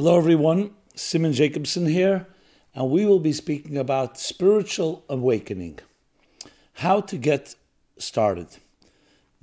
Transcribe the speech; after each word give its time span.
Hello, 0.00 0.16
everyone. 0.16 0.70
Simon 0.94 1.32
Jacobson 1.32 1.86
here, 1.86 2.28
and 2.72 2.88
we 2.88 3.04
will 3.04 3.18
be 3.18 3.32
speaking 3.32 3.76
about 3.76 4.16
spiritual 4.16 5.04
awakening. 5.08 5.80
How 6.74 7.00
to 7.00 7.16
get 7.16 7.56
started. 7.98 8.46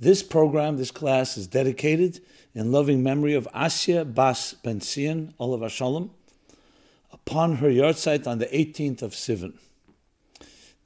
This 0.00 0.22
program, 0.22 0.78
this 0.78 0.90
class, 0.90 1.36
is 1.36 1.46
dedicated 1.46 2.20
in 2.54 2.72
loving 2.72 3.02
memory 3.02 3.34
of 3.34 3.46
Asya 3.54 4.14
Bas 4.14 4.54
Ben 4.54 4.80
Sion, 4.80 5.34
Olav 5.38 5.70
Shalom, 5.70 6.12
upon 7.12 7.56
her 7.56 7.68
yahrzeit 7.68 8.26
on 8.26 8.38
the 8.38 8.46
18th 8.46 9.02
of 9.02 9.12
Sivan. 9.12 9.58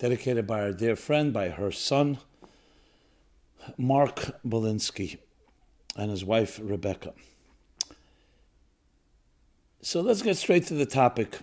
Dedicated 0.00 0.48
by 0.48 0.62
our 0.62 0.72
dear 0.72 0.96
friend, 0.96 1.32
by 1.32 1.50
her 1.50 1.70
son, 1.70 2.18
Mark 3.78 4.34
Bolinsky, 4.44 5.18
and 5.94 6.10
his 6.10 6.24
wife, 6.24 6.58
Rebecca. 6.60 7.12
So 9.82 10.02
let's 10.02 10.20
get 10.20 10.36
straight 10.36 10.66
to 10.66 10.74
the 10.74 10.84
topic. 10.84 11.38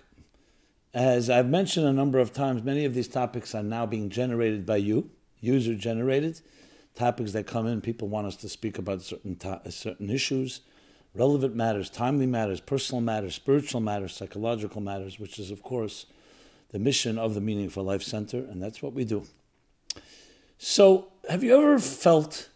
As 0.94 1.28
I've 1.28 1.48
mentioned 1.48 1.86
a 1.86 1.92
number 1.92 2.20
of 2.20 2.32
times, 2.32 2.62
many 2.62 2.84
of 2.84 2.94
these 2.94 3.08
topics 3.08 3.52
are 3.52 3.64
now 3.64 3.84
being 3.84 4.10
generated 4.10 4.64
by 4.64 4.76
you, 4.76 5.10
user 5.40 5.74
generated. 5.74 6.40
Topics 6.94 7.32
that 7.32 7.48
come 7.48 7.66
in, 7.66 7.80
people 7.80 8.06
want 8.06 8.28
us 8.28 8.36
to 8.36 8.48
speak 8.48 8.78
about 8.78 9.02
certain 9.02 9.34
to- 9.36 9.60
uh, 9.64 9.70
certain 9.70 10.08
issues, 10.08 10.60
relevant 11.14 11.56
matters, 11.56 11.90
timely 11.90 12.26
matters, 12.26 12.60
personal 12.60 13.00
matters, 13.00 13.34
spiritual 13.34 13.80
matters, 13.80 14.14
psychological 14.14 14.80
matters, 14.80 15.18
which 15.18 15.40
is, 15.40 15.50
of 15.50 15.62
course, 15.64 16.06
the 16.70 16.78
mission 16.78 17.18
of 17.18 17.34
the 17.34 17.40
Meaningful 17.40 17.82
Life 17.82 18.04
Center, 18.04 18.38
and 18.38 18.62
that's 18.62 18.80
what 18.80 18.92
we 18.92 19.04
do. 19.04 19.24
So, 20.58 21.08
have 21.28 21.42
you 21.42 21.56
ever 21.56 21.80
felt 21.80 22.50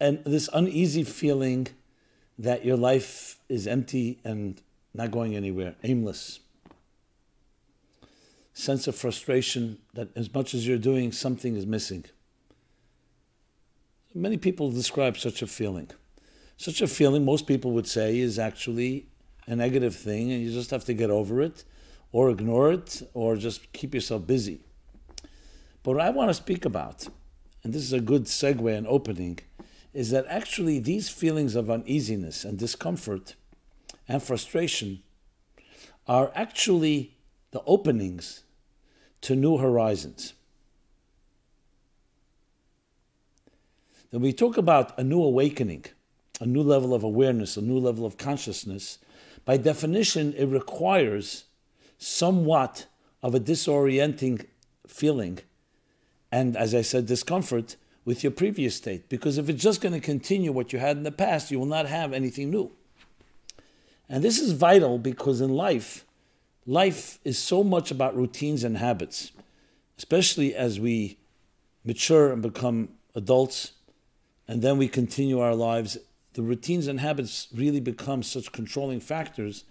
and 0.00 0.22
this 0.24 0.48
uneasy 0.52 1.04
feeling 1.04 1.68
that 2.38 2.64
your 2.64 2.76
life 2.76 3.33
is 3.48 3.66
empty 3.66 4.20
and 4.24 4.62
not 4.92 5.10
going 5.10 5.34
anywhere, 5.36 5.74
aimless? 5.82 6.40
Sense 8.52 8.86
of 8.86 8.94
frustration 8.94 9.78
that 9.94 10.16
as 10.16 10.32
much 10.32 10.54
as 10.54 10.66
you're 10.66 10.78
doing, 10.78 11.12
something 11.12 11.56
is 11.56 11.66
missing. 11.66 12.04
Many 14.14 14.36
people 14.36 14.70
describe 14.70 15.18
such 15.18 15.42
a 15.42 15.46
feeling. 15.46 15.90
Such 16.56 16.80
a 16.80 16.86
feeling, 16.86 17.24
most 17.24 17.48
people 17.48 17.72
would 17.72 17.88
say, 17.88 18.18
is 18.18 18.38
actually 18.38 19.08
a 19.46 19.56
negative 19.56 19.96
thing, 19.96 20.30
and 20.30 20.40
you 20.40 20.52
just 20.52 20.70
have 20.70 20.84
to 20.84 20.94
get 20.94 21.10
over 21.10 21.42
it, 21.42 21.64
or 22.12 22.30
ignore 22.30 22.72
it, 22.72 23.02
or 23.12 23.34
just 23.34 23.72
keep 23.72 23.92
yourself 23.92 24.24
busy. 24.26 24.60
But 25.82 25.96
what 25.96 26.00
I 26.00 26.10
want 26.10 26.30
to 26.30 26.34
speak 26.34 26.64
about, 26.64 27.08
and 27.64 27.72
this 27.72 27.82
is 27.82 27.92
a 27.92 28.00
good 28.00 28.24
segue 28.24 28.72
and 28.74 28.86
opening, 28.86 29.40
is 29.94 30.10
that 30.10 30.26
actually 30.28 30.80
these 30.80 31.08
feelings 31.08 31.54
of 31.54 31.70
uneasiness 31.70 32.44
and 32.44 32.58
discomfort 32.58 33.36
and 34.08 34.22
frustration 34.22 35.02
are 36.06 36.32
actually 36.34 37.16
the 37.52 37.62
openings 37.64 38.42
to 39.20 39.36
new 39.36 39.56
horizons. 39.56 40.34
When 44.10 44.22
we 44.22 44.32
talk 44.32 44.56
about 44.56 44.98
a 44.98 45.04
new 45.04 45.22
awakening, 45.22 45.86
a 46.40 46.46
new 46.46 46.62
level 46.62 46.92
of 46.92 47.02
awareness, 47.02 47.56
a 47.56 47.62
new 47.62 47.78
level 47.78 48.04
of 48.04 48.18
consciousness, 48.18 48.98
by 49.44 49.56
definition, 49.56 50.34
it 50.34 50.46
requires 50.46 51.44
somewhat 51.98 52.86
of 53.22 53.34
a 53.34 53.40
disorienting 53.40 54.46
feeling 54.86 55.38
and, 56.30 56.56
as 56.56 56.74
I 56.74 56.82
said, 56.82 57.06
discomfort 57.06 57.76
with 58.04 58.22
your 58.22 58.30
previous 58.30 58.74
state. 58.76 59.08
Because 59.08 59.38
if 59.38 59.48
it's 59.48 59.62
just 59.62 59.80
going 59.80 59.94
to 59.94 60.00
continue 60.00 60.52
what 60.52 60.72
you 60.72 60.78
had 60.78 60.96
in 60.96 61.02
the 61.02 61.12
past, 61.12 61.50
you 61.50 61.58
will 61.58 61.66
not 61.66 61.86
have 61.86 62.12
anything 62.12 62.50
new. 62.50 62.70
And 64.08 64.22
this 64.22 64.38
is 64.38 64.52
vital 64.52 64.98
because 64.98 65.40
in 65.40 65.50
life, 65.50 66.04
life 66.66 67.18
is 67.24 67.38
so 67.38 67.64
much 67.64 67.90
about 67.90 68.16
routines 68.16 68.64
and 68.64 68.76
habits, 68.78 69.32
especially 69.98 70.54
as 70.54 70.78
we 70.78 71.18
mature 71.84 72.32
and 72.32 72.42
become 72.42 72.90
adults, 73.14 73.72
and 74.46 74.60
then 74.60 74.76
we 74.76 74.88
continue 74.88 75.40
our 75.40 75.54
lives. 75.54 75.96
The 76.34 76.42
routines 76.42 76.86
and 76.86 77.00
habits 77.00 77.48
really 77.54 77.80
become 77.80 78.22
such 78.22 78.52
controlling 78.52 79.00
factors 79.00 79.64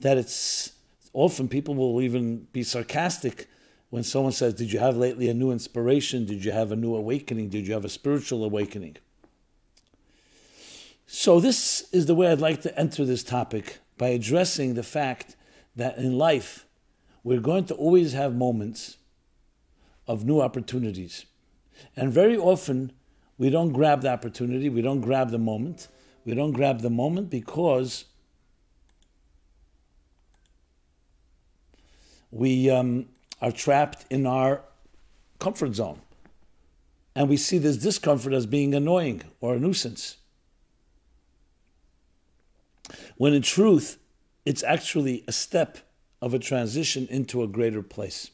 that 0.00 0.16
it's 0.16 0.72
often 1.12 1.48
people 1.48 1.74
will 1.74 2.00
even 2.00 2.46
be 2.52 2.62
sarcastic 2.62 3.48
when 3.90 4.02
someone 4.02 4.32
says, 4.32 4.54
Did 4.54 4.72
you 4.72 4.78
have 4.78 4.96
lately 4.96 5.28
a 5.28 5.34
new 5.34 5.50
inspiration? 5.50 6.24
Did 6.24 6.44
you 6.44 6.52
have 6.52 6.72
a 6.72 6.76
new 6.76 6.94
awakening? 6.94 7.48
Did 7.48 7.66
you 7.66 7.74
have 7.74 7.84
a 7.84 7.88
spiritual 7.88 8.44
awakening? 8.44 8.96
So, 11.06 11.40
this 11.40 11.88
is 11.92 12.06
the 12.06 12.14
way 12.14 12.30
I'd 12.30 12.40
like 12.40 12.60
to 12.62 12.78
enter 12.78 13.04
this 13.04 13.22
topic 13.22 13.78
by 13.96 14.08
addressing 14.08 14.74
the 14.74 14.82
fact 14.82 15.36
that 15.74 15.96
in 15.96 16.18
life, 16.18 16.66
we're 17.24 17.40
going 17.40 17.64
to 17.66 17.74
always 17.74 18.12
have 18.12 18.34
moments 18.34 18.98
of 20.06 20.24
new 20.24 20.40
opportunities. 20.40 21.26
And 21.96 22.12
very 22.12 22.36
often, 22.36 22.92
we 23.38 23.50
don't 23.50 23.72
grab 23.72 24.02
the 24.02 24.10
opportunity, 24.10 24.68
we 24.68 24.82
don't 24.82 25.00
grab 25.00 25.30
the 25.30 25.38
moment. 25.38 25.88
We 26.28 26.34
don't 26.34 26.52
grab 26.52 26.80
the 26.80 26.90
moment 26.90 27.30
because 27.30 28.04
we 32.30 32.68
um, 32.68 33.06
are 33.40 33.52
trapped 33.52 34.04
in 34.10 34.26
our 34.26 34.62
comfort 35.38 35.74
zone. 35.74 36.00
And 37.14 37.28
we 37.28 37.36
see 37.36 37.58
this 37.58 37.76
discomfort 37.76 38.32
as 38.32 38.46
being 38.46 38.74
annoying 38.74 39.22
or 39.40 39.54
a 39.54 39.58
nuisance. 39.58 40.16
When 43.16 43.34
in 43.34 43.42
truth, 43.42 43.98
it's 44.44 44.62
actually 44.62 45.24
a 45.26 45.32
step 45.32 45.78
of 46.22 46.34
a 46.34 46.38
transition 46.38 47.06
into 47.10 47.42
a 47.42 47.48
greater 47.48 47.82
place. 47.82 48.30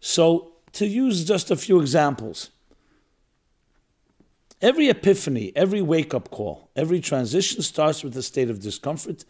So, 0.00 0.52
to 0.72 0.86
use 0.86 1.24
just 1.24 1.50
a 1.50 1.56
few 1.56 1.80
examples, 1.80 2.50
every 4.60 4.88
epiphany, 4.88 5.52
every 5.56 5.80
wake 5.80 6.12
up 6.12 6.30
call, 6.30 6.70
every 6.76 7.00
transition 7.00 7.62
starts 7.62 8.04
with 8.04 8.16
a 8.16 8.22
state 8.22 8.50
of 8.50 8.60
discomfort 8.60 9.24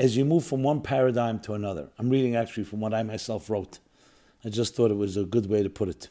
as 0.00 0.16
you 0.16 0.24
move 0.24 0.42
from 0.42 0.62
one 0.62 0.80
paradigm 0.80 1.38
to 1.38 1.52
another. 1.52 1.90
I'm 1.98 2.08
reading 2.08 2.34
actually 2.34 2.64
from 2.64 2.80
what 2.80 2.94
I 2.94 3.02
myself 3.02 3.50
wrote. 3.50 3.80
I 4.42 4.48
just 4.48 4.74
thought 4.74 4.90
it 4.90 4.96
was 4.96 5.18
a 5.18 5.24
good 5.24 5.44
way 5.44 5.62
to 5.62 5.68
put 5.68 5.90
it. 5.90 6.08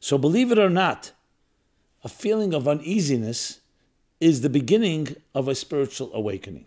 So, 0.00 0.18
believe 0.18 0.50
it 0.50 0.58
or 0.58 0.68
not, 0.68 1.12
a 2.02 2.08
feeling 2.08 2.52
of 2.52 2.66
uneasiness 2.66 3.60
is 4.18 4.40
the 4.40 4.50
beginning 4.50 5.14
of 5.36 5.46
a 5.46 5.54
spiritual 5.54 6.10
awakening. 6.12 6.66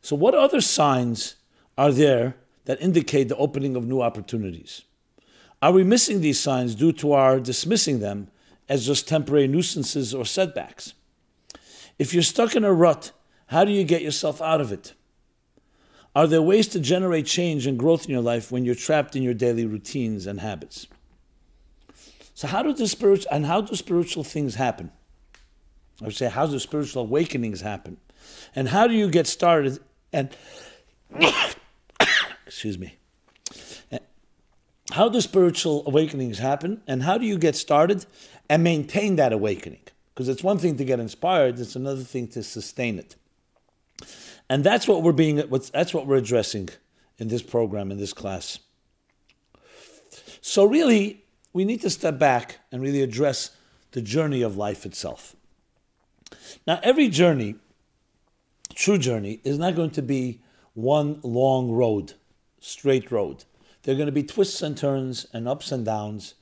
So, 0.00 0.16
what 0.16 0.34
other 0.34 0.62
signs 0.62 1.36
are 1.76 1.92
there 1.92 2.36
that 2.64 2.80
indicate 2.80 3.28
the 3.28 3.36
opening 3.36 3.76
of 3.76 3.86
new 3.86 4.00
opportunities? 4.00 4.82
Are 5.60 5.72
we 5.72 5.84
missing 5.84 6.22
these 6.22 6.40
signs 6.40 6.74
due 6.74 6.92
to 6.92 7.12
our 7.12 7.38
dismissing 7.38 8.00
them 8.00 8.28
as 8.66 8.86
just 8.86 9.06
temporary 9.06 9.46
nuisances 9.46 10.14
or 10.14 10.24
setbacks? 10.24 10.94
If 11.98 12.14
you're 12.14 12.22
stuck 12.22 12.56
in 12.56 12.64
a 12.64 12.72
rut, 12.72 13.12
how 13.50 13.64
do 13.64 13.72
you 13.72 13.82
get 13.82 14.00
yourself 14.00 14.40
out 14.40 14.60
of 14.60 14.70
it? 14.70 14.94
Are 16.14 16.28
there 16.28 16.40
ways 16.40 16.68
to 16.68 16.78
generate 16.78 17.26
change 17.26 17.66
and 17.66 17.76
growth 17.76 18.04
in 18.04 18.12
your 18.12 18.22
life 18.22 18.52
when 18.52 18.64
you're 18.64 18.76
trapped 18.76 19.16
in 19.16 19.24
your 19.24 19.34
daily 19.34 19.66
routines 19.66 20.24
and 20.24 20.38
habits? 20.38 20.86
So, 22.32 22.46
how 22.46 22.62
do 22.62 22.72
the 22.72 22.86
spiritual 22.86 23.28
and 23.32 23.46
how 23.46 23.60
do 23.60 23.74
spiritual 23.74 24.22
things 24.22 24.54
happen? 24.54 24.92
I 26.00 26.04
would 26.04 26.14
say, 26.14 26.28
how 26.28 26.46
do 26.46 26.60
spiritual 26.60 27.02
awakenings 27.02 27.60
happen? 27.60 27.96
And 28.54 28.68
how 28.68 28.86
do 28.86 28.94
you 28.94 29.10
get 29.10 29.26
started? 29.26 29.80
And 30.12 30.30
excuse 32.46 32.78
me. 32.78 32.98
How 34.92 35.08
do 35.08 35.20
spiritual 35.20 35.82
awakenings 35.86 36.38
happen? 36.38 36.82
And 36.86 37.02
how 37.02 37.18
do 37.18 37.26
you 37.26 37.36
get 37.36 37.56
started 37.56 38.06
and 38.48 38.62
maintain 38.62 39.16
that 39.16 39.32
awakening? 39.32 39.82
Because 40.14 40.28
it's 40.28 40.44
one 40.44 40.58
thing 40.58 40.76
to 40.76 40.84
get 40.84 41.00
inspired; 41.00 41.58
it's 41.58 41.74
another 41.74 42.02
thing 42.02 42.28
to 42.28 42.44
sustain 42.44 42.98
it. 42.98 43.16
And 44.50 44.64
that's 44.64 44.88
what 44.88 45.04
we're 45.04 45.12
being. 45.12 45.36
That's 45.36 45.94
what 45.94 46.06
we're 46.06 46.16
addressing 46.16 46.70
in 47.18 47.28
this 47.28 47.40
program 47.40 47.92
in 47.92 47.98
this 47.98 48.12
class. 48.12 48.58
So 50.40 50.64
really, 50.64 51.24
we 51.52 51.64
need 51.64 51.80
to 51.82 51.90
step 51.90 52.18
back 52.18 52.58
and 52.72 52.82
really 52.82 53.00
address 53.00 53.50
the 53.92 54.02
journey 54.02 54.42
of 54.42 54.56
life 54.56 54.84
itself. 54.84 55.36
Now, 56.66 56.80
every 56.82 57.08
journey, 57.08 57.54
true 58.74 58.98
journey, 58.98 59.40
is 59.44 59.56
not 59.56 59.76
going 59.76 59.90
to 59.90 60.02
be 60.02 60.40
one 60.74 61.20
long 61.22 61.70
road, 61.70 62.14
straight 62.58 63.12
road. 63.12 63.44
There 63.82 63.94
are 63.94 63.96
going 63.96 64.06
to 64.06 64.12
be 64.12 64.24
twists 64.24 64.62
and 64.62 64.76
turns 64.76 65.26
and 65.32 65.46
ups 65.46 65.70
and 65.70 65.84
downs. 65.84 66.34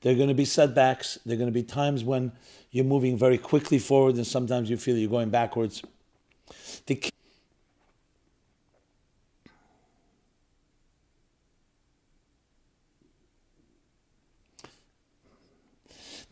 There 0.00 0.12
are 0.12 0.16
going 0.16 0.28
to 0.28 0.34
be 0.34 0.44
setbacks. 0.44 1.16
There 1.24 1.34
are 1.34 1.38
going 1.38 1.48
to 1.48 1.52
be 1.52 1.62
times 1.62 2.02
when 2.02 2.32
you're 2.72 2.84
moving 2.84 3.16
very 3.16 3.38
quickly 3.38 3.78
forward 3.78 4.16
and 4.16 4.26
sometimes 4.26 4.68
you 4.68 4.76
feel 4.76 4.96
you're 4.96 5.08
going 5.08 5.30
backwards. 5.30 5.82
The 6.86 6.96
key 6.96 7.12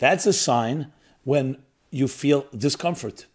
That's 0.00 0.24
a 0.24 0.32
sign 0.32 0.92
when 1.24 1.58
you 1.90 2.08
feel 2.08 2.46
discomfort. 2.56 3.26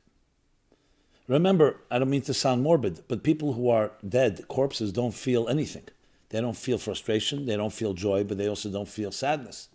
Remember, 1.27 1.77
I 1.91 1.99
don't 1.99 2.09
mean 2.09 2.23
to 2.23 2.33
sound 2.33 2.63
morbid, 2.63 3.03
but 3.07 3.21
people 3.21 3.53
who 3.53 3.69
are 3.69 3.91
dead, 4.07 4.47
corpses, 4.47 4.91
don't 4.91 5.13
feel 5.13 5.47
anything. 5.47 5.83
They 6.29 6.41
don't 6.41 6.57
feel 6.57 6.79
frustration, 6.79 7.45
they 7.45 7.55
don't 7.55 7.71
feel 7.71 7.93
joy, 7.93 8.23
but 8.23 8.39
they 8.39 8.49
also 8.49 8.69
don't 8.69 8.87
feel 8.87 9.11
sadness. 9.11 9.69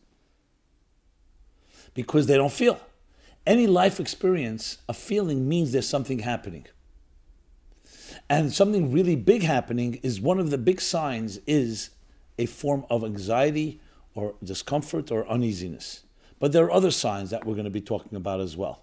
Because 1.95 2.27
they 2.27 2.37
don't 2.37 2.53
feel. 2.53 2.81
Any 3.47 3.69
life 3.69 4.01
experience, 4.01 4.79
a 4.89 4.93
feeling 4.93 5.49
means 5.49 5.71
there's 5.71 5.89
something 5.89 6.21
happening. 6.21 6.67
And 8.29 8.53
something 8.53 8.93
really 8.93 9.15
big 9.15 9.45
happening 9.45 10.01
is 10.03 10.21
one 10.21 10.41
of 10.41 10.51
the 10.51 10.59
big 10.59 10.81
signs 10.81 11.39
is 11.47 11.91
a 12.37 12.47
form 12.47 12.85
of 12.91 13.05
anxiety 13.05 13.81
or 14.15 14.35
discomfort 14.43 15.13
or 15.13 15.27
uneasiness. 15.29 16.03
But 16.41 16.53
there 16.53 16.65
are 16.65 16.73
other 16.73 16.91
signs 16.91 17.31
that 17.31 17.47
we're 17.47 17.55
going 17.55 17.65
to 17.65 17.71
be 17.71 17.81
talking 17.81 18.17
about 18.17 18.41
as 18.41 18.57
well. 18.57 18.81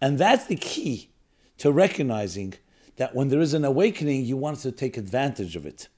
And 0.00 0.18
that's 0.18 0.46
the 0.46 0.54
key 0.54 1.10
to 1.56 1.72
recognizing 1.72 2.54
that 2.96 3.14
when 3.14 3.28
there 3.28 3.40
is 3.40 3.54
an 3.54 3.64
awakening, 3.64 4.24
you 4.24 4.36
want 4.36 4.58
to 4.60 4.70
take 4.70 4.96
advantage 4.96 5.56
of 5.56 5.66
it. 5.66 5.88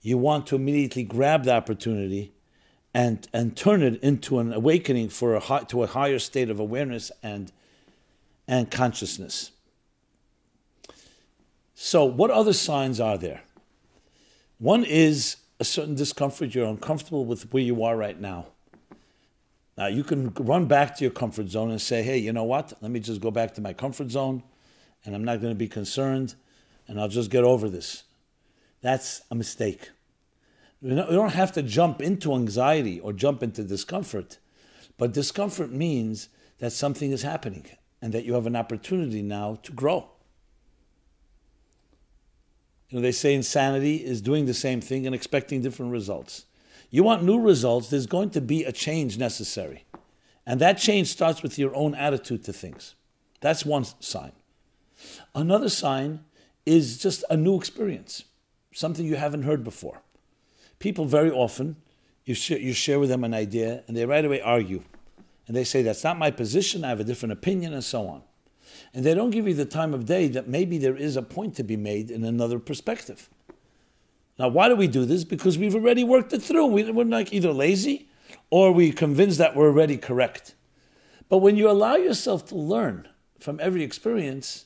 You 0.00 0.18
want 0.18 0.46
to 0.48 0.56
immediately 0.56 1.04
grab 1.04 1.44
the 1.44 1.52
opportunity 1.52 2.32
and, 2.94 3.28
and 3.32 3.56
turn 3.56 3.82
it 3.82 4.02
into 4.02 4.38
an 4.38 4.52
awakening 4.52 5.10
for 5.10 5.34
a 5.34 5.40
high, 5.40 5.60
to 5.64 5.82
a 5.82 5.86
higher 5.86 6.18
state 6.18 6.50
of 6.50 6.58
awareness 6.58 7.12
and, 7.22 7.52
and 8.48 8.70
consciousness. 8.70 9.52
So, 11.74 12.04
what 12.04 12.30
other 12.30 12.52
signs 12.52 13.00
are 13.00 13.18
there? 13.18 13.42
One 14.58 14.84
is 14.84 15.36
a 15.58 15.64
certain 15.64 15.94
discomfort. 15.94 16.54
You're 16.54 16.66
uncomfortable 16.66 17.24
with 17.24 17.52
where 17.52 17.62
you 17.62 17.84
are 17.84 17.96
right 17.96 18.20
now. 18.20 18.46
Now, 19.76 19.86
you 19.86 20.04
can 20.04 20.32
run 20.34 20.66
back 20.66 20.96
to 20.96 21.04
your 21.04 21.10
comfort 21.10 21.48
zone 21.48 21.70
and 21.70 21.80
say, 21.80 22.02
hey, 22.02 22.18
you 22.18 22.32
know 22.32 22.44
what? 22.44 22.72
Let 22.80 22.90
me 22.90 23.00
just 23.00 23.20
go 23.20 23.30
back 23.30 23.54
to 23.54 23.60
my 23.60 23.72
comfort 23.72 24.10
zone 24.10 24.42
and 25.04 25.14
I'm 25.14 25.24
not 25.24 25.40
going 25.40 25.52
to 25.52 25.58
be 25.58 25.68
concerned 25.68 26.34
and 26.86 27.00
I'll 27.00 27.08
just 27.08 27.30
get 27.30 27.44
over 27.44 27.68
this. 27.68 28.02
That's 28.82 29.22
a 29.30 29.34
mistake. 29.34 29.90
We 30.82 30.94
don't 30.94 31.32
have 31.32 31.52
to 31.52 31.62
jump 31.62 32.00
into 32.00 32.34
anxiety 32.34 33.00
or 33.00 33.12
jump 33.12 33.42
into 33.42 33.62
discomfort, 33.62 34.38
but 34.96 35.12
discomfort 35.12 35.70
means 35.70 36.28
that 36.58 36.72
something 36.72 37.12
is 37.12 37.22
happening 37.22 37.66
and 38.00 38.12
that 38.14 38.24
you 38.24 38.34
have 38.34 38.46
an 38.46 38.56
opportunity 38.56 39.22
now 39.22 39.58
to 39.62 39.72
grow. 39.72 40.10
You 42.88 42.98
know, 42.98 43.02
they 43.02 43.12
say 43.12 43.34
insanity 43.34 43.96
is 43.96 44.20
doing 44.20 44.46
the 44.46 44.54
same 44.54 44.80
thing 44.80 45.06
and 45.06 45.14
expecting 45.14 45.62
different 45.62 45.92
results. 45.92 46.46
You 46.90 47.04
want 47.04 47.22
new 47.22 47.40
results, 47.40 47.88
there's 47.88 48.06
going 48.06 48.30
to 48.30 48.40
be 48.40 48.64
a 48.64 48.72
change 48.72 49.16
necessary. 49.16 49.84
And 50.44 50.60
that 50.60 50.78
change 50.78 51.08
starts 51.08 51.42
with 51.42 51.58
your 51.58 51.74
own 51.74 51.94
attitude 51.94 52.44
to 52.44 52.52
things. 52.52 52.96
That's 53.40 53.64
one 53.64 53.84
sign. 54.00 54.32
Another 55.34 55.68
sign 55.68 56.24
is 56.66 56.98
just 56.98 57.24
a 57.30 57.36
new 57.36 57.56
experience, 57.56 58.24
something 58.74 59.06
you 59.06 59.16
haven't 59.16 59.44
heard 59.44 59.62
before. 59.62 60.02
People 60.78 61.04
very 61.04 61.30
often, 61.30 61.76
you 62.24 62.34
share, 62.34 62.58
you 62.58 62.72
share 62.72 62.98
with 62.98 63.08
them 63.08 63.24
an 63.24 63.34
idea 63.34 63.84
and 63.86 63.96
they 63.96 64.04
right 64.04 64.24
away 64.24 64.40
argue. 64.40 64.82
And 65.46 65.56
they 65.56 65.64
say, 65.64 65.82
That's 65.82 66.04
not 66.04 66.18
my 66.18 66.30
position, 66.30 66.84
I 66.84 66.88
have 66.88 67.00
a 67.00 67.04
different 67.04 67.32
opinion, 67.32 67.72
and 67.72 67.84
so 67.84 68.06
on. 68.06 68.22
And 68.94 69.04
they 69.04 69.14
don't 69.14 69.30
give 69.30 69.46
you 69.46 69.54
the 69.54 69.64
time 69.64 69.94
of 69.94 70.06
day 70.06 70.28
that 70.28 70.48
maybe 70.48 70.78
there 70.78 70.96
is 70.96 71.16
a 71.16 71.22
point 71.22 71.54
to 71.56 71.62
be 71.62 71.76
made 71.76 72.10
in 72.10 72.24
another 72.24 72.58
perspective. 72.58 73.28
Now, 74.40 74.48
why 74.48 74.70
do 74.70 74.74
we 74.74 74.86
do 74.86 75.04
this? 75.04 75.22
Because 75.22 75.58
we've 75.58 75.74
already 75.74 76.02
worked 76.02 76.32
it 76.32 76.40
through. 76.40 76.64
We, 76.68 76.88
are 76.88 77.04
like 77.04 77.30
either 77.30 77.52
lazy 77.52 78.08
or 78.48 78.72
we're 78.72 78.90
convinced 78.90 79.36
that 79.36 79.54
we're 79.54 79.66
already 79.66 79.98
correct. 79.98 80.54
But 81.28 81.38
when 81.38 81.56
you 81.56 81.68
allow 81.68 81.96
yourself 81.96 82.46
to 82.46 82.54
learn 82.54 83.06
from 83.38 83.60
every 83.60 83.82
experience, 83.82 84.64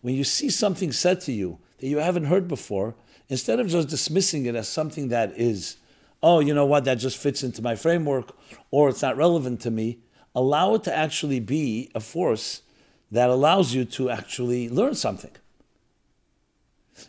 when 0.00 0.14
you 0.14 0.22
see 0.22 0.48
something 0.48 0.92
said 0.92 1.20
to 1.22 1.32
you 1.32 1.58
that 1.78 1.88
you 1.88 1.98
haven't 1.98 2.26
heard 2.26 2.46
before, 2.46 2.94
instead 3.28 3.58
of 3.58 3.66
just 3.66 3.88
dismissing 3.88 4.46
it 4.46 4.54
as 4.54 4.68
something 4.68 5.08
that 5.08 5.32
is, 5.36 5.76
oh, 6.22 6.38
you 6.38 6.54
know 6.54 6.64
what, 6.64 6.84
that 6.84 6.98
just 6.98 7.16
fits 7.16 7.42
into 7.42 7.60
my 7.60 7.74
framework 7.74 8.30
or 8.70 8.90
it's 8.90 9.02
not 9.02 9.16
relevant 9.16 9.60
to 9.62 9.72
me, 9.72 9.98
allow 10.36 10.72
it 10.74 10.84
to 10.84 10.96
actually 10.96 11.40
be 11.40 11.90
a 11.96 12.00
force 12.00 12.62
that 13.10 13.28
allows 13.28 13.74
you 13.74 13.84
to 13.86 14.08
actually 14.08 14.68
learn 14.68 14.94
something. 14.94 15.32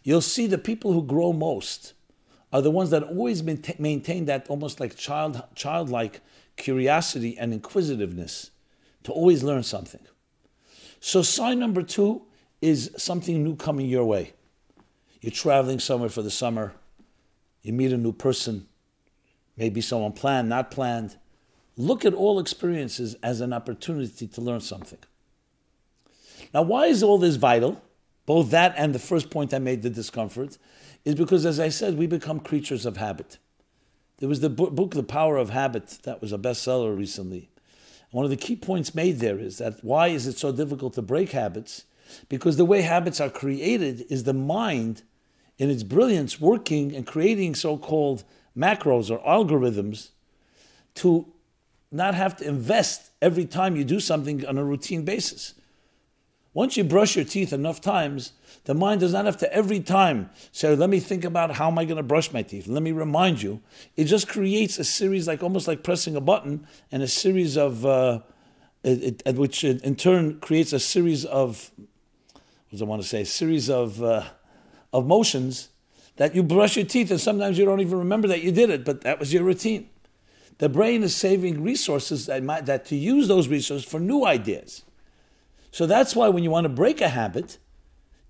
You'll 0.04 0.22
see 0.22 0.48
the 0.48 0.58
people 0.58 0.94
who 0.94 1.04
grow 1.04 1.32
most 1.32 1.94
are 2.52 2.62
the 2.62 2.72
ones 2.72 2.90
that 2.92 3.04
always 3.04 3.44
maintain 3.44 4.26
that 4.26 4.48
almost 4.48 4.80
like 4.80 4.96
child, 4.96 5.44
childlike 5.56 6.22
curiosity 6.56 7.38
and 7.38 7.54
inquisitiveness 7.54 8.52
to 9.04 9.12
always 9.12 9.44
learn 9.44 9.64
something. 9.64 10.02
So, 11.00 11.22
sign 11.22 11.60
number 11.60 11.84
two 11.84 12.24
is 12.62 12.92
something 12.98 13.44
new 13.44 13.56
coming 13.56 13.88
your 13.88 14.06
way. 14.06 14.34
You're 15.22 15.32
traveling 15.32 15.80
somewhere 15.80 16.10
for 16.10 16.22
the 16.22 16.32
summer, 16.32 16.74
you 17.62 17.74
meet 17.74 17.92
a 17.92 17.98
new 17.98 18.14
person, 18.14 18.68
maybe 19.58 19.82
someone 19.82 20.14
planned, 20.14 20.50
not 20.50 20.72
planned. 20.72 21.18
Look 21.76 22.06
at 22.06 22.14
all 22.14 22.40
experiences 22.40 23.16
as 23.22 23.42
an 23.42 23.54
opportunity 23.54 24.28
to 24.28 24.42
learn 24.42 24.62
something. 24.62 25.00
Now, 26.54 26.64
why 26.64 26.88
is 26.88 27.04
all 27.04 27.18
this 27.18 27.36
vital? 27.36 27.82
Both 28.26 28.52
that 28.52 28.74
and 28.78 28.96
the 28.96 29.00
first 29.00 29.30
point 29.30 29.54
I 29.54 29.60
made, 29.60 29.84
the 29.84 29.90
discomfort, 29.90 30.58
is 31.08 31.16
because, 31.16 31.46
as 31.46 31.58
I 31.58 31.70
said, 31.70 31.98
we 31.98 32.06
become 32.06 32.42
creatures 32.42 32.86
of 32.86 32.98
habit. 32.98 33.38
There 34.18 34.28
was 34.28 34.42
the 34.42 34.50
book, 34.50 34.94
The 34.94 35.04
Power 35.04 35.38
of 35.38 35.52
Habit, 35.52 36.00
that 36.04 36.20
was 36.20 36.34
a 36.34 36.38
bestseller 36.38 36.98
recently. 36.98 37.50
One 38.12 38.26
of 38.26 38.30
the 38.30 38.36
key 38.36 38.58
points 38.58 38.94
made 38.94 39.20
there 39.20 39.40
is 39.40 39.58
that 39.58 39.82
why 39.86 40.10
is 40.10 40.28
it 40.28 40.38
so 40.38 40.52
difficult 40.52 40.96
to 40.96 41.02
break 41.02 41.32
habits? 41.32 41.86
Because 42.28 42.58
the 42.58 42.66
way 42.66 42.82
habits 42.82 43.22
are 43.22 43.30
created 43.30 44.06
is 44.10 44.26
the 44.26 44.34
mind, 44.34 45.04
in 45.58 45.70
its 45.70 45.84
brilliance, 45.84 46.42
working 46.42 46.94
and 46.94 47.08
creating 47.08 47.56
so 47.56 47.78
called 47.78 48.26
macros 48.56 49.10
or 49.10 49.20
algorithms 49.20 50.10
to 50.96 51.32
not 51.90 52.16
have 52.16 52.36
to 52.36 52.46
invest 52.46 53.12
every 53.22 53.46
time 53.46 53.78
you 53.78 53.86
do 53.86 54.02
something 54.02 54.46
on 54.46 54.58
a 54.58 54.66
routine 54.66 55.06
basis. 55.06 55.54
Once 56.58 56.76
you 56.76 56.84
brush 56.84 57.16
your 57.16 57.24
teeth 57.24 57.54
enough 57.54 57.80
times, 57.80 58.32
the 58.64 58.74
mind 58.74 59.00
does 59.00 59.14
not 59.14 59.26
have 59.26 59.38
to 59.38 59.54
every 59.54 59.80
time 59.80 60.28
say, 60.52 60.76
let 60.76 60.90
me 60.90 61.00
think 61.00 61.24
about 61.24 61.52
how 61.52 61.68
am 61.68 61.78
I 61.78 61.86
going 61.86 61.98
to 61.98 62.02
brush 62.02 62.34
my 62.34 62.42
teeth. 62.42 62.66
Let 62.66 62.82
me 62.82 62.92
remind 62.92 63.44
you. 63.44 63.62
It 63.96 64.06
just 64.06 64.28
creates 64.28 64.80
a 64.80 64.84
series, 64.84 65.28
like 65.28 65.44
almost 65.44 65.68
like 65.68 65.84
pressing 65.84 66.16
a 66.16 66.20
button, 66.20 66.66
and 66.92 67.04
a 67.04 67.08
series 67.08 67.58
of, 67.58 67.86
uh, 67.86 68.22
it, 68.84 69.22
it, 69.24 69.36
which 69.36 69.64
in 69.64 69.96
turn 69.98 70.40
creates 70.40 70.74
a 70.74 70.80
series 70.80 71.26
of, 71.26 71.70
what 72.34 72.72
does 72.72 72.82
I 72.82 72.86
want 72.86 73.04
to 73.04 73.08
say, 73.08 73.22
a 73.22 73.26
series 73.28 73.70
of, 73.70 74.02
uh, 74.02 74.24
of 74.92 75.06
motions 75.06 75.70
that 76.16 76.34
you 76.34 76.42
brush 76.42 76.76
your 76.76 76.88
teeth, 76.88 77.12
and 77.12 77.22
sometimes 77.22 77.60
you 77.60 77.66
don't 77.66 77.82
even 77.82 78.00
remember 78.00 78.28
that 78.30 78.42
you 78.42 78.52
did 78.52 78.72
it, 78.72 78.84
but 78.84 79.02
that 79.02 79.20
was 79.20 79.32
your 79.32 79.44
routine. 79.44 79.92
The 80.58 80.70
brain 80.70 81.04
is 81.04 81.16
saving 81.16 81.62
resources 81.62 82.26
that, 82.26 82.42
might, 82.42 82.66
that 82.66 82.84
to 82.86 82.96
use 82.96 83.28
those 83.28 83.48
resources 83.48 83.88
for 83.88 84.00
new 84.00 84.26
ideas. 84.26 84.86
So 85.72 85.86
that's 85.86 86.16
why 86.16 86.30
when 86.30 86.44
you 86.44 86.52
want 86.52 86.66
to 86.66 86.70
break 86.70 87.02
a 87.02 87.10
habit, 87.10 87.58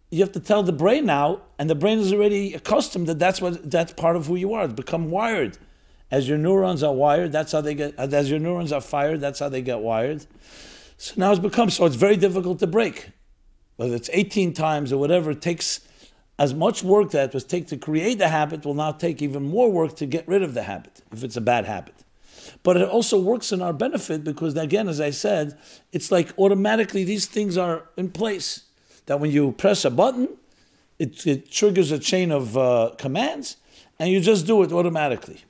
you 0.09 0.19
have 0.19 0.31
to 0.33 0.39
tell 0.39 0.63
the 0.63 0.71
brain 0.71 1.05
now, 1.05 1.41
and 1.59 1.69
the 1.69 1.75
brain 1.75 1.99
is 1.99 2.13
already 2.13 2.53
accustomed 2.53 3.07
that 3.07 3.19
that's 3.19 3.41
what 3.41 3.69
that's 3.69 3.93
part 3.93 4.15
of 4.15 4.27
who 4.27 4.35
you 4.35 4.53
are. 4.53 4.65
It's 4.65 4.73
become 4.73 5.09
wired. 5.09 5.57
As 6.09 6.29
your 6.29 6.37
neurons 6.37 6.83
are 6.83 6.93
wired, 6.93 7.33
that's 7.33 7.51
how 7.51 7.59
they 7.61 7.75
get. 7.75 7.95
As 7.99 8.29
your 8.29 8.39
neurons 8.39 8.71
are 8.71 8.81
fired, 8.81 9.19
that's 9.19 9.39
how 9.39 9.49
they 9.49 9.61
get 9.61 9.79
wired. 9.79 10.25
So 10.97 11.13
now 11.17 11.31
it's 11.31 11.39
become 11.39 11.69
so. 11.69 11.85
It's 11.85 11.95
very 11.95 12.15
difficult 12.15 12.59
to 12.59 12.67
break, 12.67 13.09
whether 13.75 13.95
it's 13.95 14.09
18 14.13 14.53
times 14.53 14.93
or 14.93 14.97
whatever. 14.97 15.31
It 15.31 15.41
takes 15.41 15.81
as 16.39 16.53
much 16.53 16.83
work 16.83 17.11
that 17.11 17.29
it 17.29 17.33
was 17.33 17.43
take 17.43 17.67
to 17.67 17.77
create 17.77 18.17
the 18.17 18.29
habit 18.29 18.65
will 18.65 18.73
now 18.73 18.91
take 18.91 19.21
even 19.21 19.43
more 19.43 19.71
work 19.71 19.95
to 19.97 20.05
get 20.05 20.27
rid 20.27 20.43
of 20.43 20.53
the 20.53 20.63
habit 20.63 21.01
if 21.11 21.23
it's 21.23 21.35
a 21.35 21.41
bad 21.41 21.65
habit. 21.65 21.95
But 22.63 22.77
it 22.77 22.87
also 22.87 23.19
works 23.19 23.51
in 23.51 23.61
our 23.61 23.73
benefit 23.73 24.23
because, 24.23 24.55
again, 24.55 24.87
as 24.87 24.99
I 25.01 25.11
said, 25.11 25.57
it's 25.91 26.11
like 26.11 26.29
automatically 26.37 27.03
these 27.03 27.25
things 27.25 27.57
are 27.57 27.89
in 27.97 28.09
place. 28.09 28.63
That 29.05 29.19
when 29.19 29.31
you 29.31 29.53
press 29.53 29.85
a 29.85 29.89
button, 29.89 30.29
it, 30.99 31.25
it 31.25 31.51
triggers 31.51 31.91
a 31.91 31.99
chain 31.99 32.31
of 32.31 32.57
uh, 32.57 32.91
commands, 32.97 33.57
and 33.99 34.09
you 34.09 34.19
just 34.19 34.45
do 34.45 34.63
it 34.63 34.71
automatically. 34.71 35.43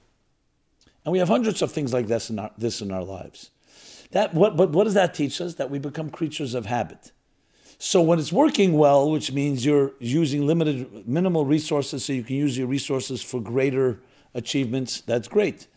And 1.05 1.11
we 1.11 1.19
have 1.19 1.29
hundreds 1.29 1.61
of 1.61 1.71
things 1.71 1.93
like 1.93 2.07
this 2.07 2.29
in 2.29 2.37
our, 2.37 2.51
this 2.57 2.81
in 2.81 2.91
our 2.91 3.03
lives. 3.03 3.49
That, 4.11 4.33
what, 4.33 4.57
but 4.57 4.71
what 4.71 4.83
does 4.83 4.93
that 4.93 5.13
teach 5.13 5.41
us? 5.41 5.55
That 5.55 5.69
we 5.69 5.79
become 5.79 6.09
creatures 6.09 6.53
of 6.53 6.65
habit. 6.65 7.11
So 7.79 8.01
when 8.01 8.19
it's 8.19 8.33
working 8.33 8.73
well, 8.73 9.09
which 9.11 9.31
means 9.31 9.65
you're 9.65 9.91
using 9.99 10.47
limited, 10.47 11.07
minimal 11.07 11.45
resources, 11.45 12.05
so 12.05 12.13
you 12.13 12.23
can 12.23 12.35
use 12.35 12.57
your 12.57 12.67
resources 12.67 13.21
for 13.21 13.39
greater 13.39 13.99
achievements, 14.33 15.01
that's 15.01 15.27
great. 15.27 15.67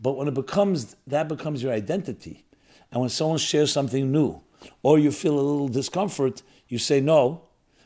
But 0.00 0.16
when 0.16 0.28
it 0.28 0.34
becomes 0.34 0.96
that 1.06 1.28
becomes 1.28 1.62
your 1.62 1.72
identity, 1.72 2.44
and 2.90 3.00
when 3.00 3.10
someone 3.10 3.38
shares 3.38 3.72
something 3.72 4.12
new, 4.12 4.40
or 4.82 4.98
you 4.98 5.10
feel 5.10 5.34
a 5.34 5.40
little 5.40 5.68
discomfort, 5.68 6.42
you 6.68 6.78
say 6.78 7.00
no. 7.00 7.42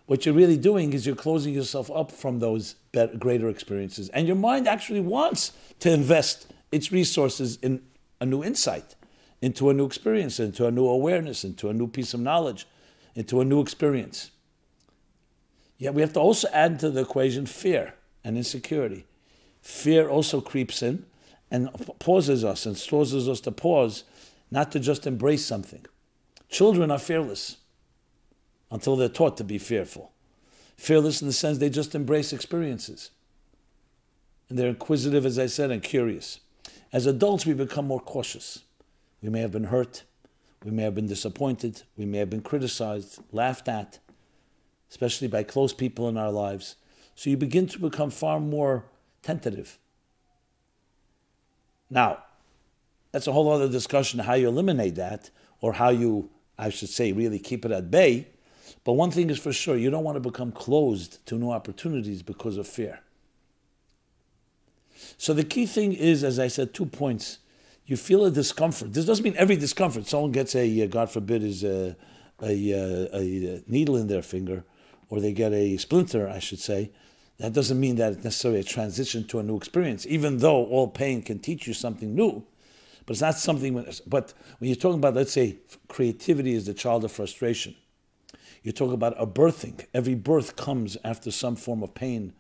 What 0.07 0.27
you're 0.27 0.35
really 0.35 0.57
doing 0.57 0.93
is 0.93 1.07
you're 1.07 1.15
closing 1.15 1.55
yourself 1.55 1.89
up 1.91 2.11
from 2.11 2.41
those 2.41 2.75
better, 2.91 3.17
greater 3.17 3.49
experiences, 3.49 4.09
and 4.09 4.27
your 4.27 4.37
mind 4.37 4.67
actually 4.67 5.01
wants 5.01 5.53
to 5.81 5.93
invest 5.93 6.53
its 6.73 6.91
resources 6.91 7.59
in 7.63 7.83
a 8.21 8.27
new 8.27 8.43
insight, 8.43 8.97
into 9.41 9.71
a 9.71 9.75
new 9.75 9.87
experience, 9.87 10.41
into 10.41 10.67
a 10.67 10.71
new 10.71 10.87
awareness, 10.87 11.45
into 11.45 11.69
a 11.69 11.73
new 11.73 11.87
piece 11.87 12.13
of 12.13 12.21
knowledge, 12.21 12.67
into 13.15 13.41
a 13.41 13.45
new 13.45 13.61
experience. 13.61 14.31
Yet 15.79 15.95
we 15.95 16.03
have 16.03 16.13
to 16.15 16.21
also 16.21 16.49
add 16.53 16.79
to 16.81 16.91
the 16.91 17.03
equation 17.03 17.47
fear 17.47 17.95
and 18.23 18.37
insecurity. 18.37 19.07
Fear 19.63 20.09
also 20.09 20.41
creeps 20.41 20.83
in 20.83 21.07
and 21.51 21.69
pauses 21.99 22.45
us 22.45 22.67
and 22.67 22.83
causes 22.89 23.29
us 23.29 23.41
to 23.41 23.53
pause, 23.53 24.05
not 24.51 24.71
to 24.73 24.81
just 24.81 25.07
embrace 25.07 25.45
something. 25.45 25.85
Children 26.49 26.91
are 26.91 26.99
fearless 26.99 27.57
until 28.71 28.97
they're 28.97 29.09
taught 29.09 29.37
to 29.37 29.45
be 29.45 29.59
fearful. 29.59 30.13
Fearless 30.77 31.21
in 31.21 31.27
the 31.27 31.33
sense 31.33 31.59
they 31.59 31.71
just 31.71 31.95
embrace 31.95 32.33
experiences. 32.33 33.11
And 34.49 34.59
they're 34.59 34.69
inquisitive, 34.69 35.27
as 35.27 35.39
I 35.39 35.47
said, 35.47 35.71
and 35.71 35.83
curious. 35.83 36.41
As 36.93 37.07
adults, 37.07 37.47
we 37.47 37.55
become 37.55 37.87
more 37.87 38.01
cautious. 38.01 38.65
We 39.23 39.29
may 39.29 39.41
have 39.41 39.53
been 39.53 39.65
hurt. 39.65 40.05
We 40.65 40.71
may 40.71 40.83
have 40.83 40.95
been 40.95 41.07
disappointed. 41.07 41.83
We 41.97 42.05
may 42.05 42.19
have 42.19 42.31
been 42.31 42.43
criticized, 42.43 43.21
laughed 43.33 43.69
at, 43.69 43.99
especially 44.91 45.29
by 45.29 45.43
close 45.45 45.73
people 45.73 46.09
in 46.09 46.17
our 46.17 46.33
lives. 46.33 46.77
So 47.15 47.31
you 47.31 47.37
begin 47.37 47.67
to 47.69 47.79
become 47.79 48.11
far 48.11 48.41
more 48.41 48.85
tentative. 49.23 49.79
Now, 51.91 52.23
that's 53.13 53.27
a 53.27 53.33
whole 53.33 53.51
other 53.51 53.69
discussion 53.69 54.21
how 54.21 54.35
you 54.35 54.49
eliminate 54.49 54.95
that 54.95 55.31
or 55.61 55.75
how 55.75 55.91
you, 55.91 56.31
I 56.57 56.71
should 56.71 56.89
say, 56.89 57.13
really 57.13 57.39
keep 57.39 57.65
it 57.65 57.73
at 57.73 57.91
bay. 57.91 58.29
But 58.85 58.93
one 58.95 59.11
thing 59.11 59.29
is 59.31 59.39
for 59.39 59.53
sure 59.53 59.77
you 59.77 59.91
don't 59.91 60.05
want 60.05 60.17
to 60.17 60.21
become 60.21 60.53
closed 60.53 61.25
to 61.27 61.35
new 61.35 61.51
opportunities 61.51 62.23
because 62.23 62.57
of 62.57 62.67
fear. 62.67 63.01
So 65.19 65.35
the 65.35 65.45
key 65.45 65.67
thing 65.67 65.93
is, 65.93 66.25
as 66.25 66.39
I 66.39 66.49
said, 66.49 66.73
two 66.73 66.87
points. 66.87 67.39
You 67.87 67.97
feel 67.97 68.25
a 68.25 68.31
discomfort. 68.31 68.93
This 68.93 69.05
doesn't 69.05 69.25
mean 69.25 69.35
every 69.37 69.57
discomfort. 69.57 70.07
Someone 70.07 70.31
gets 70.31 70.55
a, 70.55 70.83
uh, 70.83 70.87
God 70.87 71.11
forbid, 71.11 71.43
is 71.43 71.65
a, 71.65 71.97
a, 72.41 72.73
uh, 72.73 73.09
a, 73.19 73.57
a 73.57 73.63
needle 73.67 73.97
in 73.97 74.07
their 74.07 74.23
finger, 74.23 74.65
or 75.09 75.21
they 75.21 75.33
get 75.33 75.53
a 75.53 75.77
splinter, 75.77 76.29
I 76.29 76.39
should 76.39 76.61
say. 76.61 76.93
That 77.41 77.55
doesn't 77.55 77.81
mean 77.81 77.97
that 77.97 78.13
it's 78.13 78.25
necessarily 78.25 78.61
a 78.61 78.65
transition 78.65 79.27
to 79.29 79.39
a 79.39 79.43
new 79.43 79.57
experience, 79.57 80.07
even 80.07 80.39
though 80.39 80.67
all 80.67 80.89
pain 80.89 81.23
can 81.23 81.39
teach 81.39 81.67
you 81.67 81.73
something 81.73 82.15
new. 82.15 82.45
But 83.07 83.13
it's 83.13 83.23
not 83.23 83.39
something. 83.39 83.73
When, 83.73 83.91
but 84.07 84.35
when 84.59 84.69
you're 84.69 84.77
talking 84.77 84.99
about, 84.99 85.15
let's 85.15 85.33
say, 85.33 85.57
creativity 85.89 86.53
is 86.53 86.67
the 86.67 86.75
child 86.75 87.03
of 87.03 87.13
frustration. 87.13 87.75
You 88.63 88.73
talk 88.73 88.93
about 88.93 89.15
a 89.17 89.27
birthing. 89.27 89.87
Every 89.95 90.15
birth 90.15 90.57
comes 90.57 90.99
after 91.03 91.31
some 91.31 91.57
form 91.57 91.83
of 91.83 91.95
pain 91.95 92.35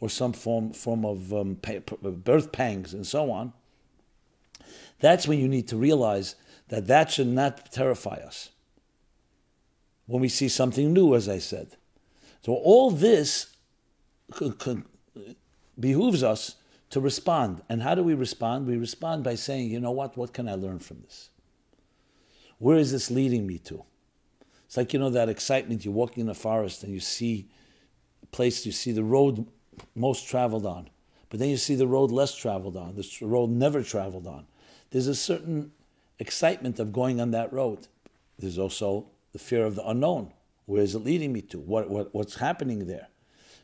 or 0.00 0.08
some 0.08 0.32
form, 0.32 0.72
form 0.72 1.04
of 1.04 1.34
um, 1.34 1.58
birth 2.24 2.50
pangs 2.50 2.94
and 2.94 3.06
so 3.06 3.30
on, 3.30 3.52
that's 5.00 5.28
when 5.28 5.38
you 5.38 5.48
need 5.48 5.68
to 5.68 5.76
realize 5.76 6.34
that 6.68 6.86
that 6.86 7.10
should 7.10 7.28
not 7.28 7.70
terrify 7.70 8.16
us. 8.16 8.50
When 10.06 10.22
we 10.22 10.28
see 10.28 10.48
something 10.48 10.94
new, 10.94 11.14
as 11.14 11.28
I 11.28 11.38
said. 11.38 11.76
So 12.42 12.54
all 12.54 12.90
this 12.90 13.55
behooves 15.78 16.22
us 16.22 16.56
to 16.90 17.00
respond. 17.00 17.62
And 17.68 17.82
how 17.82 17.94
do 17.94 18.02
we 18.02 18.14
respond? 18.14 18.66
We 18.66 18.76
respond 18.76 19.24
by 19.24 19.34
saying, 19.34 19.70
you 19.70 19.80
know 19.80 19.90
what? 19.90 20.16
What 20.16 20.32
can 20.32 20.48
I 20.48 20.54
learn 20.54 20.78
from 20.78 21.00
this? 21.02 21.30
Where 22.58 22.78
is 22.78 22.92
this 22.92 23.10
leading 23.10 23.46
me 23.46 23.58
to? 23.58 23.84
It's 24.64 24.76
like, 24.76 24.92
you 24.92 24.98
know, 24.98 25.10
that 25.10 25.28
excitement. 25.28 25.84
You're 25.84 25.94
walking 25.94 26.22
in 26.22 26.26
the 26.26 26.34
forest 26.34 26.82
and 26.82 26.92
you 26.92 27.00
see 27.00 27.48
a 28.22 28.26
place, 28.26 28.66
you 28.66 28.72
see 28.72 28.92
the 28.92 29.04
road 29.04 29.46
most 29.94 30.28
traveled 30.28 30.66
on. 30.66 30.88
But 31.28 31.40
then 31.40 31.48
you 31.48 31.56
see 31.56 31.74
the 31.74 31.86
road 31.86 32.10
less 32.10 32.34
traveled 32.34 32.76
on, 32.76 32.94
the 32.94 33.26
road 33.26 33.50
never 33.50 33.82
traveled 33.82 34.26
on. 34.26 34.46
There's 34.90 35.08
a 35.08 35.14
certain 35.14 35.72
excitement 36.18 36.78
of 36.78 36.92
going 36.92 37.20
on 37.20 37.32
that 37.32 37.52
road. 37.52 37.88
There's 38.38 38.58
also 38.58 39.08
the 39.32 39.38
fear 39.38 39.66
of 39.66 39.74
the 39.74 39.86
unknown. 39.86 40.32
Where 40.66 40.82
is 40.82 40.94
it 40.94 41.00
leading 41.00 41.32
me 41.32 41.42
to? 41.42 41.58
What, 41.58 41.90
what, 41.90 42.14
what's 42.14 42.36
happening 42.36 42.86
there? 42.86 43.08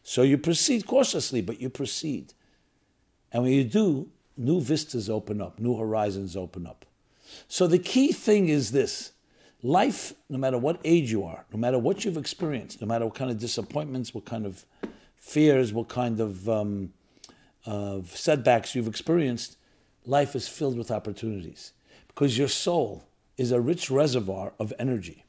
So 0.03 0.23
you 0.23 0.39
proceed 0.39 0.87
cautiously, 0.87 1.43
but 1.43 1.61
you 1.61 1.71
proceed. 1.71 2.35
And 3.31 3.45
when 3.45 3.53
you 3.53 3.65
do, 3.65 4.09
new 4.37 4.61
vistas 4.61 5.09
open 5.09 5.41
up, 5.41 5.59
new 5.59 5.77
horizons 5.77 6.37
open 6.37 6.67
up. 6.67 6.85
So 7.49 7.67
the 7.67 7.79
key 7.79 8.13
thing 8.13 8.49
is 8.49 8.73
this 8.73 9.13
life, 9.63 10.13
no 10.29 10.39
matter 10.39 10.59
what 10.59 10.81
age 10.85 11.11
you 11.11 11.25
are, 11.25 11.45
no 11.53 11.59
matter 11.59 11.79
what 11.79 12.05
you've 12.05 12.17
experienced, 12.17 12.81
no 12.81 12.87
matter 12.87 13.07
what 13.07 13.15
kind 13.15 13.31
of 13.31 13.39
disappointments, 13.39 14.13
what 14.13 14.25
kind 14.25 14.45
of 14.45 14.65
fears, 15.17 15.73
what 15.73 15.89
kind 15.89 16.21
of, 16.21 16.49
um, 16.49 16.93
of 17.65 18.17
setbacks 18.17 18.75
you've 18.75 18.89
experienced, 18.89 19.57
life 20.05 20.35
is 20.35 20.49
filled 20.49 20.77
with 20.77 20.91
opportunities 20.91 21.73
because 22.09 22.37
your 22.37 22.49
soul 22.49 23.05
is 23.39 23.53
a 23.53 23.61
rich 23.61 23.91
reservoir 23.91 24.53
of 24.59 24.73
energy. 24.79 25.25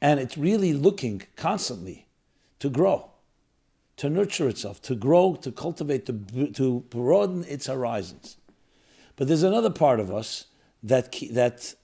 And 0.00 0.18
it's 0.18 0.38
really 0.38 0.72
looking 0.72 1.22
constantly 1.36 2.06
to 2.60 2.70
grow, 2.70 3.09
to 4.00 4.08
nurture 4.08 4.48
itself, 4.48 4.80
to 4.80 4.94
grow, 4.94 5.34
to 5.34 5.52
cultivate, 5.52 6.06
to, 6.06 6.50
to 6.54 6.80
broaden 6.88 7.44
its 7.44 7.66
horizons. 7.66 8.38
But 9.16 9.28
there's 9.28 9.42
another 9.42 9.68
part 9.68 10.00
of 10.00 10.10
us 10.10 10.46
that, 10.82 11.14
that 11.32 11.74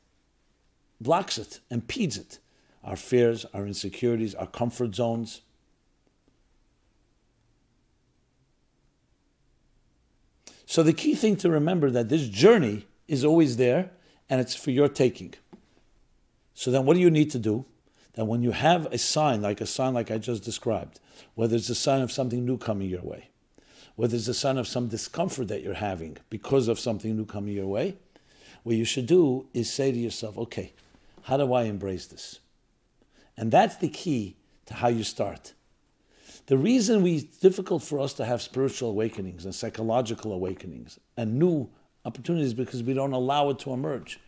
blocks 0.99 1.37
it, 1.37 1.61
impedes 1.71 2.17
it. 2.17 2.39
Our 2.83 2.97
fears, 2.97 3.45
our 3.53 3.67
insecurities, 3.67 4.35
our 4.35 4.47
comfort 4.47 4.95
zones. 4.95 5.43
So 10.65 10.83
the 10.83 10.95
key 10.95 11.15
thing 11.15 11.37
to 11.37 11.51
remember 11.51 11.91
that 11.91 12.09
this 12.09 12.29
journey 12.29 12.87
is 13.07 13.27
always 13.27 13.59
there 13.59 13.91
and 14.31 14.41
it's 14.41 14.55
for 14.55 14.71
your 14.71 14.89
taking. 14.89 15.35
So 16.55 16.71
then 16.71 16.87
what 16.87 16.95
do 16.95 17.01
you 17.01 17.11
need 17.11 17.31
to 17.33 17.39
do? 17.39 17.67
That 18.17 18.25
when 18.25 18.43
you 18.43 18.51
have 18.53 18.87
a 18.87 18.99
sign, 18.99 19.43
like 19.43 19.61
a 19.61 19.67
sign 19.67 19.95
like 19.95 20.11
I 20.11 20.19
just 20.19 20.43
described, 20.43 21.01
whether 21.35 21.57
it's 21.57 21.71
a 21.71 21.75
sign 21.75 22.03
of 22.03 22.11
something 22.11 22.45
new 22.45 22.59
coming 22.59 22.91
your 22.91 23.03
way, 23.03 23.29
whether 23.95 24.17
it's 24.17 24.29
a 24.29 24.35
sign 24.35 24.59
of 24.59 24.67
some 24.67 24.89
discomfort 24.89 25.49
that 25.49 25.63
you're 25.63 25.75
having 25.75 26.17
because 26.29 26.69
of 26.69 26.79
something 26.79 27.17
new 27.17 27.25
coming 27.25 27.55
your 27.55 27.67
way, 27.67 27.97
what 28.63 28.77
you 28.77 28.85
should 28.85 29.07
do 29.07 29.47
is 29.55 29.73
say 29.73 29.93
to 29.93 29.99
yourself, 29.99 30.37
okay, 30.37 30.73
how 31.23 31.37
do 31.37 31.53
I 31.53 31.65
embrace 31.65 32.07
this? 32.07 32.41
And 33.37 33.53
that's 33.53 33.77
the 33.77 33.89
key 33.89 34.37
to 34.67 34.75
how 34.75 34.89
you 34.89 35.05
start. 35.05 35.53
The 36.47 36.57
reason 36.57 37.03
we, 37.03 37.17
it's 37.17 37.39
difficult 37.39 37.83
for 37.83 38.01
us 38.01 38.13
to 38.15 38.25
have 38.25 38.41
spiritual 38.41 38.91
awakenings 38.91 39.45
and 39.45 39.55
psychological 39.55 40.33
awakenings 40.33 40.99
and 41.17 41.39
new 41.39 41.69
opportunities 42.05 42.55
because 42.55 42.83
we 42.83 42.95
don't 42.95 43.13
allow 43.13 43.51
it 43.51 43.59
to 43.61 43.73
emerge. 43.73 44.21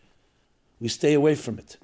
We 0.81 0.89
stay 0.89 1.15
away 1.15 1.35
from 1.35 1.59
it. 1.59 1.77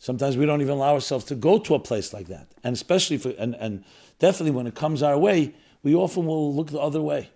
Sometimes 0.00 0.38
we 0.38 0.46
don't 0.46 0.62
even 0.62 0.72
allow 0.72 0.94
ourselves 0.94 1.26
to 1.26 1.34
go 1.34 1.58
to 1.58 1.74
a 1.74 1.78
place 1.78 2.14
like 2.14 2.26
that. 2.28 2.48
And 2.64 2.74
especially 2.74 3.18
for, 3.18 3.34
and, 3.38 3.54
and 3.56 3.84
definitely 4.18 4.52
when 4.52 4.66
it 4.66 4.74
comes 4.74 5.02
our 5.02 5.18
way, 5.18 5.54
we 5.82 5.94
often 5.94 6.24
will 6.24 6.54
look 6.54 6.70
the 6.70 6.80
other 6.80 7.02
way 7.02 7.28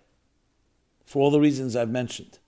for 1.05 1.21
all 1.21 1.29
the 1.29 1.39
reasons 1.39 1.75
I've 1.75 1.91
mentioned. 1.91 2.39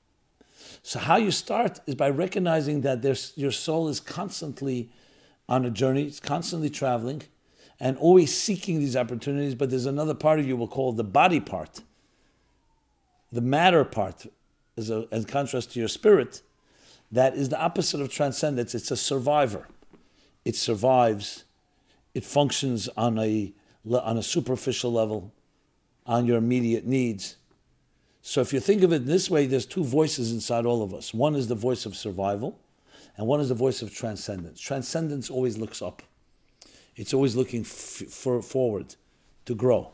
So, 0.81 0.97
how 0.97 1.17
you 1.17 1.29
start 1.29 1.81
is 1.85 1.93
by 1.93 2.09
recognizing 2.09 2.81
that 2.81 3.03
there's, 3.03 3.31
your 3.35 3.51
soul 3.51 3.89
is 3.89 3.99
constantly 3.99 4.89
on 5.47 5.65
a 5.65 5.69
journey, 5.69 6.05
it's 6.05 6.19
constantly 6.19 6.71
traveling, 6.71 7.21
and 7.79 7.95
always 7.97 8.35
seeking 8.35 8.79
these 8.79 8.97
opportunities, 8.97 9.53
but 9.53 9.69
there's 9.69 9.85
another 9.85 10.15
part 10.15 10.39
of 10.39 10.47
you 10.47 10.57
we'll 10.57 10.67
call 10.67 10.93
the 10.93 11.03
body 11.03 11.39
part, 11.39 11.81
the 13.31 13.41
matter 13.41 13.83
part, 13.83 14.25
as 14.75 14.89
a, 14.89 15.07
in 15.13 15.25
contrast 15.25 15.73
to 15.73 15.79
your 15.79 15.87
spirit, 15.87 16.41
that 17.11 17.35
is 17.35 17.49
the 17.49 17.59
opposite 17.59 18.01
of 18.01 18.09
transcendence. 18.09 18.73
It's 18.73 18.89
a 18.89 18.97
survivor. 18.97 19.67
It 20.47 20.55
survives. 20.55 21.43
It 22.13 22.23
functions 22.23 22.87
on 22.95 23.19
a 23.19 23.53
on 23.85 24.17
a 24.17 24.23
superficial 24.23 24.93
level, 24.93 25.33
on 26.05 26.25
your 26.25 26.37
immediate 26.37 26.85
needs. 26.85 27.35
So 28.21 28.39
if 28.39 28.53
you 28.53 28.61
think 28.61 28.81
of 28.81 28.93
it 28.93 29.05
this 29.05 29.29
way, 29.29 29.45
there's 29.45 29.65
two 29.65 29.83
voices 29.83 30.31
inside 30.31 30.65
all 30.65 30.81
of 30.81 30.93
us. 30.93 31.13
One 31.13 31.35
is 31.35 31.49
the 31.49 31.55
voice 31.55 31.85
of 31.85 31.97
survival, 31.97 32.57
and 33.17 33.27
one 33.27 33.41
is 33.41 33.49
the 33.49 33.55
voice 33.55 33.81
of 33.81 33.93
transcendence. 33.93 34.61
Transcendence 34.61 35.29
always 35.29 35.57
looks 35.57 35.81
up. 35.81 36.01
It's 36.95 37.13
always 37.13 37.35
looking 37.35 37.61
f- 37.61 38.07
for 38.09 38.41
forward 38.41 38.95
to 39.47 39.53
grow. 39.53 39.91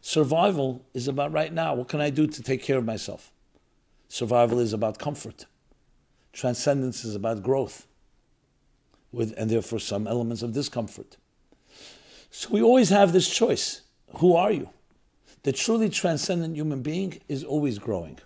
Survival 0.00 0.82
is 0.94 1.08
about 1.08 1.30
right 1.30 1.52
now. 1.52 1.74
What 1.74 1.88
can 1.88 2.00
I 2.00 2.08
do 2.08 2.26
to 2.26 2.42
take 2.42 2.62
care 2.62 2.78
of 2.78 2.86
myself? 2.86 3.32
Survival 4.08 4.60
is 4.60 4.72
about 4.72 4.98
comfort. 4.98 5.44
Transcendence 6.32 7.04
is 7.04 7.14
about 7.14 7.42
growth, 7.42 7.86
with, 9.12 9.34
and 9.36 9.50
therefore 9.50 9.78
some 9.78 10.06
elements 10.06 10.42
of 10.42 10.52
discomfort. 10.52 11.16
So 12.30 12.50
we 12.50 12.62
always 12.62 12.90
have 12.90 13.12
this 13.12 13.28
choice. 13.28 13.82
Who 14.18 14.34
are 14.36 14.52
you? 14.52 14.70
The 15.42 15.52
truly 15.52 15.88
transcendent 15.88 16.54
human 16.56 16.82
being 16.82 17.20
is 17.28 17.42
always 17.42 17.78
growing, 17.78 18.18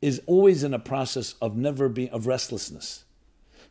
is 0.00 0.22
always 0.26 0.62
in 0.62 0.72
a 0.72 0.78
process 0.78 1.34
of 1.42 1.56
never 1.56 1.88
being 1.88 2.10
of 2.10 2.26
restlessness. 2.26 3.04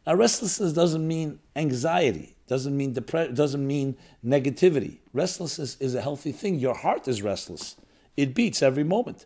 Now, 0.05 0.15
restlessness 0.15 0.73
doesn't 0.73 1.07
mean 1.07 1.39
anxiety, 1.55 2.35
doesn't 2.47 2.75
mean 2.75 2.93
depression, 2.93 3.35
doesn't 3.35 3.65
mean 3.65 3.95
negativity. 4.25 4.97
Restlessness 5.13 5.77
is 5.79 5.95
a 5.95 6.01
healthy 6.01 6.31
thing. 6.31 6.59
Your 6.59 6.75
heart 6.75 7.07
is 7.07 7.21
restless; 7.21 7.75
it 8.17 8.35
beats 8.35 8.61
every 8.61 8.83
moment, 8.83 9.25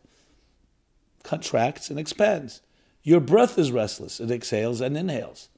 contracts 1.23 1.89
and 1.89 1.99
expands. 1.99 2.61
Your 3.01 3.19
breath 3.19 3.57
is 3.57 3.71
restless; 3.71 4.19
it 4.19 4.29
exhales 4.29 4.81
and 4.81 4.95
inhales. 4.95 5.49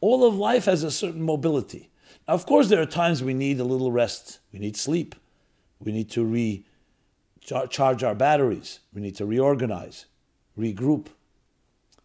All 0.00 0.24
of 0.24 0.36
life 0.36 0.66
has 0.66 0.82
a 0.82 0.90
certain 0.90 1.22
mobility. 1.22 1.90
Now, 2.26 2.34
of 2.34 2.46
course, 2.46 2.68
there 2.68 2.80
are 2.80 2.86
times 2.86 3.22
we 3.22 3.34
need 3.34 3.60
a 3.60 3.64
little 3.64 3.92
rest. 3.92 4.38
We 4.52 4.58
need 4.58 4.76
sleep. 4.76 5.14
We 5.80 5.92
need 5.92 6.10
to 6.10 6.24
recharge 6.24 8.04
our 8.04 8.14
batteries. 8.14 8.80
We 8.92 9.00
need 9.00 9.16
to 9.16 9.26
reorganize, 9.26 10.06
regroup, 10.58 11.08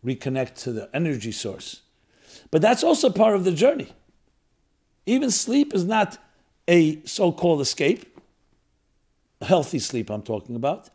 reconnect 0.04 0.56
to 0.64 0.72
the 0.72 0.90
energy 0.94 1.32
source. 1.32 1.82
But 2.52 2.62
that's 2.62 2.84
also 2.84 3.10
part 3.10 3.36
of 3.36 3.44
the 3.44 3.52
journey. 3.52 3.90
Even 5.06 5.32
sleep 5.32 5.74
is 5.74 5.86
not 5.86 6.18
a 6.68 7.02
so 7.06 7.32
called 7.32 7.62
escape, 7.62 8.20
healthy 9.42 9.80
sleep, 9.80 10.10
I'm 10.10 10.22
talking 10.22 10.56
about. 10.56 10.90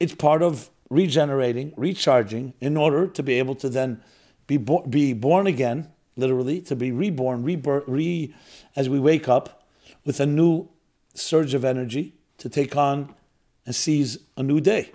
It's 0.00 0.14
part 0.14 0.42
of 0.42 0.70
regenerating, 0.90 1.72
recharging, 1.76 2.54
in 2.60 2.76
order 2.76 3.06
to 3.06 3.22
be 3.22 3.34
able 3.34 3.54
to 3.56 3.68
then 3.68 4.00
be, 4.46 4.56
bo- 4.56 4.86
be 4.86 5.12
born 5.12 5.46
again, 5.46 5.88
literally, 6.18 6.60
to 6.62 6.76
be 6.76 6.92
reborn, 6.92 7.44
rebirth, 7.44 7.84
re, 7.86 8.34
as 8.76 8.88
we 8.88 8.98
wake 8.98 9.28
up 9.28 9.66
with 10.04 10.20
a 10.20 10.26
new 10.26 10.68
surge 11.14 11.54
of 11.54 11.64
energy 11.64 12.14
to 12.38 12.48
take 12.48 12.76
on 12.76 13.14
and 13.64 13.74
seize 13.74 14.18
a 14.36 14.42
new 14.42 14.60
day. 14.60 14.92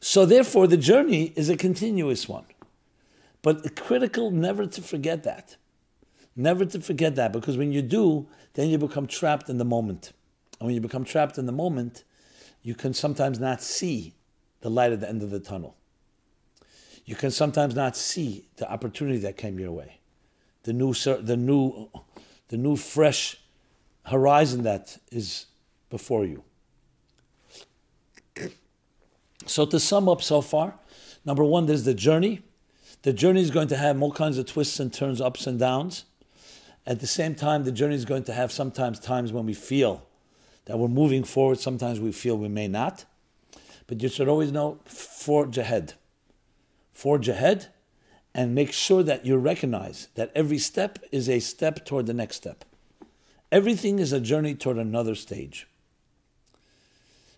So, 0.00 0.26
therefore, 0.26 0.66
the 0.66 0.76
journey 0.76 1.32
is 1.36 1.48
a 1.48 1.56
continuous 1.56 2.28
one. 2.28 2.46
But 3.42 3.76
critical 3.76 4.30
never 4.30 4.66
to 4.66 4.80
forget 4.80 5.22
that. 5.24 5.56
Never 6.34 6.64
to 6.64 6.80
forget 6.80 7.14
that, 7.16 7.32
because 7.32 7.56
when 7.56 7.72
you 7.72 7.82
do, 7.82 8.26
then 8.54 8.68
you 8.68 8.78
become 8.78 9.06
trapped 9.06 9.48
in 9.48 9.58
the 9.58 9.64
moment. 9.64 10.12
And 10.58 10.66
when 10.66 10.74
you 10.74 10.80
become 10.80 11.04
trapped 11.04 11.38
in 11.38 11.46
the 11.46 11.52
moment, 11.52 12.04
you 12.62 12.74
can 12.74 12.94
sometimes 12.94 13.38
not 13.38 13.60
see 13.60 14.14
the 14.60 14.70
light 14.70 14.92
at 14.92 15.00
the 15.00 15.08
end 15.08 15.22
of 15.22 15.30
the 15.30 15.40
tunnel. 15.40 15.76
You 17.04 17.16
can 17.16 17.30
sometimes 17.30 17.74
not 17.74 17.96
see 17.96 18.46
the 18.56 18.70
opportunity 18.70 19.18
that 19.18 19.36
came 19.36 19.58
your 19.58 19.72
way, 19.72 19.98
the 20.62 20.72
new, 20.72 20.94
the 20.94 21.36
new, 21.36 21.88
the 22.48 22.56
new 22.56 22.76
fresh 22.76 23.38
horizon 24.06 24.62
that 24.62 24.98
is 25.10 25.46
before 25.90 26.24
you. 26.24 26.44
So 29.46 29.66
to 29.66 29.80
sum 29.80 30.08
up 30.08 30.22
so 30.22 30.40
far, 30.40 30.74
number 31.24 31.44
one, 31.44 31.66
there's 31.66 31.84
the 31.84 31.94
journey. 31.94 32.42
The 33.02 33.12
journey 33.12 33.42
is 33.42 33.50
going 33.50 33.68
to 33.68 33.76
have 33.76 34.00
all 34.00 34.12
kinds 34.12 34.38
of 34.38 34.46
twists 34.46 34.78
and 34.78 34.92
turns, 34.92 35.20
ups 35.20 35.46
and 35.46 35.58
downs. 35.58 36.04
At 36.86 37.00
the 37.00 37.06
same 37.06 37.34
time, 37.34 37.64
the 37.64 37.72
journey 37.72 37.96
is 37.96 38.04
going 38.04 38.24
to 38.24 38.32
have 38.32 38.52
sometimes 38.52 39.00
times 39.00 39.32
when 39.32 39.46
we 39.46 39.54
feel 39.54 40.06
that 40.66 40.78
we're 40.78 40.88
moving 40.88 41.24
forward. 41.24 41.58
Sometimes 41.58 41.98
we 41.98 42.12
feel 42.12 42.38
we 42.38 42.48
may 42.48 42.68
not. 42.68 43.04
But 43.88 44.00
you 44.00 44.08
should 44.08 44.28
always 44.28 44.52
know 44.52 44.78
forge 44.84 45.58
ahead. 45.58 45.94
Forge 46.92 47.28
ahead 47.28 47.68
and 48.34 48.54
make 48.54 48.72
sure 48.72 49.02
that 49.02 49.26
you 49.26 49.36
recognize 49.36 50.08
that 50.14 50.32
every 50.34 50.58
step 50.58 50.98
is 51.10 51.28
a 51.28 51.40
step 51.40 51.84
toward 51.84 52.06
the 52.06 52.14
next 52.14 52.36
step. 52.36 52.64
Everything 53.50 53.98
is 53.98 54.12
a 54.12 54.20
journey 54.20 54.54
toward 54.54 54.78
another 54.78 55.14
stage. 55.14 55.66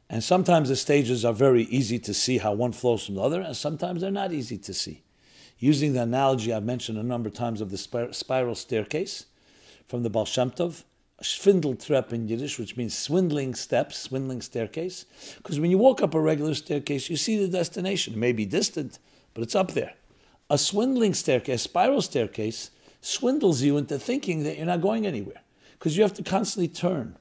And 0.08 0.22
sometimes 0.22 0.68
the 0.68 0.76
stages 0.76 1.24
are 1.24 1.32
very 1.32 1.62
easy 1.64 1.98
to 1.98 2.14
see 2.14 2.38
how 2.38 2.52
one 2.52 2.72
flows 2.72 3.06
from 3.06 3.16
the 3.16 3.22
other, 3.22 3.40
and 3.40 3.56
sometimes 3.56 4.00
they're 4.00 4.10
not 4.10 4.32
easy 4.32 4.58
to 4.58 4.74
see. 4.74 5.02
Using 5.58 5.92
the 5.92 6.02
analogy 6.02 6.52
I've 6.52 6.62
mentioned 6.62 6.98
a 6.98 7.02
number 7.02 7.28
of 7.28 7.34
times 7.34 7.60
of 7.60 7.70
the 7.70 7.78
spiral 8.12 8.54
staircase 8.54 9.26
from 9.88 10.02
the 10.02 10.10
Baal 10.10 10.26
Shem 10.26 10.50
Tov, 10.50 10.84
Schwindeltreppe 11.22 12.12
in 12.12 12.28
Yiddish, 12.28 12.58
which 12.58 12.76
means 12.76 12.96
swindling 12.96 13.54
steps, 13.54 13.98
swindling 13.98 14.42
staircase. 14.42 15.06
Because 15.38 15.58
when 15.58 15.70
you 15.70 15.78
walk 15.78 16.02
up 16.02 16.14
a 16.14 16.20
regular 16.20 16.54
staircase, 16.54 17.08
you 17.08 17.16
see 17.16 17.38
the 17.38 17.48
destination. 17.48 18.14
It 18.14 18.18
may 18.18 18.32
be 18.32 18.44
distant, 18.44 18.98
but 19.34 19.42
it's 19.42 19.54
up 19.54 19.72
there. 19.72 19.94
A 20.48 20.56
swindling 20.56 21.14
staircase, 21.14 21.60
a 21.60 21.64
spiral 21.64 22.02
staircase, 22.02 22.70
swindles 23.00 23.62
you 23.62 23.76
into 23.76 23.98
thinking 23.98 24.44
that 24.44 24.56
you're 24.56 24.66
not 24.66 24.80
going 24.80 25.06
anywhere 25.06 25.42
because 25.72 25.96
you 25.96 26.02
have 26.02 26.14
to 26.14 26.22
constantly 26.22 26.68
turn. 26.68 27.16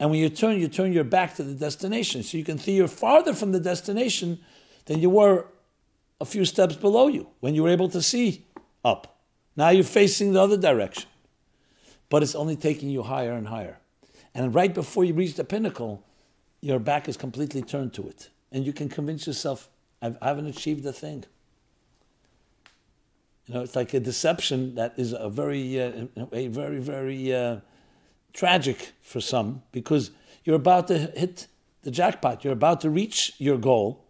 And 0.00 0.10
when 0.10 0.18
you 0.18 0.28
turn, 0.28 0.58
you 0.58 0.68
turn 0.68 0.92
your 0.92 1.04
back 1.04 1.34
to 1.36 1.42
the 1.42 1.54
destination. 1.54 2.22
So 2.22 2.38
you 2.38 2.44
can 2.44 2.58
see 2.58 2.72
you're 2.72 2.88
farther 2.88 3.34
from 3.34 3.52
the 3.52 3.60
destination 3.60 4.40
than 4.86 5.00
you 5.00 5.10
were 5.10 5.46
a 6.20 6.24
few 6.24 6.44
steps 6.44 6.76
below 6.76 7.08
you 7.08 7.28
when 7.40 7.54
you 7.54 7.62
were 7.62 7.68
able 7.68 7.88
to 7.90 8.02
see 8.02 8.46
up. 8.84 9.18
Now 9.56 9.70
you're 9.70 9.84
facing 9.84 10.32
the 10.32 10.40
other 10.40 10.56
direction 10.56 11.08
but 12.08 12.22
it's 12.22 12.34
only 12.34 12.56
taking 12.56 12.88
you 12.88 13.02
higher 13.02 13.32
and 13.32 13.48
higher. 13.48 13.78
And 14.34 14.54
right 14.54 14.72
before 14.72 15.04
you 15.04 15.14
reach 15.14 15.34
the 15.34 15.44
pinnacle, 15.44 16.04
your 16.60 16.78
back 16.78 17.08
is 17.08 17.16
completely 17.16 17.62
turned 17.62 17.92
to 17.94 18.08
it. 18.08 18.30
And 18.50 18.66
you 18.66 18.72
can 18.72 18.88
convince 18.88 19.26
yourself, 19.26 19.68
I 20.00 20.14
haven't 20.22 20.46
achieved 20.46 20.86
a 20.86 20.92
thing. 20.92 21.24
You 23.46 23.54
know, 23.54 23.62
it's 23.62 23.74
like 23.74 23.94
a 23.94 24.00
deception 24.00 24.74
that 24.74 24.94
is 24.96 25.12
a 25.12 25.28
very, 25.28 25.80
uh, 25.80 26.06
a 26.32 26.48
very, 26.48 26.78
very 26.78 27.34
uh, 27.34 27.60
tragic 28.32 28.92
for 29.02 29.20
some 29.20 29.62
because 29.72 30.10
you're 30.44 30.56
about 30.56 30.88
to 30.88 30.98
hit 30.98 31.46
the 31.82 31.90
jackpot. 31.90 32.44
You're 32.44 32.52
about 32.52 32.82
to 32.82 32.90
reach 32.90 33.32
your 33.38 33.56
goal, 33.56 34.04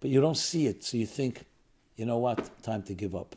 but 0.00 0.10
you 0.10 0.20
don't 0.20 0.36
see 0.36 0.66
it. 0.66 0.84
So 0.84 0.96
you 0.96 1.06
think, 1.06 1.44
you 1.96 2.06
know 2.06 2.18
what? 2.18 2.62
Time 2.62 2.82
to 2.84 2.94
give 2.94 3.14
up. 3.14 3.36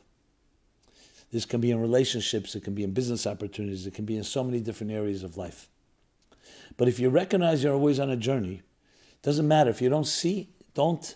This 1.31 1.45
can 1.45 1.61
be 1.61 1.71
in 1.71 1.79
relationships, 1.79 2.55
it 2.55 2.63
can 2.63 2.73
be 2.73 2.83
in 2.83 2.91
business 2.91 3.25
opportunities, 3.25 3.87
it 3.87 3.93
can 3.93 4.03
be 4.03 4.17
in 4.17 4.23
so 4.23 4.43
many 4.43 4.59
different 4.59 4.91
areas 4.91 5.23
of 5.23 5.37
life. 5.37 5.69
But 6.75 6.89
if 6.89 6.99
you 6.99 7.09
recognize 7.09 7.63
you're 7.63 7.73
always 7.73 7.99
on 7.99 8.09
a 8.09 8.17
journey, 8.17 8.63
doesn't 9.21 9.47
matter. 9.47 9.69
If 9.69 9.81
you 9.81 9.89
don't 9.89 10.07
see, 10.07 10.49
don't 10.73 11.15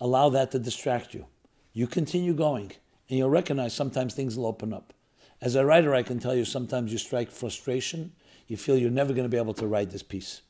allow 0.00 0.28
that 0.30 0.50
to 0.52 0.58
distract 0.58 1.14
you. 1.14 1.26
You 1.72 1.86
continue 1.86 2.34
going, 2.34 2.72
and 3.08 3.18
you'll 3.18 3.30
recognize 3.30 3.74
sometimes 3.74 4.14
things 4.14 4.36
will 4.36 4.46
open 4.46 4.72
up. 4.72 4.92
As 5.40 5.54
a 5.54 5.64
writer, 5.64 5.94
I 5.94 6.02
can 6.02 6.18
tell 6.18 6.34
you 6.34 6.44
sometimes 6.44 6.92
you 6.92 6.98
strike 6.98 7.30
frustration. 7.30 8.12
You 8.46 8.56
feel 8.56 8.76
you're 8.76 8.90
never 8.90 9.12
going 9.12 9.24
to 9.24 9.34
be 9.34 9.38
able 9.38 9.54
to 9.54 9.66
write 9.66 9.90
this 9.90 10.02
piece. 10.02 10.42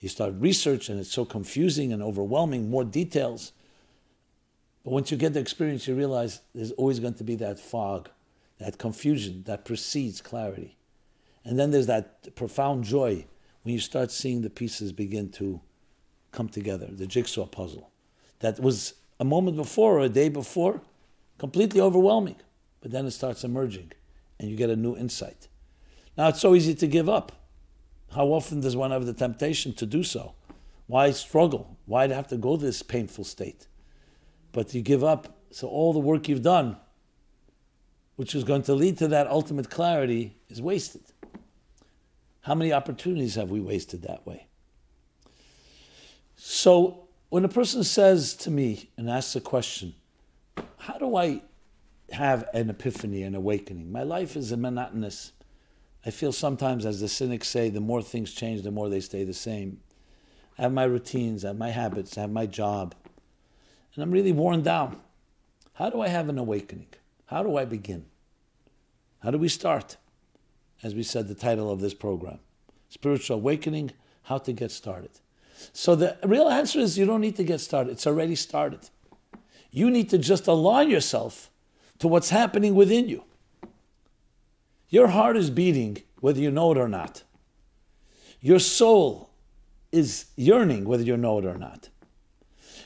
You 0.00 0.08
start 0.08 0.34
research, 0.38 0.88
and 0.88 0.98
it's 0.98 1.12
so 1.12 1.24
confusing 1.24 1.92
and 1.92 2.02
overwhelming, 2.02 2.70
more 2.70 2.84
details. 2.84 3.52
But 4.84 4.92
once 4.92 5.10
you 5.10 5.16
get 5.16 5.34
the 5.34 5.40
experience, 5.40 5.86
you 5.86 5.94
realize 5.94 6.40
there's 6.54 6.72
always 6.72 7.00
going 7.00 7.14
to 7.14 7.24
be 7.24 7.36
that 7.36 7.58
fog 7.58 8.08
that 8.58 8.78
confusion 8.78 9.42
that 9.46 9.64
precedes 9.64 10.20
clarity. 10.20 10.76
And 11.44 11.58
then 11.58 11.70
there's 11.70 11.86
that 11.86 12.34
profound 12.34 12.84
joy 12.84 13.26
when 13.62 13.74
you 13.74 13.80
start 13.80 14.10
seeing 14.10 14.42
the 14.42 14.50
pieces 14.50 14.92
begin 14.92 15.30
to 15.32 15.60
come 16.32 16.48
together, 16.48 16.86
the 16.90 17.06
jigsaw 17.06 17.46
puzzle. 17.46 17.90
That 18.40 18.60
was 18.60 18.94
a 19.18 19.24
moment 19.24 19.56
before 19.56 19.98
or 19.98 20.00
a 20.00 20.08
day 20.08 20.28
before, 20.28 20.80
completely 21.38 21.80
overwhelming. 21.80 22.36
But 22.80 22.90
then 22.90 23.06
it 23.06 23.12
starts 23.12 23.44
emerging 23.44 23.92
and 24.38 24.50
you 24.50 24.56
get 24.56 24.70
a 24.70 24.76
new 24.76 24.96
insight. 24.96 25.48
Now 26.16 26.28
it's 26.28 26.40
so 26.40 26.54
easy 26.54 26.74
to 26.74 26.86
give 26.86 27.08
up. 27.08 27.32
How 28.14 28.26
often 28.26 28.60
does 28.60 28.76
one 28.76 28.90
have 28.90 29.06
the 29.06 29.12
temptation 29.12 29.72
to 29.74 29.86
do 29.86 30.02
so? 30.02 30.34
Why 30.86 31.10
struggle? 31.10 31.76
Why 31.86 32.06
have 32.08 32.28
to 32.28 32.36
go 32.36 32.56
to 32.56 32.64
this 32.64 32.82
painful 32.82 33.24
state? 33.24 33.66
But 34.52 34.72
you 34.74 34.82
give 34.82 35.02
up, 35.02 35.36
so 35.50 35.66
all 35.68 35.92
the 35.92 35.98
work 35.98 36.28
you've 36.28 36.42
done 36.42 36.76
which 38.16 38.34
is 38.34 38.44
going 38.44 38.62
to 38.62 38.74
lead 38.74 38.98
to 38.98 39.08
that 39.08 39.26
ultimate 39.28 39.70
clarity, 39.70 40.36
is 40.48 40.60
wasted. 40.60 41.02
How 42.40 42.54
many 42.54 42.72
opportunities 42.72 43.34
have 43.34 43.50
we 43.50 43.60
wasted 43.60 44.02
that 44.02 44.26
way? 44.26 44.46
So, 46.36 47.05
when 47.28 47.44
a 47.44 47.48
person 47.48 47.82
says 47.84 48.34
to 48.34 48.50
me 48.50 48.90
and 48.96 49.10
asks 49.10 49.36
a 49.36 49.40
question, 49.40 49.94
how 50.78 50.98
do 50.98 51.16
I 51.16 51.42
have 52.12 52.48
an 52.54 52.70
epiphany, 52.70 53.22
an 53.22 53.34
awakening? 53.34 53.90
My 53.90 54.02
life 54.02 54.36
is 54.36 54.56
monotonous. 54.56 55.32
I 56.04 56.10
feel 56.10 56.32
sometimes, 56.32 56.86
as 56.86 57.00
the 57.00 57.08
cynics 57.08 57.48
say, 57.48 57.68
the 57.68 57.80
more 57.80 58.00
things 58.00 58.32
change, 58.32 58.62
the 58.62 58.70
more 58.70 58.88
they 58.88 59.00
stay 59.00 59.24
the 59.24 59.34
same. 59.34 59.80
I 60.56 60.62
have 60.62 60.72
my 60.72 60.84
routines, 60.84 61.44
I 61.44 61.48
have 61.48 61.58
my 61.58 61.70
habits, 61.70 62.16
I 62.16 62.22
have 62.22 62.30
my 62.30 62.46
job, 62.46 62.94
and 63.94 64.02
I'm 64.02 64.12
really 64.12 64.32
worn 64.32 64.62
down. 64.62 65.00
How 65.74 65.90
do 65.90 66.00
I 66.00 66.08
have 66.08 66.28
an 66.28 66.38
awakening? 66.38 66.88
How 67.26 67.42
do 67.42 67.56
I 67.56 67.64
begin? 67.64 68.06
How 69.20 69.30
do 69.30 69.38
we 69.38 69.48
start? 69.48 69.96
As 70.82 70.94
we 70.94 71.02
said, 71.02 71.26
the 71.26 71.34
title 71.34 71.70
of 71.72 71.80
this 71.80 71.94
program 71.94 72.38
Spiritual 72.88 73.38
Awakening 73.38 73.90
How 74.22 74.38
to 74.38 74.52
Get 74.52 74.70
Started. 74.70 75.20
So 75.72 75.94
the 75.94 76.16
real 76.24 76.48
answer 76.48 76.78
is 76.78 76.98
you 76.98 77.06
don't 77.06 77.20
need 77.20 77.36
to 77.36 77.44
get 77.44 77.60
started, 77.60 77.92
it's 77.92 78.06
already 78.06 78.34
started. 78.34 78.88
You 79.70 79.90
need 79.90 80.08
to 80.10 80.18
just 80.18 80.46
align 80.46 80.90
yourself 80.90 81.50
to 81.98 82.08
what's 82.08 82.30
happening 82.30 82.74
within 82.74 83.08
you. 83.08 83.24
Your 84.88 85.08
heart 85.08 85.36
is 85.36 85.50
beating 85.50 85.98
whether 86.20 86.40
you 86.40 86.50
know 86.50 86.72
it 86.72 86.78
or 86.78 86.88
not. 86.88 87.22
Your 88.40 88.58
soul 88.58 89.30
is 89.92 90.26
yearning 90.36 90.84
whether 90.84 91.02
you 91.02 91.16
know 91.16 91.38
it 91.38 91.44
or 91.44 91.58
not. 91.58 91.88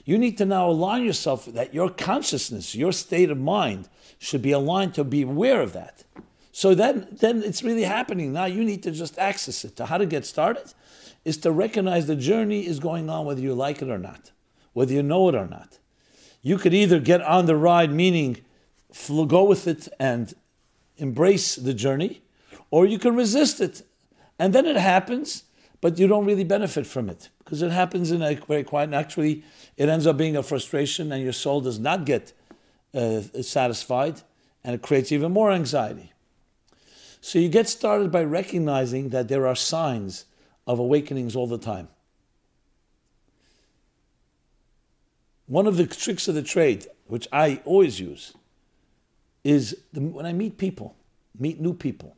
You 0.05 0.19
need 0.19 0.39
to 0.39 0.45
now 0.45 0.71
align 0.71 1.05
yourself 1.05 1.47
that 1.47 1.75
your 1.75 1.91
consciousness, 1.91 2.75
your 2.75 2.93
state 2.93 3.31
of 3.31 3.39
mind, 3.39 3.89
should 4.19 4.43
be 4.43 4.53
aligned 4.53 4.95
to 4.95 5.05
be 5.05 5.23
aware 5.23 5.61
of 5.61 5.73
that. 5.75 6.05
So 6.53 6.75
then, 6.75 7.07
then 7.11 7.43
it's 7.43 7.63
really 7.63 7.85
happening. 7.85 8.33
Now 8.33 8.47
you 8.47 8.65
need 8.65 8.83
to 8.83 8.91
just 8.91 9.19
access 9.19 9.65
it. 9.65 9.77
To 9.77 9.87
how 9.87 9.99
to 9.99 10.07
get 10.07 10.27
started 10.27 10.73
is 11.25 11.37
to 11.39 11.53
recognize 11.53 12.07
the 12.07 12.17
journey 12.17 12.67
is 12.67 12.81
going 12.81 13.11
on 13.11 13.27
whether 13.27 13.41
you 13.41 13.55
like 13.55 13.83
it 13.83 13.91
or 13.91 13.99
not, 13.99 14.31
whether 14.73 14.93
you 14.93 15.03
know 15.03 15.29
it 15.29 15.35
or 15.35 15.47
not. 15.47 15.79
You 16.43 16.57
could 16.57 16.73
either 16.73 16.99
get 17.01 17.21
on 17.23 17.47
the 17.47 17.57
ride, 17.57 17.93
meaning 17.93 18.39
go 19.09 19.45
with 19.45 19.67
it 19.67 19.89
and 19.99 20.33
embrace 20.97 21.57
the 21.57 21.75
journey, 21.75 22.23
or 22.71 22.87
you 22.87 22.99
can 22.99 23.15
resist 23.15 23.61
it. 23.61 23.83
And 24.39 24.55
then 24.55 24.67
it 24.67 24.77
happens, 24.77 25.45
but 25.81 25.99
you 25.99 26.07
don't 26.07 26.25
really 26.25 26.45
benefit 26.45 26.87
from 26.87 27.11
it 27.11 27.29
because 27.39 27.63
it 27.63 27.71
happens 27.71 28.11
in 28.11 28.23
a 28.23 28.35
very 28.35 28.65
quiet. 28.65 28.85
And 28.85 28.95
actually, 28.95 29.45
it 29.77 29.89
ends 29.89 30.07
up 30.07 30.17
being 30.17 30.37
a 30.37 30.43
frustration, 30.43 31.13
and 31.13 31.23
your 31.23 31.33
soul 31.33 31.61
does 31.61 31.79
not 31.79 32.07
get 32.07 32.33
uh, 32.95 33.21
satisfied, 33.43 34.23
and 34.65 34.75
it 34.75 34.83
creates 34.83 35.13
even 35.13 35.33
more 35.33 35.53
anxiety. 35.53 36.13
So 37.21 37.39
you 37.39 37.51
get 37.51 37.69
started 37.69 38.11
by 38.11 38.25
recognizing 38.25 39.11
that 39.11 39.29
there 39.29 39.47
are 39.47 39.55
signs 39.55 40.25
of 40.67 40.79
awakenings 40.79 41.37
all 41.37 41.47
the 41.47 41.59
time. 41.59 41.89
One 45.47 45.67
of 45.67 45.77
the 45.77 45.87
tricks 45.87 46.29
of 46.29 46.35
the 46.35 46.43
trade, 46.43 46.87
which 47.07 47.27
I 47.33 47.61
always 47.65 47.99
use, 47.99 48.35
is 49.43 49.77
the, 49.93 50.01
when 50.01 50.27
I 50.27 50.33
meet 50.33 50.59
people, 50.59 50.95
meet 51.39 51.61
new 51.61 51.75
people, 51.75 52.17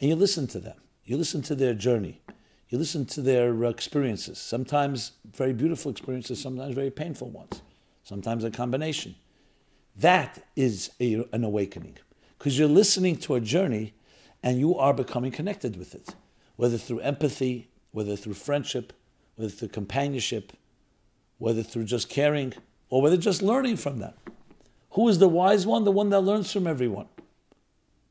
and 0.00 0.10
you 0.10 0.16
listen 0.16 0.46
to 0.48 0.58
them, 0.58 0.76
you 1.04 1.16
listen 1.16 1.42
to 1.42 1.54
their 1.54 1.74
journey, 1.74 2.20
you 2.68 2.78
listen 2.78 3.04
to 3.06 3.20
their 3.20 3.64
experiences, 3.64 4.38
sometimes 4.38 5.12
very 5.32 5.52
beautiful 5.52 5.92
experiences, 5.92 6.40
sometimes 6.40 6.74
very 6.74 6.90
painful 6.90 7.30
ones, 7.30 7.62
sometimes 8.02 8.42
a 8.42 8.50
combination. 8.50 9.14
That 9.94 10.44
is 10.56 10.90
a, 10.98 11.24
an 11.32 11.44
awakening 11.44 11.98
because 12.38 12.58
you're 12.58 12.68
listening 12.68 13.16
to 13.18 13.34
a 13.34 13.40
journey 13.40 13.94
and 14.42 14.58
you 14.58 14.76
are 14.76 14.94
becoming 14.94 15.30
connected 15.30 15.76
with 15.76 15.94
it, 15.94 16.14
whether 16.56 16.78
through 16.78 17.00
empathy, 17.00 17.68
whether 17.92 18.16
through 18.16 18.34
friendship, 18.34 18.92
whether 19.36 19.50
through 19.50 19.68
companionship, 19.68 20.52
whether 21.38 21.62
through 21.62 21.84
just 21.84 22.08
caring, 22.08 22.52
or 22.90 23.00
whether 23.00 23.16
just 23.16 23.42
learning 23.42 23.76
from 23.76 23.98
them. 23.98 24.14
Who 24.90 25.08
is 25.08 25.18
the 25.18 25.28
wise 25.28 25.66
one? 25.66 25.84
The 25.84 25.92
one 25.92 26.10
that 26.10 26.20
learns 26.20 26.52
from 26.52 26.66
everyone. 26.66 27.08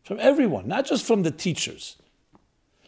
From 0.03 0.19
everyone, 0.19 0.67
not 0.67 0.85
just 0.85 1.05
from 1.05 1.23
the 1.23 1.31
teachers, 1.31 1.97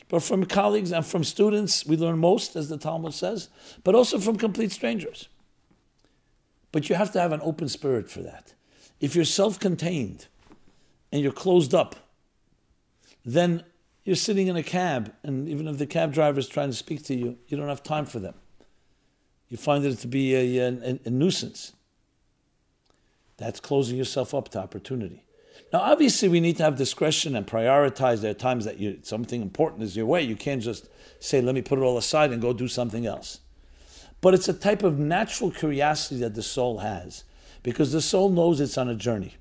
but 0.10 0.24
from 0.24 0.46
colleagues 0.46 0.92
and 0.92 1.06
from 1.06 1.24
students. 1.24 1.86
We 1.86 1.96
learn 1.98 2.18
most, 2.18 2.56
as 2.56 2.70
the 2.70 2.78
Talmud 2.78 3.14
says, 3.14 3.50
but 3.84 3.96
also 3.96 4.20
from 4.20 4.38
complete 4.38 4.72
strangers. 4.72 5.30
But 6.72 6.90
you 6.90 6.96
have 6.96 7.12
to 7.12 7.20
have 7.20 7.32
an 7.32 7.42
open 7.44 7.70
spirit 7.70 8.10
for 8.10 8.22
that. 8.22 8.54
If 9.00 9.16
you're 9.16 9.26
self 9.26 9.60
contained 9.60 10.28
and 11.12 11.22
you're 11.22 11.32
closed 11.32 11.74
up, 11.74 11.96
then 13.24 13.64
you're 14.04 14.16
sitting 14.16 14.48
in 14.48 14.56
a 14.56 14.64
cab, 14.64 15.14
and 15.24 15.48
even 15.48 15.68
if 15.68 15.78
the 15.78 15.88
cab 15.88 16.14
driver 16.14 16.40
is 16.40 16.48
trying 16.48 16.70
to 16.70 16.76
speak 16.76 17.04
to 17.06 17.16
you, 17.16 17.38
you 17.48 17.56
don't 17.56 17.70
have 17.70 17.84
time 17.84 18.06
for 18.06 18.20
them. 18.20 18.36
You 19.48 19.58
find 19.58 19.86
it 19.86 19.96
to 19.98 20.08
be 20.08 20.36
a, 20.36 20.58
a, 20.68 21.00
a 21.06 21.10
nuisance. 21.10 21.74
That's 23.38 23.60
closing 23.60 23.98
yourself 23.98 24.34
up 24.34 24.50
to 24.50 24.60
opportunity. 24.60 25.24
Now, 25.72 25.80
obviously, 25.80 26.28
we 26.28 26.40
need 26.40 26.58
to 26.58 26.64
have 26.64 26.76
discretion 26.76 27.36
and 27.36 27.48
prioritize. 27.48 28.22
There 28.22 28.32
are 28.32 28.36
times 28.36 28.66
that 28.66 28.80
you, 28.80 29.00
something 29.04 29.42
important 29.42 29.84
is 29.84 29.96
your 29.96 30.06
way. 30.06 30.22
You 30.22 30.36
can't 30.36 30.62
just 30.62 30.88
say, 31.20 31.42
let 31.42 31.56
me 31.56 31.62
put 31.62 31.80
it 31.80 31.82
all 31.82 31.98
aside 31.98 32.32
and 32.32 32.42
go 32.42 32.54
do 32.54 32.68
something 32.68 33.06
else. 33.06 33.40
But 34.22 34.34
it's 34.34 34.48
a 34.48 34.54
type 34.54 34.84
of 34.84 35.00
natural 35.00 35.52
curiosity 35.52 36.20
that 36.22 36.36
the 36.36 36.44
soul 36.44 36.80
has 36.80 37.24
because 37.62 37.92
the 37.92 38.02
soul 38.02 38.30
knows 38.30 38.60
it's 38.60 38.78
on 38.78 38.90
a 38.90 38.96
journey. 38.96 39.36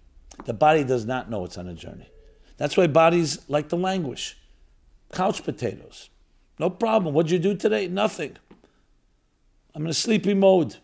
The 0.45 0.55
body 0.55 0.85
does 0.85 1.05
not 1.05 1.31
know 1.31 1.45
it's 1.45 1.59
on 1.59 1.69
a 1.69 1.75
journey. 1.75 2.09
That's 2.57 2.77
why 2.77 2.87
bodies 2.87 3.41
like 3.49 3.69
to 3.69 3.77
languish. 3.77 4.37
Couch 5.13 5.45
potatoes. 5.45 6.11
No 6.59 6.71
problem. 6.71 7.15
What'd 7.15 7.31
you 7.31 7.39
do 7.39 7.55
today? 7.55 7.87
Nothing. 7.87 8.37
I'm 9.75 9.85
in 9.85 9.91
a 9.91 9.95
sleepy 9.95 10.35
mode. 10.35 10.77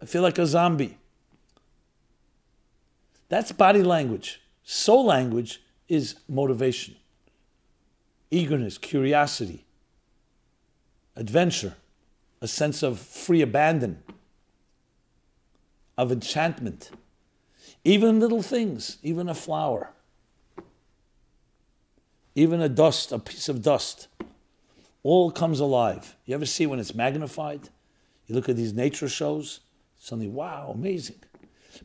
I 0.00 0.06
feel 0.06 0.22
like 0.22 0.38
a 0.38 0.46
zombie. 0.46 0.96
That's 3.28 3.52
body 3.52 3.82
language. 3.82 4.40
Soul 4.62 5.06
language 5.06 5.62
is 5.88 6.16
motivation, 6.28 6.96
eagerness, 8.30 8.78
curiosity, 8.78 9.64
adventure, 11.16 11.74
a 12.40 12.46
sense 12.46 12.82
of 12.82 12.98
free 12.98 13.40
abandon, 13.40 14.02
of 15.96 16.12
enchantment. 16.12 16.90
Even 17.84 18.20
little 18.20 18.42
things, 18.42 18.98
even 19.02 19.28
a 19.28 19.34
flower, 19.34 19.90
even 22.38 22.60
a 22.60 22.68
dust, 22.68 23.10
a 23.10 23.18
piece 23.18 23.48
of 23.48 23.62
dust, 23.62 24.06
all 25.02 25.30
comes 25.30 25.58
alive. 25.58 26.16
You 26.24 26.34
ever 26.34 26.46
see 26.46 26.66
when 26.66 26.78
it's 26.78 26.94
magnified? 26.94 27.68
You 28.26 28.34
look 28.34 28.48
at 28.48 28.56
these 28.56 28.72
nature 28.72 29.08
shows, 29.08 29.60
suddenly, 29.98 30.28
wow, 30.28 30.70
amazing. 30.74 31.16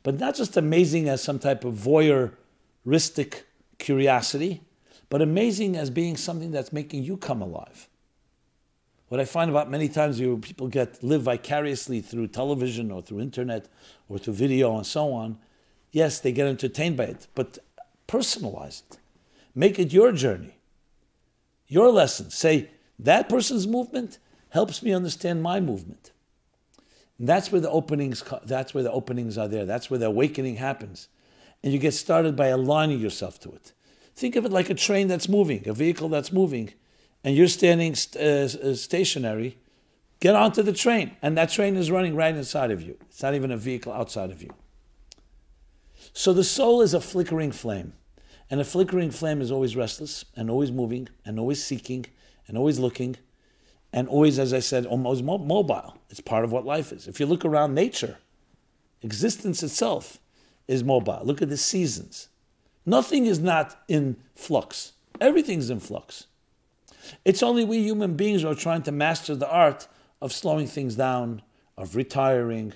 But 0.03 0.19
not 0.19 0.35
just 0.35 0.55
amazing 0.55 1.09
as 1.09 1.23
some 1.23 1.39
type 1.39 1.63
of 1.63 1.73
voyeuristic 1.73 3.43
curiosity, 3.79 4.61
but 5.09 5.21
amazing 5.21 5.75
as 5.75 5.89
being 5.89 6.17
something 6.17 6.51
that's 6.51 6.71
making 6.71 7.03
you 7.03 7.17
come 7.17 7.41
alive. 7.41 7.89
What 9.07 9.19
I 9.19 9.25
find 9.25 9.49
about 9.49 9.69
many 9.69 9.89
times 9.89 10.19
people 10.19 10.67
get 10.67 11.03
live 11.03 11.23
vicariously 11.23 12.01
through 12.01 12.27
television 12.27 12.91
or 12.91 13.01
through 13.01 13.21
internet 13.21 13.67
or 14.09 14.17
through 14.17 14.33
video 14.33 14.75
and 14.75 14.85
so 14.85 15.13
on. 15.13 15.37
Yes, 15.91 16.19
they 16.19 16.31
get 16.31 16.47
entertained 16.47 16.97
by 16.97 17.05
it, 17.05 17.27
but 17.35 17.59
personalize 18.07 18.81
it. 18.91 18.97
Make 19.55 19.79
it 19.79 19.93
your 19.93 20.11
journey, 20.11 20.57
your 21.67 21.91
lesson. 21.91 22.29
Say, 22.29 22.69
that 22.99 23.29
person's 23.29 23.67
movement 23.67 24.19
helps 24.49 24.81
me 24.81 24.93
understand 24.93 25.43
my 25.43 25.59
movement. 25.59 26.11
And 27.19 27.27
that's 27.27 27.51
where 27.51 27.61
the 27.61 27.69
openings 27.69 28.23
that's 28.43 28.73
where 28.73 28.83
the 28.83 28.91
openings 28.91 29.37
are 29.37 29.47
there. 29.47 29.65
That's 29.65 29.89
where 29.89 29.99
the 29.99 30.07
awakening 30.07 30.57
happens. 30.57 31.07
And 31.63 31.71
you 31.71 31.79
get 31.79 31.93
started 31.93 32.35
by 32.35 32.47
aligning 32.47 32.99
yourself 32.99 33.39
to 33.41 33.51
it. 33.51 33.73
Think 34.15 34.35
of 34.35 34.45
it 34.45 34.51
like 34.51 34.69
a 34.69 34.75
train 34.75 35.07
that's 35.07 35.29
moving, 35.29 35.67
a 35.67 35.73
vehicle 35.73 36.09
that's 36.09 36.31
moving 36.31 36.73
and 37.23 37.35
you're 37.35 37.47
standing 37.47 37.95
st- 37.95 38.21
uh, 38.21 38.69
uh, 38.69 38.75
stationary, 38.75 39.57
get 40.19 40.35
onto 40.35 40.61
the 40.61 40.73
train. 40.73 41.15
And 41.21 41.37
that 41.37 41.49
train 41.49 41.77
is 41.77 41.89
running 41.89 42.15
right 42.15 42.35
inside 42.35 42.71
of 42.71 42.81
you. 42.81 42.97
It's 43.09 43.23
not 43.23 43.33
even 43.33 43.51
a 43.51 43.57
vehicle 43.57 43.93
outside 43.93 44.29
of 44.29 44.41
you. 44.41 44.53
So 46.11 46.33
the 46.33 46.43
soul 46.43 46.81
is 46.81 46.93
a 46.93 47.01
flickering 47.01 47.51
flame. 47.51 47.93
And 48.53 48.61
a 48.61 48.63
flickering 48.63 49.09
flame 49.09 49.41
is 49.41 49.51
always 49.51 49.75
restless 49.75 50.25
and 50.35 50.47
always 50.47 50.71
moving 50.71 51.09
and 51.25 51.39
always 51.39 51.65
seeking 51.65 52.05
and 52.47 52.55
always 52.55 52.77
looking 52.77 53.15
and 53.91 54.07
always, 54.07 54.37
as 54.37 54.53
I 54.53 54.59
said, 54.59 54.85
almost 54.85 55.23
mobile. 55.23 55.97
It's 56.11 56.19
part 56.19 56.43
of 56.43 56.51
what 56.51 56.63
life 56.63 56.91
is. 56.91 57.07
If 57.07 57.19
you 57.19 57.25
look 57.25 57.43
around 57.43 57.73
nature, 57.73 58.19
existence 59.01 59.63
itself 59.63 60.19
is 60.67 60.83
mobile. 60.83 61.21
Look 61.23 61.41
at 61.41 61.49
the 61.49 61.57
seasons. 61.57 62.29
Nothing 62.85 63.25
is 63.25 63.39
not 63.39 63.75
in 63.87 64.17
flux, 64.35 64.91
everything's 65.19 65.71
in 65.71 65.79
flux. 65.79 66.27
It's 67.25 67.41
only 67.41 67.65
we 67.65 67.79
human 67.79 68.15
beings 68.15 68.43
who 68.43 68.49
are 68.49 68.53
trying 68.53 68.83
to 68.83 68.91
master 68.91 69.35
the 69.35 69.49
art 69.49 69.87
of 70.21 70.31
slowing 70.31 70.67
things 70.67 70.93
down, 70.93 71.41
of 71.75 71.95
retiring, 71.95 72.73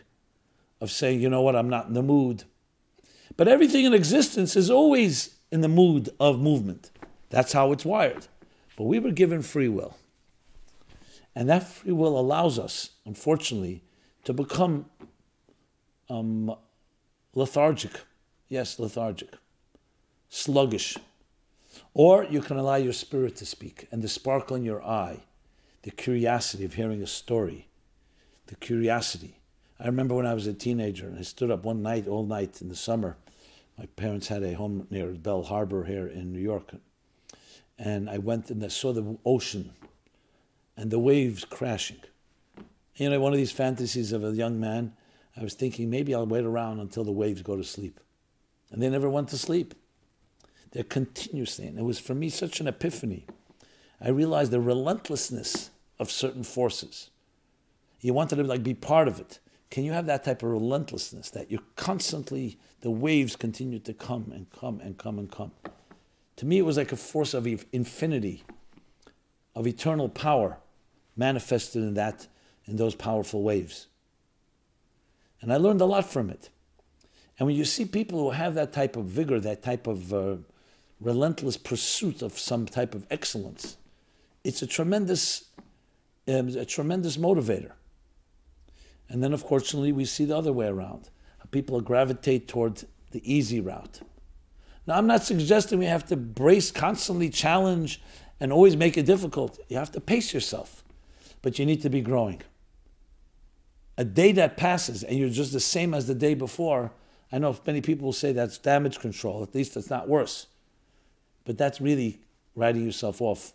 of 0.81 0.89
saying, 0.89 1.21
you 1.21 1.29
know 1.29 1.43
what, 1.43 1.55
I'm 1.55 1.69
not 1.69 1.85
in 1.85 1.93
the 1.93 2.01
mood. 2.01 2.45
But 3.35 3.47
everything 3.47 3.85
in 3.85 3.93
existence 3.93 4.55
is 4.55 4.71
always 4.71 5.36
in 5.51 5.61
the 5.61 5.67
mood 5.67 6.09
of 6.19 6.39
movement. 6.39 6.91
That's 7.29 7.53
how 7.53 7.71
it's 7.71 7.85
wired. 7.85 8.27
But 8.75 8.85
we 8.85 8.99
were 8.99 9.11
given 9.11 9.41
free 9.41 9.67
will. 9.67 9.97
And 11.35 11.49
that 11.49 11.67
free 11.67 11.91
will 11.91 12.17
allows 12.17 12.57
us, 12.57 12.91
unfortunately, 13.05 13.83
to 14.23 14.33
become 14.33 14.85
um, 16.09 16.55
lethargic. 17.33 17.91
Yes, 18.47 18.79
lethargic, 18.79 19.33
sluggish, 20.29 20.97
or 21.93 22.23
you 22.23 22.41
can 22.41 22.57
allow 22.57 22.75
your 22.75 22.93
spirit 22.93 23.35
to 23.37 23.45
speak 23.45 23.87
and 23.91 24.01
the 24.01 24.07
sparkle 24.07 24.55
in 24.55 24.63
your 24.63 24.83
eye, 24.83 25.23
the 25.83 25.91
curiosity 25.91 26.63
of 26.63 26.75
hearing 26.75 27.03
a 27.03 27.07
story, 27.07 27.67
the 28.47 28.55
curiosity. 28.55 29.39
I 29.79 29.85
remember 29.85 30.15
when 30.15 30.25
I 30.25 30.33
was 30.33 30.47
a 30.47 30.53
teenager 30.53 31.07
and 31.07 31.19
I 31.19 31.23
stood 31.23 31.51
up 31.51 31.63
one 31.63 31.81
night, 31.81 32.07
all 32.07 32.25
night 32.25 32.61
in 32.61 32.69
the 32.69 32.75
summer. 32.75 33.17
My 33.77 33.85
parents 33.85 34.27
had 34.27 34.43
a 34.43 34.53
home 34.53 34.87
near 34.89 35.11
Belle 35.11 35.43
Harbor 35.43 35.83
here 35.83 36.07
in 36.07 36.33
New 36.33 36.39
York. 36.39 36.71
And 37.77 38.09
I 38.09 38.17
went 38.17 38.49
and 38.49 38.63
I 38.63 38.69
saw 38.69 38.91
the 38.91 39.17
ocean 39.23 39.73
and 40.75 40.89
the 40.89 40.99
waves 40.99 41.45
crashing. 41.45 41.99
You 42.95 43.09
know, 43.09 43.19
one 43.19 43.33
of 43.33 43.37
these 43.37 43.51
fantasies 43.51 44.11
of 44.11 44.23
a 44.23 44.31
young 44.31 44.59
man, 44.59 44.93
I 45.35 45.43
was 45.43 45.53
thinking 45.53 45.89
maybe 45.89 46.15
I'll 46.15 46.25
wait 46.25 46.45
around 46.45 46.79
until 46.79 47.03
the 47.03 47.11
waves 47.11 47.43
go 47.43 47.55
to 47.55 47.63
sleep. 47.63 47.99
And 48.71 48.81
they 48.81 48.89
never 48.89 49.09
went 49.09 49.29
to 49.29 49.37
sleep. 49.37 49.75
They're 50.71 50.83
continuously, 50.83 51.67
and 51.67 51.79
it 51.79 51.83
was 51.83 51.99
for 51.99 52.13
me 52.13 52.29
such 52.29 52.59
an 52.59 52.67
epiphany. 52.67 53.25
I 54.01 54.09
realized 54.09 54.51
the 54.51 54.59
relentlessness 54.59 55.69
of 55.99 56.11
certain 56.11 56.43
forces. 56.43 57.09
You 58.01 58.13
wanted 58.13 58.35
to 58.37 58.43
like 58.43 58.63
be 58.63 58.73
part 58.73 59.07
of 59.07 59.19
it. 59.19 59.39
Can 59.69 59.83
you 59.83 59.91
have 59.91 60.05
that 60.05 60.23
type 60.23 60.43
of 60.43 60.51
relentlessness 60.51 61.29
that 61.31 61.51
you 61.51 61.59
constantly 61.75 62.57
the 62.81 62.91
waves 62.91 63.35
continue 63.35 63.79
to 63.79 63.93
come 63.93 64.31
and 64.33 64.49
come 64.51 64.79
and 64.79 64.97
come 64.97 65.19
and 65.19 65.31
come? 65.31 65.51
To 66.37 66.45
me, 66.45 66.59
it 66.59 66.65
was 66.65 66.77
like 66.77 66.91
a 66.91 66.97
force 66.97 67.33
of 67.33 67.47
infinity, 67.73 68.43
of 69.55 69.67
eternal 69.67 70.07
power, 70.07 70.57
manifested 71.15 71.81
in 71.81 71.95
that 71.95 72.27
in 72.65 72.75
those 72.75 72.95
powerful 72.95 73.43
waves. 73.43 73.87
And 75.41 75.51
I 75.51 75.57
learned 75.57 75.81
a 75.81 75.85
lot 75.85 76.05
from 76.05 76.29
it. 76.29 76.49
And 77.39 77.47
when 77.47 77.55
you 77.55 77.65
see 77.65 77.85
people 77.85 78.19
who 78.19 78.31
have 78.31 78.55
that 78.55 78.73
type 78.73 78.95
of 78.95 79.05
vigor, 79.05 79.39
that 79.39 79.61
type 79.61 79.87
of 79.87 80.13
uh, 80.13 80.37
relentless 80.99 81.57
pursuit 81.57 82.21
of 82.21 82.37
some 82.37 82.65
type 82.65 82.95
of 82.95 83.05
excellence, 83.11 83.77
it's 84.43 84.61
a 84.61 84.67
tremendous, 84.67 85.45
um, 86.27 86.49
a 86.49 86.65
tremendous 86.65 87.17
motivator. 87.17 87.73
And 89.09 89.23
then, 89.23 89.31
unfortunately, 89.31 89.91
we 89.91 90.05
see 90.05 90.25
the 90.25 90.37
other 90.37 90.51
way 90.51 90.67
around. 90.67 91.09
People 91.51 91.79
gravitate 91.79 92.47
toward 92.47 92.83
the 93.11 93.21
easy 93.23 93.61
route. 93.61 94.01
Now, 94.85 94.97
I'm 94.97 95.07
not 95.07 95.23
suggesting 95.23 95.79
we 95.79 95.85
have 95.85 96.05
to 96.07 96.17
brace, 96.17 96.71
constantly 96.71 97.29
challenge, 97.29 98.01
and 98.39 98.51
always 98.51 98.75
make 98.75 98.97
it 98.97 99.05
difficult. 99.05 99.59
You 99.69 99.77
have 99.77 99.91
to 99.93 100.01
pace 100.01 100.33
yourself, 100.33 100.83
but 101.41 101.57
you 101.57 101.65
need 101.65 101.81
to 101.81 101.89
be 101.89 102.01
growing. 102.01 102.41
A 103.97 104.05
day 104.05 104.31
that 104.33 104.57
passes 104.57 105.03
and 105.03 105.17
you're 105.17 105.29
just 105.29 105.53
the 105.53 105.59
same 105.59 105.93
as 105.93 106.07
the 106.07 106.13
day 106.13 106.35
before, 106.35 106.91
I 107.31 107.39
know 107.39 107.57
many 107.65 107.81
people 107.81 108.05
will 108.05 108.13
say 108.13 108.31
that's 108.31 108.57
damage 108.57 108.99
control. 108.99 109.41
At 109.41 109.55
least 109.55 109.75
it's 109.75 109.89
not 109.89 110.07
worse. 110.07 110.47
But 111.45 111.57
that's 111.57 111.81
really 111.81 112.19
writing 112.55 112.85
yourself 112.85 113.21
off, 113.21 113.53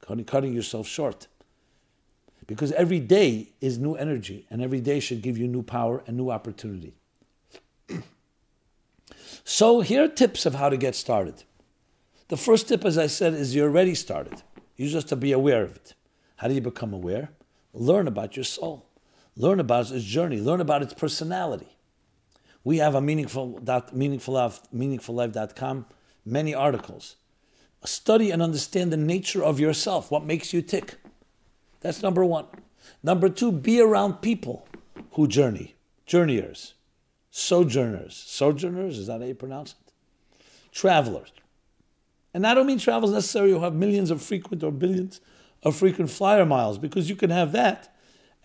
cutting, 0.00 0.24
cutting 0.24 0.52
yourself 0.52 0.86
short. 0.86 1.28
Because 2.46 2.72
every 2.72 3.00
day 3.00 3.52
is 3.60 3.78
new 3.78 3.94
energy, 3.94 4.46
and 4.50 4.60
every 4.60 4.80
day 4.80 5.00
should 5.00 5.22
give 5.22 5.38
you 5.38 5.48
new 5.48 5.62
power 5.62 6.02
and 6.06 6.16
new 6.16 6.30
opportunity. 6.30 6.94
so, 9.44 9.80
here 9.80 10.04
are 10.04 10.08
tips 10.08 10.44
of 10.44 10.54
how 10.54 10.68
to 10.68 10.76
get 10.76 10.94
started. 10.94 11.44
The 12.28 12.36
first 12.36 12.68
tip, 12.68 12.84
as 12.84 12.98
I 12.98 13.06
said, 13.06 13.34
is 13.34 13.54
you're 13.54 13.68
already 13.68 13.94
started. 13.94 14.42
You 14.76 14.88
just 14.88 15.08
to 15.08 15.16
be 15.16 15.32
aware 15.32 15.62
of 15.62 15.76
it. 15.76 15.94
How 16.36 16.48
do 16.48 16.54
you 16.54 16.60
become 16.60 16.92
aware? 16.92 17.30
Learn 17.72 18.08
about 18.08 18.36
your 18.36 18.44
soul. 18.44 18.86
Learn 19.36 19.60
about 19.60 19.90
its 19.90 20.04
journey. 20.04 20.38
Learn 20.38 20.60
about 20.60 20.82
its 20.82 20.94
personality. 20.94 21.76
We 22.62 22.78
have 22.78 22.94
a 22.94 23.00
meaningful, 23.00 23.60
meaningful, 23.92 24.34
life, 24.34 24.60
meaningfullife.com, 24.74 25.86
many 26.24 26.54
articles. 26.54 27.16
Study 27.84 28.30
and 28.30 28.40
understand 28.40 28.90
the 28.90 28.96
nature 28.96 29.44
of 29.44 29.60
yourself, 29.60 30.10
what 30.10 30.24
makes 30.24 30.54
you 30.54 30.62
tick. 30.62 30.94
That's 31.84 32.02
number 32.02 32.24
one. 32.24 32.46
Number 33.02 33.28
two, 33.28 33.52
be 33.52 33.78
around 33.78 34.22
people 34.22 34.66
who 35.12 35.28
journey, 35.28 35.74
journeyers, 36.06 36.72
sojourners. 37.30 38.16
Sojourners, 38.16 38.98
is 38.98 39.06
that 39.08 39.20
how 39.20 39.26
you 39.26 39.34
pronounce 39.34 39.72
it? 39.72 39.92
Travelers. 40.72 41.30
And 42.32 42.46
I 42.46 42.54
don't 42.54 42.66
mean 42.66 42.78
travels 42.78 43.12
necessarily 43.12 43.52
who 43.52 43.60
have 43.60 43.74
millions 43.74 44.10
of 44.10 44.22
frequent 44.22 44.64
or 44.64 44.72
billions 44.72 45.20
of 45.62 45.76
frequent 45.76 46.10
flyer 46.10 46.46
miles, 46.46 46.78
because 46.78 47.10
you 47.10 47.16
can 47.16 47.28
have 47.28 47.52
that 47.52 47.94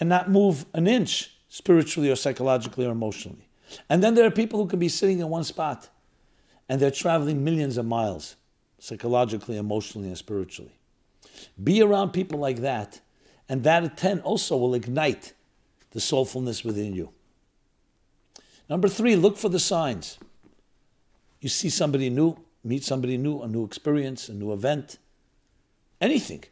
and 0.01 0.09
not 0.09 0.29
move 0.29 0.65
an 0.73 0.85
inch 0.85 1.31
spiritually 1.47 2.11
or 2.11 2.17
psychologically 2.17 2.85
or 2.85 2.91
emotionally. 2.91 3.47
And 3.89 4.03
then 4.03 4.15
there 4.15 4.25
are 4.25 4.31
people 4.31 4.61
who 4.61 4.67
can 4.67 4.79
be 4.79 4.89
sitting 4.89 5.19
in 5.19 5.29
one 5.29 5.45
spot 5.45 5.87
and 6.67 6.81
they're 6.81 6.91
traveling 6.91 7.41
millions 7.41 7.77
of 7.77 7.85
miles 7.85 8.35
psychologically, 8.79 9.55
emotionally, 9.55 10.09
and 10.09 10.17
spiritually. 10.17 10.77
Be 11.61 11.81
around 11.81 12.11
people 12.11 12.37
like 12.37 12.57
that, 12.57 12.99
and 13.49 13.63
that 13.63 13.83
attend 13.83 14.21
also 14.21 14.55
will 14.55 14.73
ignite 14.73 15.33
the 15.91 15.99
soulfulness 15.99 16.63
within 16.63 16.93
you. 16.93 17.11
Number 18.69 18.87
three, 18.87 19.15
look 19.15 19.37
for 19.37 19.49
the 19.49 19.59
signs. 19.59 20.19
You 21.41 21.49
see 21.49 21.69
somebody 21.69 22.09
new, 22.09 22.37
meet 22.63 22.83
somebody 22.83 23.17
new, 23.17 23.41
a 23.41 23.47
new 23.47 23.65
experience, 23.65 24.29
a 24.29 24.33
new 24.33 24.53
event, 24.53 24.99
anything. 25.99 26.43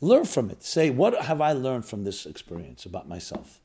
Learn 0.00 0.26
from 0.26 0.50
it. 0.50 0.62
Say, 0.62 0.90
what 0.90 1.22
have 1.22 1.40
I 1.40 1.52
learned 1.52 1.86
from 1.86 2.04
this 2.04 2.26
experience 2.26 2.84
about 2.84 3.08
myself, 3.08 3.60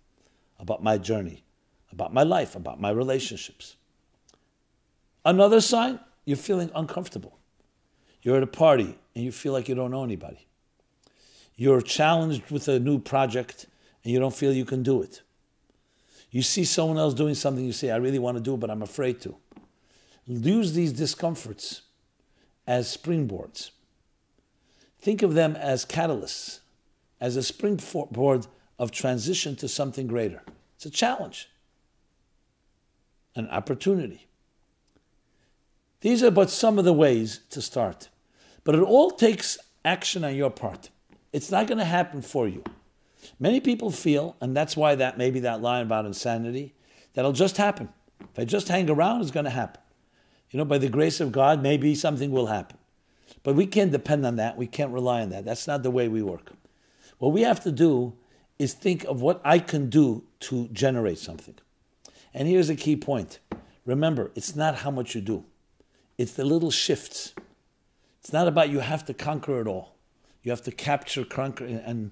about 0.57 0.81
my 0.81 0.97
journey? 0.97 1.43
about 1.91 2.13
my 2.13 2.23
life, 2.23 2.55
about 2.55 2.79
my 2.79 2.89
relationships. 2.89 3.75
Another 5.25 5.61
sign, 5.61 5.99
you're 6.25 6.37
feeling 6.37 6.71
uncomfortable. 6.73 7.37
You're 8.21 8.37
at 8.37 8.43
a 8.43 8.47
party 8.47 8.97
and 9.15 9.23
you 9.25 9.31
feel 9.31 9.53
like 9.53 9.67
you 9.67 9.75
don't 9.75 9.91
know 9.91 10.03
anybody. 10.03 10.47
You're 11.55 11.81
challenged 11.81 12.49
with 12.49 12.67
a 12.67 12.79
new 12.79 12.99
project 12.99 13.67
and 14.03 14.11
you 14.13 14.19
don't 14.19 14.35
feel 14.35 14.53
you 14.53 14.65
can 14.65 14.83
do 14.83 15.01
it. 15.01 15.21
You 16.31 16.41
see 16.41 16.63
someone 16.63 16.97
else 16.97 17.13
doing 17.13 17.35
something, 17.35 17.63
you 17.63 17.73
say, 17.73 17.91
I 17.91 17.97
really 17.97 18.19
want 18.19 18.37
to 18.37 18.43
do 18.43 18.53
it, 18.53 18.59
but 18.59 18.69
I'm 18.69 18.81
afraid 18.81 19.19
to. 19.21 19.35
Use 20.25 20.73
these 20.73 20.93
discomforts 20.93 21.81
as 22.65 22.95
springboards. 22.95 23.71
Think 24.99 25.23
of 25.23 25.33
them 25.33 25.55
as 25.55 25.85
catalysts, 25.85 26.59
as 27.19 27.35
a 27.35 27.43
springboard 27.43 28.47
of 28.79 28.91
transition 28.91 29.55
to 29.57 29.67
something 29.67 30.07
greater. 30.07 30.41
It's 30.75 30.85
a 30.85 30.89
challenge 30.89 31.49
an 33.35 33.49
opportunity. 33.49 34.27
These 36.01 36.23
are 36.23 36.31
but 36.31 36.49
some 36.49 36.79
of 36.79 36.85
the 36.85 36.93
ways 36.93 37.41
to 37.51 37.61
start. 37.61 38.09
But 38.63 38.75
it 38.75 38.81
all 38.81 39.11
takes 39.11 39.57
action 39.85 40.23
on 40.23 40.35
your 40.35 40.49
part. 40.49 40.89
It's 41.33 41.51
not 41.51 41.67
going 41.67 41.77
to 41.77 41.85
happen 41.85 42.21
for 42.21 42.47
you. 42.47 42.63
Many 43.39 43.59
people 43.59 43.91
feel, 43.91 44.35
and 44.41 44.55
that's 44.55 44.75
why 44.75 44.95
that 44.95 45.17
maybe 45.17 45.39
that 45.41 45.61
line 45.61 45.83
about 45.83 46.05
insanity, 46.05 46.73
that'll 47.13 47.31
just 47.31 47.57
happen. 47.57 47.89
If 48.19 48.39
I 48.39 48.45
just 48.45 48.67
hang 48.67 48.89
around, 48.89 49.21
it's 49.21 49.31
going 49.31 49.45
to 49.45 49.49
happen. 49.49 49.81
You 50.49 50.57
know, 50.57 50.65
by 50.65 50.77
the 50.77 50.89
grace 50.89 51.19
of 51.19 51.31
God, 51.31 51.61
maybe 51.61 51.95
something 51.95 52.31
will 52.31 52.47
happen. 52.47 52.77
But 53.43 53.55
we 53.55 53.65
can't 53.65 53.91
depend 53.91 54.25
on 54.25 54.35
that. 54.35 54.57
We 54.57 54.67
can't 54.67 54.91
rely 54.91 55.21
on 55.21 55.29
that. 55.29 55.45
That's 55.45 55.67
not 55.67 55.83
the 55.83 55.91
way 55.91 56.07
we 56.07 56.21
work. 56.21 56.51
What 57.19 57.31
we 57.31 57.41
have 57.41 57.61
to 57.63 57.71
do 57.71 58.13
is 58.59 58.73
think 58.73 59.03
of 59.05 59.21
what 59.21 59.41
I 59.43 59.59
can 59.59 59.89
do 59.89 60.23
to 60.41 60.67
generate 60.69 61.17
something. 61.17 61.55
And 62.33 62.47
here's 62.47 62.69
a 62.69 62.75
key 62.75 62.95
point. 62.95 63.39
Remember, 63.85 64.31
it's 64.35 64.55
not 64.55 64.75
how 64.75 64.91
much 64.91 65.15
you 65.15 65.21
do. 65.21 65.45
It's 66.17 66.33
the 66.33 66.45
little 66.45 66.71
shifts. 66.71 67.33
It's 68.19 68.31
not 68.31 68.47
about 68.47 68.69
you 68.69 68.79
have 68.79 69.05
to 69.05 69.13
conquer 69.13 69.59
it 69.61 69.67
all. 69.67 69.90
You 70.43 70.51
have 70.51 70.61
to 70.63 70.71
capture, 70.71 71.23
conquer, 71.23 71.65
and, 71.65 72.11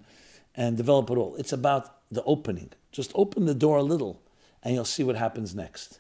and 0.56 0.78
develop 0.78 1.10
it 1.10 1.18
all. 1.18 1.36
It's 1.36 1.54
about 1.54 1.96
the 2.12 2.24
opening. 2.24 2.72
Just 2.92 3.12
open 3.16 3.46
the 3.46 3.54
door 3.54 3.78
a 3.78 3.84
little, 3.84 4.22
and 4.64 4.76
you'll 4.76 4.86
see 4.86 5.04
what 5.04 5.16
happens 5.16 5.56
next. 5.56 6.00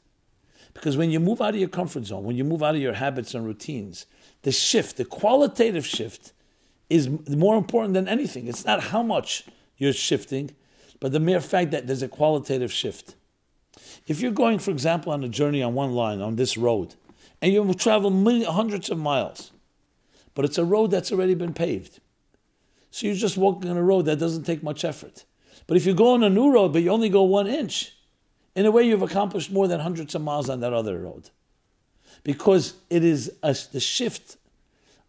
Because 0.73 0.97
when 0.97 1.11
you 1.11 1.19
move 1.19 1.41
out 1.41 1.55
of 1.55 1.59
your 1.59 1.69
comfort 1.69 2.05
zone, 2.05 2.23
when 2.23 2.35
you 2.35 2.43
move 2.43 2.63
out 2.63 2.75
of 2.75 2.81
your 2.81 2.93
habits 2.93 3.33
and 3.33 3.45
routines, 3.45 4.05
the 4.43 4.51
shift, 4.51 4.97
the 4.97 5.05
qualitative 5.05 5.85
shift, 5.85 6.31
is 6.89 7.09
more 7.27 7.55
important 7.55 7.93
than 7.93 8.07
anything. 8.07 8.47
It's 8.47 8.65
not 8.65 8.85
how 8.85 9.03
much 9.03 9.45
you're 9.77 9.93
shifting, 9.93 10.51
but 10.99 11.11
the 11.11 11.19
mere 11.19 11.41
fact 11.41 11.71
that 11.71 11.87
there's 11.87 12.01
a 12.01 12.07
qualitative 12.07 12.71
shift. 12.71 13.15
If 14.07 14.21
you're 14.21 14.31
going, 14.31 14.59
for 14.59 14.71
example, 14.71 15.11
on 15.11 15.23
a 15.23 15.29
journey 15.29 15.61
on 15.61 15.73
one 15.73 15.93
line, 15.93 16.21
on 16.21 16.35
this 16.35 16.57
road, 16.57 16.95
and 17.41 17.53
you 17.53 17.73
travel 17.73 18.09
millions, 18.09 18.47
hundreds 18.47 18.89
of 18.89 18.97
miles, 18.97 19.51
but 20.33 20.45
it's 20.45 20.57
a 20.57 20.65
road 20.65 20.91
that's 20.91 21.11
already 21.11 21.35
been 21.35 21.53
paved. 21.53 21.99
So 22.91 23.07
you're 23.07 23.15
just 23.15 23.37
walking 23.37 23.69
on 23.69 23.77
a 23.77 23.83
road 23.83 24.05
that 24.05 24.17
doesn't 24.17 24.43
take 24.43 24.63
much 24.63 24.83
effort. 24.83 25.25
But 25.67 25.77
if 25.77 25.85
you 25.85 25.93
go 25.93 26.13
on 26.13 26.23
a 26.23 26.29
new 26.29 26.51
road, 26.51 26.73
but 26.73 26.81
you 26.81 26.89
only 26.89 27.09
go 27.09 27.23
one 27.23 27.47
inch, 27.47 27.93
in 28.55 28.65
a 28.65 28.71
way 28.71 28.83
you've 28.83 29.01
accomplished 29.01 29.51
more 29.51 29.67
than 29.67 29.79
hundreds 29.79 30.15
of 30.15 30.21
miles 30.21 30.49
on 30.49 30.59
that 30.61 30.73
other 30.73 30.99
road. 30.99 31.29
Because 32.23 32.73
it 32.89 33.03
is 33.03 33.31
a, 33.43 33.55
the 33.71 33.79
shift 33.79 34.37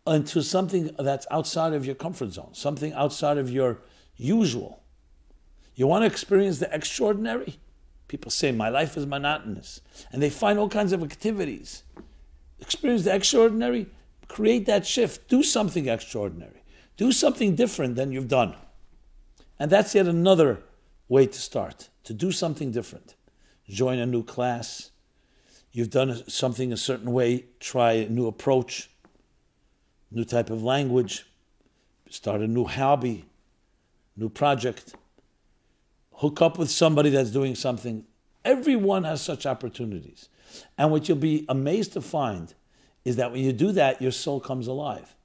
into 0.06 0.42
something 0.42 0.90
that's 0.98 1.26
outside 1.30 1.72
of 1.72 1.84
your 1.86 1.94
comfort 1.94 2.32
zone, 2.32 2.50
something 2.52 2.92
outside 2.92 3.38
of 3.38 3.50
your 3.50 3.78
usual. 4.16 4.82
You 5.74 5.86
want 5.86 6.02
to 6.02 6.06
experience 6.06 6.58
the 6.58 6.72
extraordinary? 6.74 7.58
People 8.08 8.30
say, 8.30 8.52
My 8.52 8.68
life 8.68 8.96
is 8.96 9.06
monotonous. 9.06 9.80
And 10.12 10.22
they 10.22 10.30
find 10.30 10.58
all 10.58 10.68
kinds 10.68 10.92
of 10.92 11.02
activities. 11.02 11.84
Experience 12.60 13.04
the 13.04 13.14
extraordinary, 13.14 13.86
create 14.28 14.66
that 14.66 14.86
shift, 14.86 15.28
do 15.28 15.42
something 15.42 15.88
extraordinary, 15.88 16.59
do 17.00 17.12
something 17.12 17.54
different 17.54 17.96
than 17.96 18.12
you've 18.12 18.28
done. 18.28 18.54
And 19.58 19.72
that's 19.72 19.94
yet 19.94 20.06
another 20.06 20.62
way 21.08 21.26
to 21.26 21.38
start, 21.40 21.88
to 22.04 22.12
do 22.12 22.30
something 22.30 22.72
different. 22.72 23.14
Join 23.66 23.98
a 23.98 24.04
new 24.04 24.22
class. 24.22 24.90
You've 25.72 25.88
done 25.88 26.22
something 26.28 26.74
a 26.74 26.76
certain 26.76 27.10
way, 27.12 27.46
try 27.58 27.92
a 27.92 28.08
new 28.10 28.26
approach, 28.26 28.90
new 30.10 30.24
type 30.24 30.50
of 30.50 30.62
language, 30.62 31.24
start 32.10 32.42
a 32.42 32.46
new 32.46 32.66
hobby, 32.66 33.24
new 34.14 34.28
project 34.28 34.94
hook 36.16 36.42
up 36.42 36.58
with 36.58 36.70
somebody 36.70 37.08
that's 37.08 37.30
doing 37.30 37.54
something. 37.54 38.04
Everyone 38.44 39.04
has 39.04 39.22
such 39.22 39.46
opportunities. 39.46 40.28
And 40.76 40.90
what 40.90 41.08
you'll 41.08 41.16
be 41.16 41.46
amazed 41.48 41.94
to 41.94 42.02
find 42.02 42.52
is 43.06 43.16
that 43.16 43.32
when 43.32 43.42
you 43.42 43.54
do 43.54 43.72
that, 43.72 44.02
your 44.02 44.12
soul 44.12 44.38
comes 44.38 44.66
alive. 44.66 45.16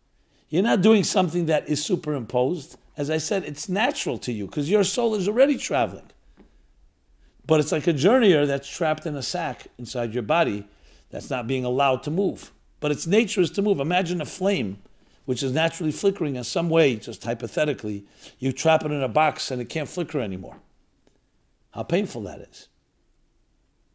You're 0.49 0.63
not 0.63 0.81
doing 0.81 1.03
something 1.03 1.47
that 1.47 1.67
is 1.67 1.83
superimposed. 1.83 2.77
As 2.97 3.09
I 3.09 3.17
said, 3.17 3.43
it's 3.43 3.67
natural 3.67 4.17
to 4.19 4.31
you 4.31 4.45
because 4.45 4.69
your 4.69 4.83
soul 4.83 5.15
is 5.15 5.27
already 5.27 5.57
traveling. 5.57 6.09
But 7.45 7.59
it's 7.59 7.71
like 7.71 7.87
a 7.87 7.93
journeyer 7.93 8.47
that's 8.47 8.69
trapped 8.69 9.05
in 9.05 9.15
a 9.15 9.21
sack 9.21 9.67
inside 9.77 10.13
your 10.13 10.23
body 10.23 10.67
that's 11.09 11.29
not 11.29 11.47
being 11.47 11.65
allowed 11.65 12.03
to 12.03 12.11
move. 12.11 12.51
But 12.79 12.91
its 12.91 13.05
nature 13.05 13.41
is 13.41 13.51
to 13.51 13.61
move. 13.61 13.79
Imagine 13.79 14.21
a 14.21 14.25
flame 14.25 14.79
which 15.25 15.41
is 15.41 15.51
naturally 15.51 15.91
flickering 15.91 16.35
in 16.35 16.43
some 16.43 16.69
way, 16.69 16.95
just 16.95 17.23
hypothetically. 17.23 18.05
You 18.39 18.51
trap 18.51 18.85
it 18.85 18.91
in 18.91 19.01
a 19.01 19.07
box 19.07 19.51
and 19.51 19.61
it 19.61 19.69
can't 19.69 19.89
flicker 19.89 20.19
anymore. 20.19 20.57
How 21.71 21.83
painful 21.83 22.21
that 22.23 22.39
is. 22.39 22.67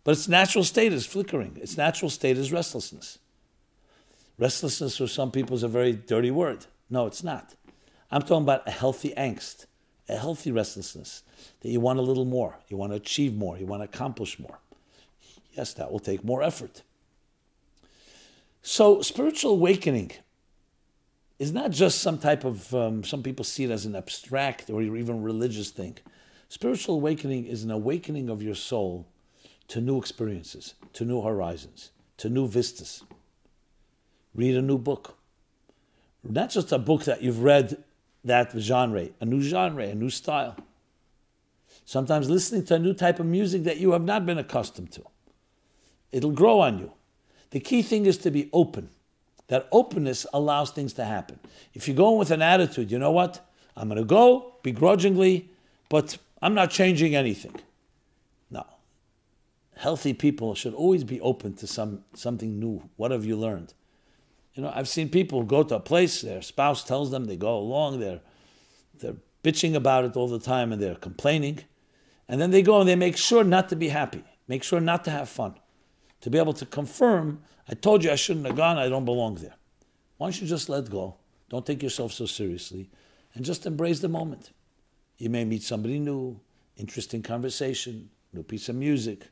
But 0.03 0.13
its 0.13 0.29
natural 0.29 0.65
state 0.65 0.93
is 0.93 1.07
flickering, 1.07 1.57
its 1.61 1.77
natural 1.77 2.11
state 2.11 2.37
is 2.37 2.53
restlessness. 2.53 3.19
Restlessness 4.41 4.97
for 4.97 5.07
some 5.07 5.31
people 5.31 5.55
is 5.55 5.63
a 5.63 5.69
very 5.69 5.93
dirty 5.93 6.31
word. 6.31 6.65
No, 6.89 7.07
it's 7.07 7.23
not. 7.23 7.55
I'm 8.11 8.23
talking 8.23 8.45
about 8.45 8.67
a 8.67 8.71
healthy 8.71 9.13
angst, 9.15 9.67
a 10.09 10.17
healthy 10.17 10.51
restlessness 10.51 11.23
that 11.61 11.69
you 11.69 11.79
want 11.79 11.99
a 11.99 12.03
little 12.03 12.25
more, 12.25 12.57
you 12.69 12.79
want 12.79 12.93
to 12.93 12.97
achieve 12.97 13.35
more, 13.35 13.59
you 13.59 13.67
want 13.67 13.83
to 13.83 13.85
accomplish 13.85 14.39
more. 14.39 14.59
Yes, 15.53 15.75
that 15.75 15.93
will 15.93 15.99
take 15.99 16.25
more 16.25 16.43
effort. 16.43 16.83
So, 18.63 19.03
spiritual 19.03 19.53
awakening 19.53 20.13
is 21.39 21.53
not 21.53 21.71
just 21.71 22.01
some 22.01 22.17
type 22.17 22.43
of, 22.43 22.75
um, 22.75 23.05
some 23.05 23.23
people 23.23 23.45
see 23.45 23.65
it 23.65 23.71
as 23.71 23.85
an 23.85 23.95
abstract 23.95 24.71
or 24.71 24.81
even 24.81 25.23
religious 25.23 25.71
thing. 25.71 25.99
Spiritual 26.49 26.95
awakening 26.95 27.45
is 27.45 27.63
an 27.63 27.71
awakening 27.71 28.31
of 28.31 28.43
your 28.43 28.55
soul 28.55 29.07
to 29.69 29.83
new 29.83 29.99
experiences, 29.99 30.75
to 30.95 31.05
new 31.05 31.21
horizons, 31.21 31.91
to 32.17 32.31
new 32.31 32.49
vistas. 32.49 33.03
Read 34.35 34.57
a 34.57 34.63
new 34.63 34.79
book. 34.79 35.17
Not 36.23 36.51
just 36.51 36.73
a 36.73 36.79
book 36.79 37.05
that 37.05 37.23
you've 37.23 37.43
read 37.43 37.83
that 38.25 38.53
genre, 38.57 39.09
a 39.21 39.25
new 39.25 39.41
genre, 39.41 39.85
a 39.85 39.95
new 39.95 40.11
style. 40.11 40.57
Sometimes 41.85 42.29
listening 42.31 42.65
to 42.67 42.75
a 42.75 42.79
new 42.79 42.95
type 42.95 43.19
of 43.19 43.27
music 43.27 43.65
that 43.65 43.79
you 43.79 43.93
have 43.93 44.05
not 44.05 44.27
been 44.27 44.39
accustomed 44.39 44.93
to. 44.93 45.03
It'll 46.13 46.33
grow 46.33 46.61
on 46.61 46.79
you. 46.79 46.93
The 47.51 47.61
key 47.61 47.83
thing 47.83 48.07
is 48.07 48.19
to 48.19 48.31
be 48.31 48.49
open. 48.53 48.91
That 49.49 49.69
openness 49.73 50.27
allows 50.33 50.71
things 50.71 50.93
to 50.95 51.05
happen. 51.05 51.41
If 51.75 51.89
you 51.89 51.95
go 51.95 52.13
in 52.13 52.19
with 52.19 52.31
an 52.31 52.43
attitude, 52.43 52.93
you 52.93 52.99
know 52.99 53.11
what? 53.11 53.45
I'm 53.77 53.89
going 53.89 53.99
to 53.99 54.05
go 54.05 54.55
begrudgingly, 54.63 55.51
but 55.89 56.19
I'm 56.41 56.55
not 56.55 56.71
changing 56.71 57.17
anything. 57.17 57.57
No. 58.51 58.65
Healthy 59.77 60.15
people 60.15 60.55
should 60.55 60.75
always 60.75 61.03
be 61.03 61.21
open 61.21 61.55
to 61.55 61.67
some 61.67 62.05
something 62.15 62.61
new. 62.61 62.89
What 62.97 63.11
have 63.11 63.25
you 63.25 63.37
learned? 63.37 63.75
You 64.55 64.63
know, 64.63 64.73
I've 64.75 64.89
seen 64.89 65.09
people 65.09 65.43
go 65.45 65.63
to 65.63 65.77
a 65.77 65.81
place, 65.81 66.23
their 66.23 66.43
spouse 66.43 66.85
tells 66.85 67.11
them 67.11 67.27
they 67.27 67.37
go 67.37 67.57
along, 67.57 68.01
they're 68.01 68.21
they're 68.99 69.17
bitching 69.43 69.75
about 69.75 70.05
it 70.05 70.17
all 70.17 70.29
the 70.29 70.39
time 70.39 70.73
and 70.73 70.83
they're 70.83 70.95
complaining. 70.95 71.61
And 72.29 72.41
then 72.41 72.51
they 72.51 72.61
go 72.61 72.81
and 72.81 72.89
they 72.89 72.97
make 72.97 73.17
sure 73.17 73.43
not 73.43 73.71
to 73.71 73.77
be 73.77 73.89
happy, 73.89 74.23
make 74.47 74.63
sure 74.63 74.81
not 74.81 75.05
to 75.05 75.11
have 75.11 75.29
fun, 75.29 75.55
to 76.21 76.29
be 76.29 76.39
able 76.39 76.53
to 76.53 76.67
confirm 76.67 77.43
I 77.71 77.75
told 77.75 78.03
you 78.03 78.11
I 78.11 78.17
shouldn't 78.17 78.47
have 78.47 78.57
gone, 78.57 78.79
I 78.79 78.89
don't 78.89 79.05
belong 79.05 79.37
there. 79.37 79.55
Why 80.17 80.27
don't 80.27 80.41
you 80.41 80.49
just 80.49 80.69
let 80.69 80.91
go? 80.91 81.17
Don't 81.49 81.65
take 81.65 81.83
yourself 81.85 82.13
so 82.13 82.27
seriously 82.27 82.91
and 83.35 83.45
just 83.45 83.65
embrace 83.65 84.01
the 84.01 84.09
moment. 84.09 84.51
You 85.19 85.31
may 85.31 85.45
meet 85.45 85.63
somebody 85.63 86.01
new, 86.01 86.41
interesting 86.77 87.23
conversation, 87.23 88.11
new 88.33 88.43
piece 88.43 88.69
of 88.69 88.75
music, 88.75 89.29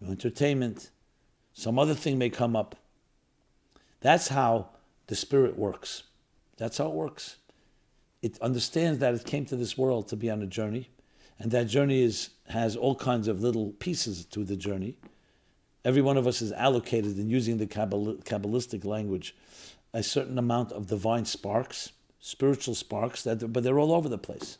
new 0.00 0.12
entertainment, 0.12 0.90
some 1.52 1.80
other 1.80 1.94
thing 1.94 2.16
may 2.16 2.30
come 2.30 2.54
up. 2.54 2.76
That's 4.00 4.28
how 4.28 4.70
the 5.08 5.16
spirit 5.16 5.58
works. 5.58 6.04
That's 6.56 6.78
how 6.78 6.86
it 6.86 6.94
works. 6.94 7.36
It 8.22 8.38
understands 8.40 8.98
that 8.98 9.14
it 9.14 9.24
came 9.24 9.44
to 9.46 9.56
this 9.56 9.78
world 9.78 10.08
to 10.08 10.16
be 10.16 10.30
on 10.30 10.42
a 10.42 10.46
journey, 10.46 10.90
and 11.38 11.50
that 11.52 11.64
journey 11.64 12.02
is, 12.02 12.30
has 12.48 12.76
all 12.76 12.96
kinds 12.96 13.28
of 13.28 13.40
little 13.40 13.70
pieces 13.78 14.24
to 14.26 14.44
the 14.44 14.56
journey. 14.56 14.96
Every 15.84 16.02
one 16.02 16.16
of 16.16 16.26
us 16.26 16.42
is 16.42 16.52
allocated 16.52 17.18
in 17.18 17.30
using 17.30 17.58
the 17.58 17.66
Kabbalistic 17.66 18.84
language 18.84 19.34
a 19.94 20.02
certain 20.02 20.36
amount 20.36 20.72
of 20.72 20.86
divine 20.86 21.24
sparks, 21.24 21.92
spiritual 22.20 22.74
sparks, 22.74 23.22
that, 23.22 23.52
but 23.52 23.62
they're 23.62 23.78
all 23.78 23.92
over 23.92 24.08
the 24.08 24.18
place. 24.18 24.58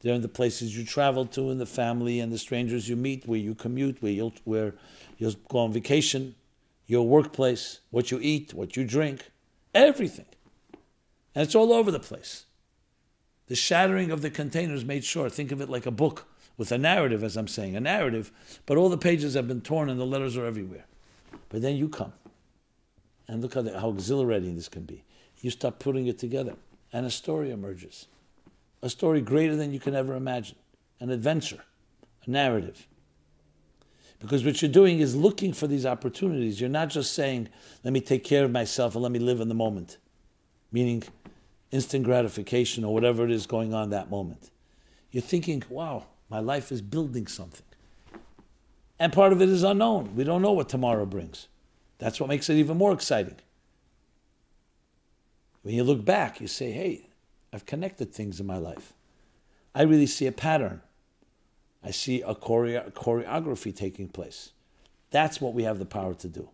They're 0.00 0.14
in 0.14 0.22
the 0.22 0.28
places 0.28 0.76
you 0.76 0.84
travel 0.84 1.26
to, 1.26 1.50
in 1.50 1.58
the 1.58 1.66
family 1.66 2.20
and 2.20 2.32
the 2.32 2.38
strangers 2.38 2.88
you 2.88 2.96
meet, 2.96 3.26
where 3.26 3.38
you 3.38 3.54
commute, 3.54 4.02
where 4.02 4.12
you'll, 4.12 4.34
where 4.44 4.74
you'll 5.16 5.34
go 5.48 5.58
on 5.58 5.72
vacation, 5.72 6.34
your 6.88 7.06
workplace, 7.06 7.80
what 7.90 8.10
you 8.10 8.18
eat, 8.20 8.54
what 8.54 8.76
you 8.76 8.84
drink, 8.84 9.30
everything. 9.74 10.24
And 11.34 11.44
it's 11.44 11.54
all 11.54 11.72
over 11.72 11.92
the 11.92 12.00
place. 12.00 12.46
The 13.46 13.54
shattering 13.54 14.10
of 14.10 14.22
the 14.22 14.30
containers 14.30 14.84
made 14.84 15.04
sure, 15.04 15.28
think 15.30 15.52
of 15.52 15.60
it 15.60 15.68
like 15.68 15.86
a 15.86 15.92
book 15.92 16.26
with 16.56 16.72
a 16.72 16.78
narrative, 16.78 17.22
as 17.22 17.36
I'm 17.36 17.46
saying, 17.46 17.76
a 17.76 17.80
narrative, 17.80 18.32
but 18.66 18.76
all 18.76 18.88
the 18.88 18.98
pages 18.98 19.34
have 19.34 19.46
been 19.46 19.60
torn 19.60 19.88
and 19.88 20.00
the 20.00 20.06
letters 20.06 20.36
are 20.36 20.46
everywhere. 20.46 20.86
But 21.50 21.62
then 21.62 21.76
you 21.76 21.88
come, 21.88 22.14
and 23.28 23.40
look 23.42 23.54
how, 23.54 23.62
the, 23.62 23.78
how 23.78 23.90
exhilarating 23.90 24.56
this 24.56 24.68
can 24.68 24.82
be. 24.82 25.04
You 25.40 25.50
start 25.50 25.78
putting 25.78 26.06
it 26.08 26.18
together, 26.18 26.56
and 26.92 27.06
a 27.06 27.10
story 27.10 27.50
emerges. 27.50 28.06
A 28.82 28.90
story 28.90 29.20
greater 29.20 29.56
than 29.56 29.72
you 29.72 29.80
can 29.80 29.94
ever 29.94 30.16
imagine, 30.16 30.56
an 31.00 31.10
adventure, 31.10 31.64
a 32.26 32.30
narrative. 32.30 32.86
Because 34.18 34.44
what 34.44 34.60
you're 34.60 34.70
doing 34.70 34.98
is 34.98 35.14
looking 35.14 35.52
for 35.52 35.66
these 35.66 35.86
opportunities. 35.86 36.60
You're 36.60 36.70
not 36.70 36.88
just 36.88 37.12
saying, 37.14 37.48
let 37.84 37.92
me 37.92 38.00
take 38.00 38.24
care 38.24 38.44
of 38.44 38.50
myself 38.50 38.94
and 38.94 39.02
let 39.02 39.12
me 39.12 39.18
live 39.18 39.40
in 39.40 39.48
the 39.48 39.54
moment, 39.54 39.98
meaning 40.72 41.04
instant 41.70 42.04
gratification 42.04 42.84
or 42.84 42.92
whatever 42.92 43.24
it 43.24 43.30
is 43.30 43.46
going 43.46 43.74
on 43.74 43.90
that 43.90 44.10
moment. 44.10 44.50
You're 45.10 45.22
thinking, 45.22 45.62
wow, 45.68 46.06
my 46.28 46.40
life 46.40 46.72
is 46.72 46.82
building 46.82 47.26
something. 47.26 47.64
And 48.98 49.12
part 49.12 49.32
of 49.32 49.40
it 49.40 49.48
is 49.48 49.62
unknown. 49.62 50.16
We 50.16 50.24
don't 50.24 50.42
know 50.42 50.52
what 50.52 50.68
tomorrow 50.68 51.06
brings. 51.06 51.46
That's 51.98 52.18
what 52.18 52.28
makes 52.28 52.50
it 52.50 52.54
even 52.54 52.76
more 52.76 52.92
exciting. 52.92 53.36
When 55.62 55.74
you 55.74 55.84
look 55.84 56.04
back, 56.04 56.40
you 56.40 56.48
say, 56.48 56.72
hey, 56.72 57.08
I've 57.52 57.66
connected 57.66 58.12
things 58.12 58.40
in 58.40 58.46
my 58.46 58.58
life. 58.58 58.92
I 59.74 59.82
really 59.82 60.06
see 60.06 60.26
a 60.26 60.32
pattern. 60.32 60.80
I 61.84 61.90
see 61.90 62.22
a 62.22 62.34
choreo- 62.34 62.92
choreography 62.92 63.74
taking 63.74 64.08
place. 64.08 64.52
That's 65.10 65.40
what 65.40 65.54
we 65.54 65.62
have 65.62 65.78
the 65.78 65.86
power 65.86 66.14
to 66.14 66.28
do. 66.28 66.50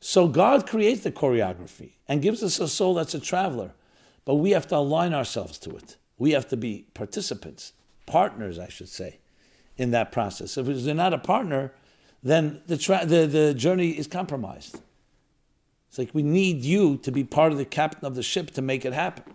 So 0.00 0.28
God 0.28 0.66
creates 0.66 1.02
the 1.02 1.12
choreography 1.12 1.92
and 2.08 2.22
gives 2.22 2.42
us 2.42 2.58
a 2.58 2.68
soul 2.68 2.94
that's 2.94 3.14
a 3.14 3.20
traveler, 3.20 3.72
but 4.24 4.36
we 4.36 4.52
have 4.52 4.66
to 4.68 4.76
align 4.76 5.12
ourselves 5.14 5.58
to 5.58 5.76
it. 5.76 5.96
We 6.18 6.32
have 6.32 6.48
to 6.48 6.56
be 6.56 6.86
participants 6.94 7.72
partners, 8.06 8.58
I 8.58 8.68
should 8.68 8.88
say, 8.88 9.18
in 9.76 9.90
that 9.92 10.12
process. 10.12 10.58
If 10.58 10.66
you're 10.66 10.94
not 10.94 11.14
a 11.14 11.18
partner, 11.18 11.72
then 12.22 12.60
the, 12.66 12.76
tra- 12.76 13.06
the, 13.06 13.26
the 13.26 13.54
journey 13.54 13.90
is 13.90 14.06
compromised. 14.06 14.80
It's 15.88 15.98
like 15.98 16.10
we 16.12 16.22
need 16.22 16.62
you 16.62 16.96
to 16.98 17.12
be 17.12 17.24
part 17.24 17.52
of 17.52 17.58
the 17.58 17.64
captain 17.64 18.06
of 18.06 18.14
the 18.14 18.22
ship 18.22 18.50
to 18.52 18.62
make 18.62 18.84
it 18.84 18.92
happen. 18.92 19.34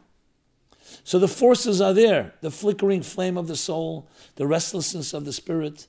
So 1.03 1.19
the 1.19 1.27
forces 1.27 1.81
are 1.81 1.93
there 1.93 2.33
the 2.41 2.51
flickering 2.51 3.01
flame 3.01 3.37
of 3.37 3.47
the 3.47 3.55
soul, 3.55 4.09
the 4.35 4.47
restlessness 4.47 5.13
of 5.13 5.25
the 5.25 5.33
spirit, 5.33 5.87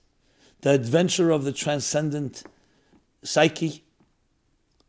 the 0.61 0.71
adventure 0.71 1.31
of 1.31 1.45
the 1.45 1.53
transcendent 1.53 2.45
psyche. 3.23 3.85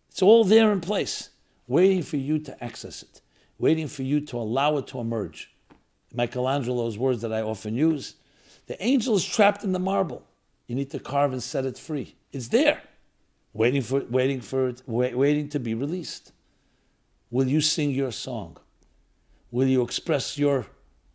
It's 0.09 0.21
all 0.21 0.43
there 0.43 0.71
in 0.71 0.81
place, 0.81 1.29
waiting 1.67 2.03
for 2.03 2.17
you 2.17 2.39
to 2.39 2.63
access 2.63 3.03
it, 3.03 3.21
waiting 3.57 3.87
for 3.87 4.03
you 4.03 4.19
to 4.21 4.37
allow 4.37 4.77
it 4.77 4.87
to 4.87 4.99
emerge. 4.99 5.51
Michelangelo's 6.13 6.97
words 6.97 7.21
that 7.21 7.31
I 7.31 7.41
often 7.41 7.75
use. 7.75 8.15
The 8.67 8.81
angel 8.83 9.15
is 9.15 9.25
trapped 9.25 9.63
in 9.63 9.71
the 9.71 9.79
marble. 9.79 10.23
You 10.67 10.75
need 10.75 10.91
to 10.91 10.99
carve 10.99 11.33
and 11.33 11.41
set 11.41 11.65
it 11.65 11.77
free. 11.77 12.15
It's 12.31 12.49
there, 12.49 12.81
waiting 13.53 13.81
for 13.81 14.01
waiting 14.01 14.41
for 14.41 14.67
it, 14.67 14.83
wait, 14.85 15.17
waiting 15.17 15.49
to 15.49 15.59
be 15.59 15.73
released. 15.73 16.31
Will 17.31 17.47
you 17.47 17.61
sing 17.61 17.91
your 17.91 18.11
song? 18.11 18.57
Will 19.51 19.67
you 19.67 19.81
express 19.81 20.37
your 20.37 20.67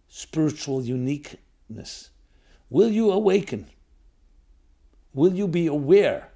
spiritual 0.08 0.82
uniqueness? 0.82 2.10
Will 2.70 2.90
you 2.90 3.10
awaken? 3.10 3.66
Will 5.12 5.34
you 5.34 5.46
be 5.46 5.66
aware 5.66 6.30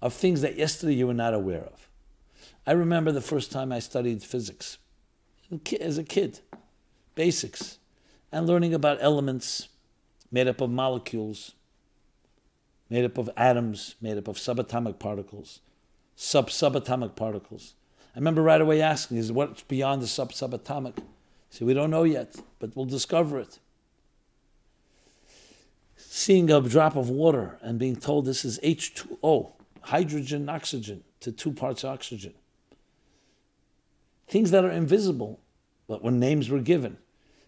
of 0.00 0.14
things 0.14 0.40
that 0.42 0.56
yesterday 0.56 0.94
you 0.94 1.06
were 1.06 1.14
not 1.14 1.34
aware 1.34 1.62
of? 1.62 1.88
I 2.66 2.72
remember 2.72 3.10
the 3.10 3.20
first 3.20 3.50
time 3.50 3.72
I 3.72 3.78
studied 3.78 4.22
physics 4.22 4.78
as 5.80 5.98
a 5.98 6.04
kid 6.04 6.40
basics, 7.14 7.78
and 8.30 8.46
learning 8.46 8.72
about 8.72 8.98
elements 9.00 9.68
made 10.30 10.46
up 10.46 10.60
of 10.60 10.70
molecules, 10.70 11.56
made 12.88 13.04
up 13.04 13.18
of 13.18 13.28
atoms, 13.36 13.96
made 14.00 14.16
up 14.16 14.28
of 14.28 14.36
subatomic 14.36 15.00
particles, 15.00 15.60
sub 16.14 16.48
subatomic 16.48 17.16
particles. 17.16 17.74
I 18.18 18.20
remember 18.20 18.42
right 18.42 18.60
away 18.60 18.82
asking, 18.82 19.18
is 19.18 19.30
what's 19.30 19.62
beyond 19.62 20.02
the 20.02 20.08
sub 20.08 20.32
subatomic? 20.32 20.98
See, 21.50 21.64
we 21.64 21.72
don't 21.72 21.92
know 21.92 22.02
yet, 22.02 22.34
but 22.58 22.74
we'll 22.74 22.84
discover 22.84 23.38
it. 23.38 23.60
Seeing 25.94 26.50
a 26.50 26.60
drop 26.60 26.96
of 26.96 27.08
water 27.08 27.58
and 27.62 27.78
being 27.78 27.94
told 27.94 28.24
this 28.24 28.44
is 28.44 28.58
H2O, 28.58 29.52
hydrogen, 29.82 30.48
oxygen, 30.48 31.04
to 31.20 31.30
two 31.30 31.52
parts 31.52 31.84
oxygen. 31.84 32.34
Things 34.26 34.50
that 34.50 34.64
are 34.64 34.70
invisible, 34.72 35.38
but 35.86 36.02
when 36.02 36.18
names 36.18 36.50
were 36.50 36.58
given. 36.58 36.98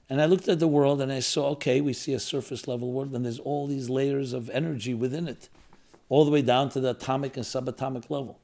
And 0.09 0.23
I 0.23 0.27
looked 0.27 0.47
at 0.47 0.61
the 0.61 0.68
world 0.68 1.01
and 1.01 1.11
I 1.11 1.18
saw, 1.18 1.49
okay, 1.49 1.81
we 1.81 1.93
see 1.93 2.14
a 2.14 2.21
surface 2.21 2.68
level 2.68 2.93
world, 2.93 3.12
and 3.12 3.25
there's 3.25 3.41
all 3.41 3.66
these 3.66 3.91
layers 3.91 4.33
of 4.33 4.49
energy 4.51 4.95
within 4.95 5.27
it, 5.27 5.49
all 6.09 6.25
the 6.25 6.31
way 6.31 6.43
down 6.43 6.68
to 6.68 6.81
the 6.81 6.91
atomic 6.91 7.37
and 7.37 7.45
subatomic 7.45 8.09
level. 8.09 8.39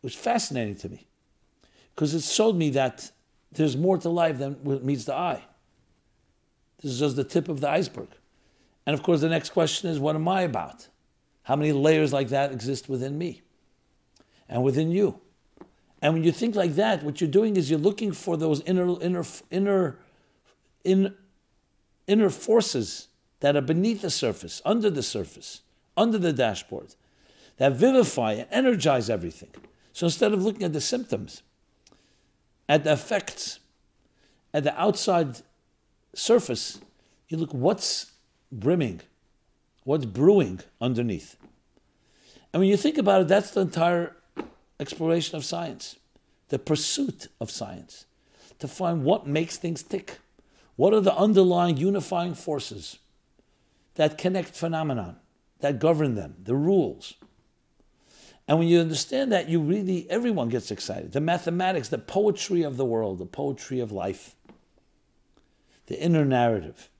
It 0.00 0.06
was 0.06 0.14
fascinating 0.14 0.76
to 0.76 0.88
me 0.88 1.08
because 1.94 2.14
it 2.14 2.22
showed 2.22 2.56
me 2.56 2.70
that 2.70 3.10
there's 3.52 3.76
more 3.76 3.98
to 3.98 4.08
life 4.08 4.38
than 4.38 4.54
what 4.62 4.84
meets 4.84 5.04
the 5.04 5.14
eye. 5.14 5.42
This 6.80 6.92
is 6.92 6.98
just 6.98 7.16
the 7.16 7.24
tip 7.24 7.48
of 7.48 7.60
the 7.60 7.68
iceberg. 7.68 8.08
And 8.86 8.94
of 8.94 9.02
course, 9.02 9.20
the 9.20 9.28
next 9.28 9.50
question 9.50 9.88
is 9.88 9.98
what 9.98 10.16
am 10.16 10.26
I 10.26 10.42
about? 10.42 10.88
How 11.44 11.56
many 11.56 11.72
layers 11.72 12.12
like 12.12 12.28
that 12.28 12.52
exist 12.52 12.88
within 12.88 13.18
me 13.18 13.42
and 14.48 14.62
within 14.62 14.90
you? 14.90 15.20
And 16.00 16.14
when 16.14 16.24
you 16.24 16.32
think 16.32 16.56
like 16.56 16.74
that, 16.74 17.04
what 17.04 17.20
you're 17.20 17.30
doing 17.30 17.56
is 17.56 17.70
you're 17.70 17.78
looking 17.78 18.12
for 18.12 18.36
those 18.36 18.60
inner, 18.62 19.00
inner, 19.00 19.24
inner, 19.50 19.98
in, 20.82 21.14
inner 22.08 22.30
forces 22.30 23.08
that 23.40 23.56
are 23.56 23.60
beneath 23.60 24.02
the 24.02 24.10
surface, 24.10 24.60
under 24.64 24.90
the 24.90 25.02
surface, 25.02 25.62
under 25.96 26.18
the 26.18 26.32
dashboard, 26.32 26.94
that 27.58 27.72
vivify 27.72 28.32
and 28.32 28.48
energize 28.50 29.08
everything. 29.08 29.50
So 29.92 30.06
instead 30.06 30.32
of 30.32 30.42
looking 30.42 30.64
at 30.64 30.72
the 30.72 30.80
symptoms, 30.80 31.42
at 32.68 32.84
the 32.84 32.92
effects, 32.92 33.60
at 34.54 34.64
the 34.64 34.80
outside 34.80 35.38
surface, 36.14 36.80
you 37.28 37.36
look 37.36 37.52
what's 37.52 38.12
brimming, 38.50 39.00
what's 39.84 40.04
brewing 40.04 40.60
underneath. 40.80 41.36
And 42.52 42.60
when 42.60 42.68
you 42.68 42.76
think 42.76 42.98
about 42.98 43.22
it, 43.22 43.28
that's 43.28 43.50
the 43.52 43.62
entire 43.62 44.16
exploration 44.78 45.36
of 45.36 45.44
science, 45.44 45.96
the 46.48 46.58
pursuit 46.58 47.28
of 47.40 47.50
science, 47.50 48.04
to 48.58 48.68
find 48.68 49.04
what 49.04 49.26
makes 49.26 49.56
things 49.56 49.82
tick. 49.82 50.18
What 50.76 50.92
are 50.94 51.00
the 51.00 51.14
underlying 51.14 51.76
unifying 51.76 52.34
forces 52.34 52.98
that 53.94 54.18
connect 54.18 54.54
phenomenon, 54.54 55.16
that 55.60 55.78
govern 55.78 56.14
them, 56.14 56.36
the 56.42 56.54
rules? 56.54 57.14
And 58.48 58.58
when 58.58 58.68
you 58.68 58.80
understand 58.80 59.30
that, 59.32 59.48
you 59.48 59.60
really, 59.60 60.10
everyone 60.10 60.48
gets 60.48 60.70
excited. 60.70 61.12
The 61.12 61.20
mathematics, 61.20 61.88
the 61.88 61.98
poetry 61.98 62.62
of 62.62 62.76
the 62.76 62.84
world, 62.84 63.18
the 63.18 63.26
poetry 63.26 63.80
of 63.80 63.92
life, 63.92 64.34
the 65.86 66.00
inner 66.00 66.24
narrative. 66.24 66.90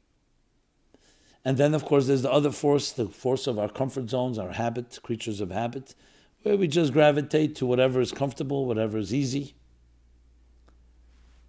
And 1.45 1.57
then, 1.57 1.74
of 1.74 1.84
course, 1.84 2.07
there's 2.07 2.22
the 2.22 2.30
other 2.30 2.53
force, 2.53 2.93
the 2.93 3.07
force 3.07 3.47
of 3.49 3.59
our 3.59 3.68
comfort 3.68 4.09
zones, 4.09 4.38
our 4.38 4.53
habit, 4.53 5.01
creatures 5.03 5.40
of 5.40 5.51
habit, 5.51 5.95
where 6.43 6.57
we 6.57 6.68
just 6.68 6.93
gravitate 6.93 7.57
to 7.57 7.66
whatever 7.66 8.01
is 8.01 8.12
comfortable, 8.12 8.64
whatever 8.64 8.99
is 8.99 9.12
easy. 9.12 9.55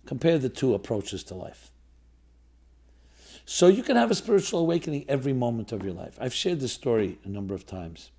Compare 0.06 0.40
the 0.40 0.50
two 0.50 0.74
approaches 0.74 1.24
to 1.26 1.36
life. 1.36 1.72
So 3.46 3.68
you 3.68 3.84
can 3.84 3.96
have 3.96 4.10
a 4.10 4.16
spiritual 4.16 4.62
awakening 4.62 5.06
every 5.08 5.34
moment 5.34 5.72
of 5.72 5.84
your 5.84 5.94
life. 5.94 6.18
I've 6.20 6.34
shared 6.34 6.60
this 6.60 6.74
story 6.74 7.20
a 7.24 7.30
number 7.30 7.54
of 7.54 7.66
times. 7.66 8.12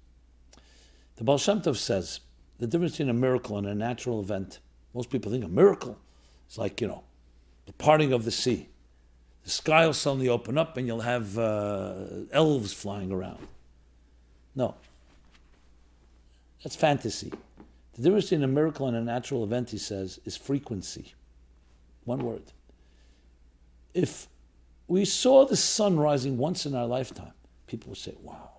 The 1.16 1.24
Baal 1.24 1.38
Shem 1.38 1.60
Tov 1.60 1.76
says 1.76 2.20
the 2.58 2.66
difference 2.66 2.92
between 2.92 3.10
a 3.10 3.14
miracle 3.14 3.58
and 3.58 3.66
a 3.66 3.74
natural 3.74 4.20
event. 4.20 4.60
Most 4.94 5.10
people 5.10 5.30
think 5.30 5.44
a 5.44 5.48
miracle 5.48 5.98
is 6.48 6.58
like, 6.58 6.80
you 6.80 6.88
know, 6.88 7.04
the 7.66 7.72
parting 7.72 8.12
of 8.12 8.24
the 8.24 8.30
sea. 8.30 8.68
The 9.44 9.50
sky 9.50 9.86
will 9.86 9.92
suddenly 9.92 10.28
open 10.28 10.56
up 10.56 10.76
and 10.76 10.86
you'll 10.86 11.00
have 11.00 11.38
uh, 11.38 11.94
elves 12.32 12.72
flying 12.72 13.12
around. 13.12 13.46
No. 14.54 14.74
That's 16.62 16.76
fantasy. 16.76 17.32
The 17.94 18.02
difference 18.02 18.26
between 18.26 18.42
a 18.42 18.48
miracle 18.48 18.88
and 18.88 18.96
a 18.96 19.02
natural 19.02 19.44
event, 19.44 19.70
he 19.70 19.78
says, 19.78 20.18
is 20.24 20.36
frequency. 20.36 21.14
One 22.04 22.20
word. 22.20 22.42
If 23.92 24.28
we 24.88 25.04
saw 25.04 25.44
the 25.44 25.56
sun 25.56 25.98
rising 25.98 26.38
once 26.38 26.66
in 26.66 26.74
our 26.74 26.86
lifetime, 26.86 27.32
people 27.66 27.90
would 27.90 27.98
say, 27.98 28.14
wow. 28.22 28.50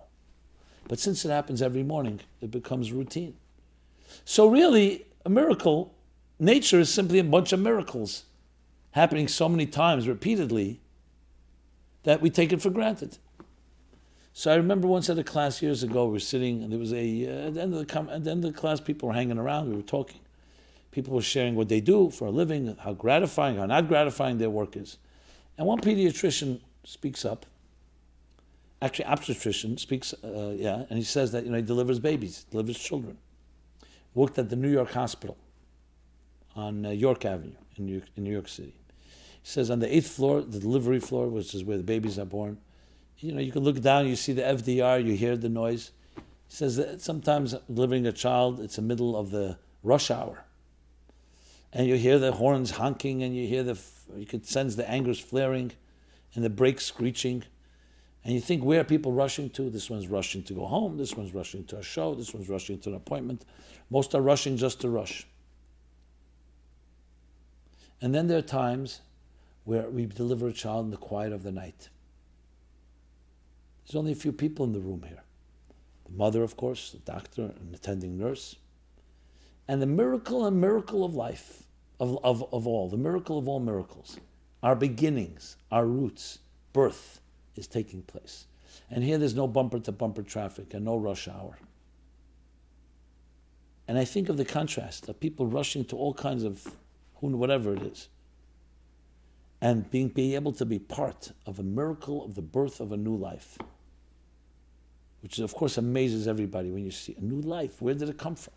But 0.88 0.98
since 0.98 1.24
it 1.24 1.30
happens 1.30 1.62
every 1.62 1.82
morning, 1.82 2.20
it 2.40 2.50
becomes 2.50 2.92
routine. 2.92 3.34
So, 4.24 4.46
really, 4.48 5.06
a 5.24 5.28
miracle, 5.28 5.94
nature 6.38 6.80
is 6.80 6.92
simply 6.92 7.18
a 7.18 7.24
bunch 7.24 7.52
of 7.52 7.60
miracles 7.60 8.24
happening 8.92 9.28
so 9.28 9.48
many 9.48 9.66
times 9.66 10.08
repeatedly 10.08 10.80
that 12.04 12.22
we 12.22 12.30
take 12.30 12.52
it 12.52 12.62
for 12.62 12.70
granted. 12.70 13.18
So 14.32 14.52
I 14.52 14.56
remember 14.56 14.86
once 14.86 15.08
at 15.08 15.18
a 15.18 15.24
class 15.24 15.62
years 15.62 15.82
ago, 15.82 16.04
we 16.04 16.12
were 16.12 16.18
sitting, 16.18 16.62
and 16.62 16.70
there 16.70 16.78
was 16.78 16.92
a 16.92 17.26
uh, 17.26 17.46
at 17.46 17.54
the 17.54 17.62
end 17.62 17.74
of 17.74 17.86
the 17.86 18.00
at 18.12 18.24
the 18.24 18.30
end 18.30 18.44
of 18.44 18.52
the 18.52 18.58
class, 18.58 18.80
people 18.80 19.08
were 19.08 19.14
hanging 19.14 19.38
around. 19.38 19.70
We 19.70 19.76
were 19.76 19.82
talking. 19.82 20.20
People 20.90 21.14
were 21.14 21.22
sharing 21.22 21.54
what 21.54 21.70
they 21.70 21.80
do 21.80 22.10
for 22.10 22.26
a 22.26 22.30
living, 22.30 22.76
how 22.80 22.92
gratifying, 22.92 23.56
how 23.56 23.64
not 23.64 23.88
gratifying 23.88 24.36
their 24.36 24.50
work 24.50 24.76
is. 24.76 24.98
And 25.56 25.66
one 25.66 25.80
pediatrician 25.80 26.60
speaks 26.84 27.24
up. 27.24 27.46
Actually, 28.82 29.06
obstetrician 29.06 29.78
speaks, 29.78 30.12
uh, 30.22 30.54
yeah, 30.56 30.84
and 30.90 30.98
he 30.98 31.04
says 31.04 31.32
that 31.32 31.44
you 31.44 31.50
know 31.50 31.56
he 31.56 31.62
delivers 31.62 31.98
babies, 31.98 32.44
delivers 32.50 32.78
children. 32.78 33.16
Worked 34.14 34.38
at 34.38 34.50
the 34.50 34.56
New 34.56 34.70
York 34.70 34.92
Hospital 34.92 35.36
on 36.54 36.86
uh, 36.86 36.90
York 36.90 37.24
Avenue 37.24 37.56
in 37.76 37.86
New, 37.86 37.92
York, 37.94 38.08
in 38.16 38.24
New 38.24 38.32
York 38.32 38.48
City. 38.48 38.74
He 39.42 39.48
says 39.48 39.70
on 39.70 39.78
the 39.78 39.94
eighth 39.94 40.10
floor, 40.10 40.42
the 40.42 40.58
delivery 40.58 41.00
floor, 41.00 41.28
which 41.28 41.54
is 41.54 41.64
where 41.64 41.76
the 41.76 41.82
babies 41.82 42.18
are 42.18 42.24
born, 42.24 42.58
you 43.18 43.32
know, 43.32 43.40
you 43.40 43.52
can 43.52 43.62
look 43.62 43.80
down, 43.80 44.06
you 44.06 44.16
see 44.16 44.32
the 44.32 44.42
FDR, 44.42 45.04
you 45.04 45.14
hear 45.14 45.36
the 45.36 45.48
noise. 45.48 45.92
He 46.16 46.22
says 46.54 46.76
that 46.76 47.00
sometimes 47.00 47.54
delivering 47.72 48.06
a 48.06 48.12
child, 48.12 48.60
it's 48.60 48.76
the 48.76 48.82
middle 48.82 49.16
of 49.16 49.30
the 49.30 49.58
rush 49.82 50.10
hour. 50.10 50.44
And 51.72 51.86
you 51.86 51.96
hear 51.96 52.18
the 52.18 52.32
horns 52.32 52.72
honking 52.72 53.22
and 53.22 53.34
you 53.34 53.46
hear 53.46 53.62
the, 53.62 53.78
you 54.14 54.26
could 54.26 54.46
sense 54.46 54.76
the 54.76 54.88
angers 54.88 55.18
flaring 55.18 55.72
and 56.34 56.44
the 56.44 56.50
brakes 56.50 56.84
screeching. 56.84 57.44
And 58.26 58.34
you 58.34 58.40
think, 58.40 58.64
where 58.64 58.80
are 58.80 58.84
people 58.84 59.12
rushing 59.12 59.50
to? 59.50 59.70
This 59.70 59.88
one's 59.88 60.08
rushing 60.08 60.42
to 60.42 60.52
go 60.52 60.66
home. 60.66 60.96
This 60.96 61.16
one's 61.16 61.32
rushing 61.32 61.62
to 61.66 61.78
a 61.78 61.82
show. 61.82 62.12
This 62.16 62.34
one's 62.34 62.48
rushing 62.48 62.80
to 62.80 62.88
an 62.88 62.96
appointment. 62.96 63.44
Most 63.88 64.16
are 64.16 64.20
rushing 64.20 64.56
just 64.56 64.80
to 64.80 64.88
rush. 64.90 65.28
And 68.02 68.12
then 68.12 68.26
there 68.26 68.38
are 68.38 68.42
times 68.42 69.00
where 69.62 69.88
we 69.88 70.06
deliver 70.06 70.48
a 70.48 70.52
child 70.52 70.86
in 70.86 70.90
the 70.90 70.96
quiet 70.96 71.32
of 71.32 71.44
the 71.44 71.52
night. 71.52 71.88
There's 73.86 73.94
only 73.94 74.10
a 74.10 74.16
few 74.16 74.32
people 74.32 74.66
in 74.66 74.72
the 74.72 74.80
room 74.80 75.04
here 75.06 75.22
the 76.04 76.12
mother, 76.12 76.42
of 76.42 76.56
course, 76.56 76.90
the 76.90 76.98
doctor, 76.98 77.42
an 77.42 77.70
attending 77.72 78.18
nurse. 78.18 78.56
And 79.68 79.80
the 79.80 79.86
miracle 79.86 80.44
and 80.44 80.60
miracle 80.60 81.04
of 81.04 81.14
life, 81.14 81.62
of, 82.00 82.18
of, 82.24 82.42
of 82.52 82.66
all, 82.66 82.88
the 82.88 82.96
miracle 82.96 83.38
of 83.38 83.46
all 83.46 83.60
miracles, 83.60 84.18
our 84.64 84.74
beginnings, 84.74 85.56
our 85.70 85.86
roots, 85.86 86.40
birth 86.72 87.20
is 87.58 87.66
taking 87.66 88.02
place. 88.02 88.46
And 88.90 89.02
here 89.02 89.18
there's 89.18 89.34
no 89.34 89.46
bumper 89.46 89.78
to 89.80 89.92
bumper 89.92 90.22
traffic 90.22 90.74
and 90.74 90.84
no 90.84 90.96
rush 90.96 91.28
hour. 91.28 91.58
And 93.88 93.98
I 93.98 94.04
think 94.04 94.28
of 94.28 94.36
the 94.36 94.44
contrast 94.44 95.08
of 95.08 95.20
people 95.20 95.46
rushing 95.46 95.84
to 95.86 95.96
all 95.96 96.14
kinds 96.14 96.42
of 96.42 96.76
whatever 97.20 97.74
it 97.74 97.82
is 97.82 98.08
and 99.60 99.90
being, 99.90 100.08
being 100.08 100.34
able 100.34 100.52
to 100.52 100.66
be 100.66 100.78
part 100.78 101.32
of 101.46 101.58
a 101.58 101.62
miracle 101.62 102.24
of 102.24 102.34
the 102.34 102.42
birth 102.42 102.80
of 102.80 102.92
a 102.92 102.96
new 102.96 103.16
life, 103.16 103.58
which 105.22 105.38
of 105.38 105.54
course 105.54 105.78
amazes 105.78 106.28
everybody 106.28 106.70
when 106.70 106.84
you 106.84 106.90
see 106.90 107.14
a 107.18 107.20
new 107.20 107.40
life. 107.40 107.80
Where 107.80 107.94
did 107.94 108.08
it 108.08 108.18
come 108.18 108.36
from? 108.36 108.54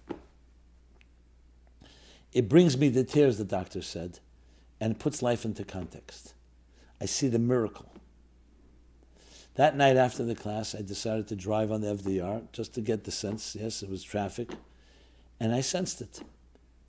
It 2.31 2.47
brings 2.47 2.77
me 2.77 2.91
to 2.91 3.03
tears, 3.03 3.37
the 3.37 3.45
doctor 3.45 3.81
said, 3.81 4.19
and 4.79 4.99
puts 4.99 5.21
life 5.21 5.45
into 5.45 5.63
context. 5.63 6.33
I 7.01 7.05
see 7.05 7.27
the 7.27 7.39
miracle. 7.39 7.91
That 9.59 9.75
night 9.75 9.97
after 9.97 10.23
the 10.23 10.35
class, 10.35 10.73
I 10.73 10.81
decided 10.81 11.27
to 11.27 11.35
drive 11.35 11.69
on 11.69 11.81
the 11.81 11.87
FDR 11.87 12.43
just 12.53 12.73
to 12.75 12.81
get 12.81 13.03
the 13.03 13.11
sense. 13.11 13.57
Yes, 13.59 13.83
it 13.83 13.89
was 13.89 14.01
traffic. 14.01 14.51
And 15.37 15.53
I 15.53 15.59
sensed 15.59 15.99
it. 15.99 16.21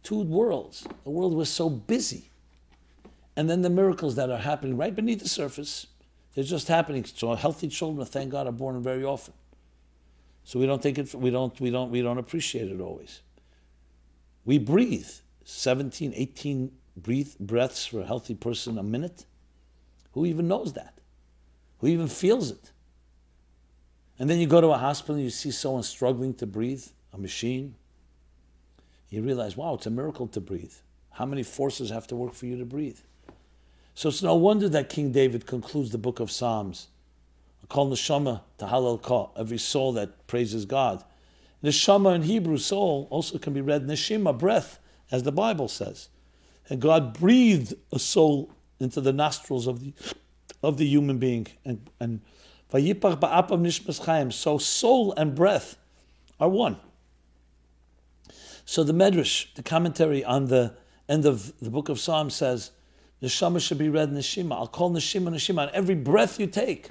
Two 0.05 0.21
worlds. 0.21 0.87
The 1.03 1.11
world 1.11 1.35
was 1.35 1.49
so 1.49 1.69
busy 1.69 2.31
and 3.35 3.51
then 3.51 3.63
the 3.63 3.71
miracles 3.71 4.15
that 4.15 4.31
are 4.31 4.39
happening 4.39 4.77
right 4.77 4.95
beneath 4.95 5.19
the 5.19 5.29
surface, 5.29 5.89
they're 6.37 6.45
just 6.45 6.69
happening. 6.69 7.05
So 7.05 7.35
healthy 7.35 7.67
children, 7.67 8.07
thank 8.07 8.31
God, 8.31 8.47
are 8.47 8.53
born 8.53 8.81
very 8.85 9.03
often. 9.03 9.35
So 10.45 10.61
we 10.61 10.67
don't 10.67 10.81
take 10.81 10.97
it, 10.97 11.13
we 11.13 11.31
don't, 11.31 11.61
we 11.61 11.73
don't, 11.73 11.91
we 11.91 12.03
don't 12.03 12.19
appreciate 12.19 12.71
it 12.71 12.81
always. 12.81 13.21
We 14.45 14.59
breathe 14.59 15.11
17, 15.43 16.13
18 16.15 16.71
breathe, 16.97 17.35
breaths 17.41 17.85
for 17.85 18.03
a 18.03 18.07
healthy 18.07 18.37
person 18.37 18.79
a 18.79 18.85
minute. 18.85 19.25
Who 20.13 20.25
even 20.25 20.47
knows 20.47 20.75
that? 20.75 21.00
Who 21.81 21.89
even 21.89 22.09
feels 22.09 22.51
it? 22.51 22.73
And 24.19 24.29
then 24.29 24.39
you 24.39 24.47
go 24.47 24.61
to 24.61 24.69
a 24.69 24.79
hospital 24.79 25.17
and 25.17 25.25
you 25.25 25.31
see 25.31 25.51
someone 25.51 25.83
struggling 25.83 26.35
to 26.35 26.47
breathe, 26.47 26.85
a 27.13 27.19
machine. 27.19 27.75
You 29.09 29.23
realize, 29.23 29.57
wow, 29.57 29.75
it's 29.75 29.87
a 29.87 29.91
miracle 29.91 30.27
to 30.29 30.41
breathe. 30.41 30.75
How 31.13 31.27
many 31.27 31.43
forces 31.43 31.91
have 31.91 32.07
to 32.09 32.17
work 32.17 32.35
for 32.35 32.47
you 32.47 32.57
to 32.59 32.65
breathe? 32.65 32.99
So 33.95 34.09
it's 34.09 34.23
no 34.23 34.35
wonder 34.35 34.69
that 34.69 34.89
King 34.89 35.11
David 35.11 35.47
concludes 35.47 35.91
the 35.91 35.99
book 35.99 36.21
of 36.21 36.31
Psalms. 36.31 36.89
Call 37.69 37.89
neshama 37.91 38.41
to 38.59 38.67
halal 38.67 39.01
ka, 39.01 39.29
every 39.37 39.59
soul 39.59 39.93
that 39.93 40.27
praises 40.27 40.65
God. 40.65 41.05
Neshama 41.63 42.15
in 42.17 42.23
Hebrew, 42.23 42.57
soul, 42.57 43.07
also 43.11 43.39
can 43.39 43.53
be 43.53 43.61
read 43.61 43.87
neshima, 43.87 44.37
breath, 44.37 44.81
as 45.11 45.23
the 45.23 45.33
Bible 45.33 45.69
says. 45.69 46.09
And 46.69 46.81
God 46.81 47.15
breathed 47.19 47.75
a 47.93 47.99
soul 47.99 48.51
into 48.81 49.01
the 49.01 49.13
nostrils 49.13 49.67
of 49.67 49.81
the 49.81 49.93
of 50.63 50.77
the 50.77 50.87
human 50.87 51.19
being. 51.19 51.47
And 51.65 51.89
and. 51.99 52.21
So 52.73 54.59
soul 54.59 55.15
and 55.17 55.35
breath 55.35 55.77
are 56.39 56.49
one. 56.49 56.77
So 58.65 58.85
the 58.85 58.93
Medrash, 58.93 59.53
the 59.55 59.65
commentary 59.65 60.25
on 60.25 60.47
the 60.47 60.75
end 61.09 61.27
of 61.27 61.59
the 61.59 61.71
book 61.71 61.89
of 61.89 61.99
Psalms 61.99 62.35
says, 62.37 62.71
Neshama 63.21 63.61
should 63.61 63.79
be 63.79 63.89
read 63.89 64.11
Neshima. 64.11 64.53
I'll 64.53 64.69
call 64.69 64.93
Neshima 64.93 65.31
Neshima. 65.31 65.63
On 65.63 65.71
every 65.75 65.97
breath 65.97 66.39
you 66.39 66.47
take, 66.47 66.91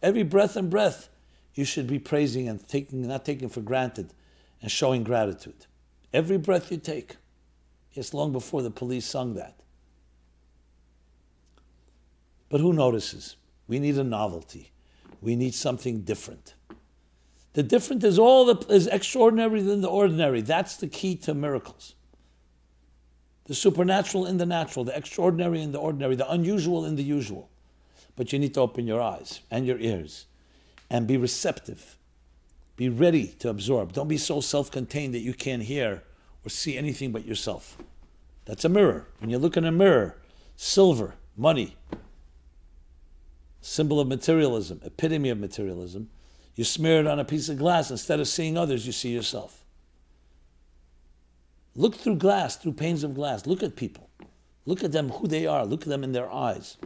every 0.00 0.22
breath 0.22 0.54
and 0.54 0.70
breath, 0.70 1.08
you 1.54 1.64
should 1.64 1.88
be 1.88 1.98
praising 1.98 2.48
and 2.48 2.66
taking, 2.68 3.06
not 3.06 3.24
taking 3.24 3.48
for 3.48 3.60
granted 3.60 4.14
and 4.62 4.70
showing 4.70 5.02
gratitude. 5.02 5.66
Every 6.12 6.38
breath 6.38 6.70
you 6.70 6.76
take. 6.78 7.16
Yes, 7.92 8.14
long 8.14 8.30
before 8.30 8.62
the 8.62 8.70
police 8.70 9.04
sung 9.04 9.34
that. 9.34 9.58
But 12.48 12.60
who 12.60 12.72
notices? 12.72 13.36
We 13.66 13.78
need 13.78 13.98
a 13.98 14.04
novelty. 14.04 14.70
We 15.20 15.36
need 15.36 15.54
something 15.54 16.02
different. 16.02 16.54
The 17.52 17.62
different 17.62 18.04
is 18.04 18.18
all 18.18 18.44
the, 18.44 18.72
is 18.72 18.86
extraordinary 18.86 19.62
than 19.62 19.80
the 19.80 19.88
ordinary. 19.88 20.40
That's 20.40 20.76
the 20.76 20.86
key 20.86 21.16
to 21.16 21.34
miracles. 21.34 21.94
The 23.44 23.54
supernatural 23.54 24.26
in 24.26 24.36
the 24.36 24.46
natural, 24.46 24.84
the 24.84 24.96
extraordinary 24.96 25.62
in 25.62 25.72
the 25.72 25.78
ordinary, 25.78 26.14
the 26.14 26.30
unusual 26.30 26.84
in 26.84 26.96
the 26.96 27.02
usual. 27.02 27.48
But 28.14 28.32
you 28.32 28.38
need 28.38 28.54
to 28.54 28.60
open 28.60 28.86
your 28.86 29.00
eyes 29.00 29.40
and 29.50 29.66
your 29.66 29.78
ears 29.78 30.26
and 30.90 31.06
be 31.06 31.16
receptive. 31.16 31.96
Be 32.76 32.88
ready 32.88 33.28
to 33.40 33.48
absorb. 33.48 33.92
Don't 33.92 34.08
be 34.08 34.18
so 34.18 34.40
self 34.40 34.70
contained 34.70 35.14
that 35.14 35.20
you 35.20 35.34
can't 35.34 35.62
hear 35.62 36.02
or 36.44 36.50
see 36.50 36.76
anything 36.76 37.10
but 37.10 37.24
yourself. 37.24 37.76
That's 38.44 38.64
a 38.64 38.68
mirror. 38.68 39.08
When 39.18 39.30
you 39.30 39.38
look 39.38 39.56
in 39.56 39.64
a 39.64 39.72
mirror, 39.72 40.16
silver, 40.56 41.14
money, 41.36 41.76
symbol 43.60 44.00
of 44.00 44.08
materialism, 44.08 44.80
epitome 44.84 45.30
of 45.30 45.38
materialism, 45.38 46.10
you 46.54 46.64
smear 46.64 47.00
it 47.00 47.06
on 47.06 47.18
a 47.18 47.24
piece 47.24 47.48
of 47.48 47.58
glass. 47.58 47.90
Instead 47.90 48.20
of 48.20 48.28
seeing 48.28 48.56
others, 48.56 48.86
you 48.86 48.92
see 48.92 49.10
yourself. 49.10 49.64
Look 51.76 51.94
through 51.94 52.16
glass, 52.16 52.56
through 52.56 52.72
panes 52.72 53.04
of 53.04 53.14
glass. 53.14 53.46
Look 53.46 53.62
at 53.62 53.76
people. 53.76 54.10
Look 54.66 54.82
at 54.82 54.92
them, 54.92 55.10
who 55.10 55.28
they 55.28 55.46
are. 55.46 55.64
Look 55.64 55.82
at 55.82 55.88
them 55.88 56.02
in 56.02 56.12
their 56.12 56.30
eyes. 56.30 56.76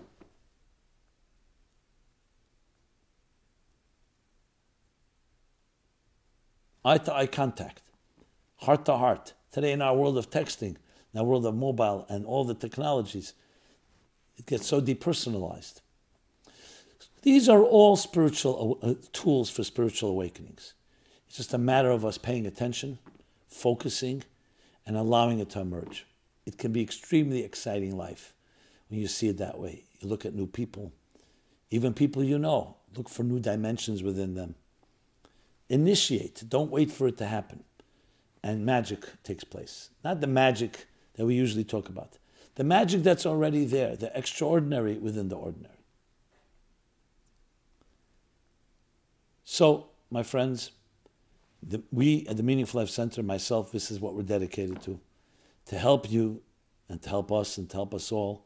Eye 6.85 6.99
to 6.99 7.15
eye 7.15 7.27
contact, 7.27 7.83
heart 8.57 8.85
to 8.87 8.97
heart. 8.97 9.35
Today, 9.53 9.73
in 9.73 9.81
our 9.81 9.95
world 9.95 10.19
of 10.19 10.31
texting, 10.31 10.77
in 11.15 11.21
our 11.21 11.25
world 11.25 11.47
of 11.47 11.55
mobile 11.55 12.07
and 12.09 12.27
all 12.27 12.45
the 12.45 12.55
technologies, 12.55 13.35
it 14.37 14.47
gets 14.47 14.67
so 14.67 14.81
depersonalized. 14.81 15.82
These 17.23 17.49
are 17.49 17.63
all 17.63 17.95
spiritual 17.95 18.79
uh, 18.83 18.95
tools 19.13 19.49
for 19.49 19.63
spiritual 19.63 20.11
awakenings. 20.11 20.75
It's 21.29 21.37
just 21.37 21.55
a 21.55 21.59
matter 21.59 21.91
of 21.91 22.05
us 22.05 22.19
paying 22.19 22.47
attention, 22.47 22.99
focusing, 23.49 24.25
and 24.85 24.97
allowing 24.97 25.39
it 25.39 25.51
to 25.51 25.61
emerge. 25.61 26.05
It 26.47 26.59
can 26.59 26.73
be 26.73 26.83
extremely 26.83 27.45
exciting 27.45 27.97
life 27.97 28.35
when 28.89 28.99
you 28.99 29.07
see 29.07 29.29
it 29.29 29.39
that 29.39 29.59
way. 29.59 29.85
You 30.01 30.09
look 30.09 30.27
at 30.27 30.35
new 30.35 30.49
people, 30.49 30.93
even 31.71 31.95
people 31.95 32.25
you 32.25 32.41
know, 32.41 32.77
look 32.97 33.09
for 33.09 33.23
new 33.23 33.39
dimensions 33.39 34.03
within 34.03 34.35
them. 34.35 34.57
Initiate, 35.69 36.43
don't 36.49 36.73
wait 36.73 36.91
for 36.91 37.07
it 37.07 37.17
to 37.19 37.27
happen. 37.27 37.63
And 38.43 38.67
magic 38.67 39.23
takes 39.23 39.45
place. 39.45 39.91
Not 40.03 40.21
the 40.21 40.27
magic 40.27 40.87
that 41.15 41.25
we 41.25 41.37
usually 41.37 41.65
talk 41.65 41.89
about, 41.89 42.19
the 42.57 42.65
magic 42.65 43.05
that's 43.05 43.25
already 43.25 43.65
there, 43.65 43.95
the 43.95 44.11
extraordinary 44.19 44.99
within 44.99 45.29
the 45.29 45.37
ordinary. 45.37 45.82
So, 49.45 49.89
my 50.11 50.23
friends, 50.23 50.71
the, 51.63 51.83
we 51.91 52.27
at 52.29 52.37
the 52.37 52.43
Meaningful 52.43 52.81
Life 52.81 52.91
Center, 52.91 53.23
myself, 53.23 53.73
this 53.73 53.91
is 53.91 54.01
what 54.01 54.15
we're 54.15 54.23
dedicated 54.23 54.83
to 54.83 55.01
to 55.67 55.79
help 55.79 56.11
you 56.11 56.43
and 56.89 57.01
to 57.03 57.09
help 57.09 57.31
us 57.31 57.57
and 57.57 57.71
to 57.71 57.77
help 57.77 57.95
us 57.95 58.11
all 58.11 58.45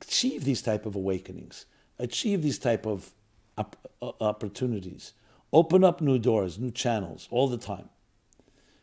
achieve 0.00 0.44
these 0.44 0.62
type 0.62 0.86
of 0.86 0.94
awakenings, 0.94 1.66
achieve 1.98 2.42
these 2.42 2.58
type 2.58 2.86
of 2.86 3.12
op- 3.56 3.76
uh, 4.00 4.12
opportunities, 4.20 5.12
open 5.52 5.84
up 5.84 6.00
new 6.00 6.18
doors, 6.18 6.58
new 6.58 6.70
channels 6.70 7.28
all 7.30 7.48
the 7.48 7.58
time. 7.58 7.88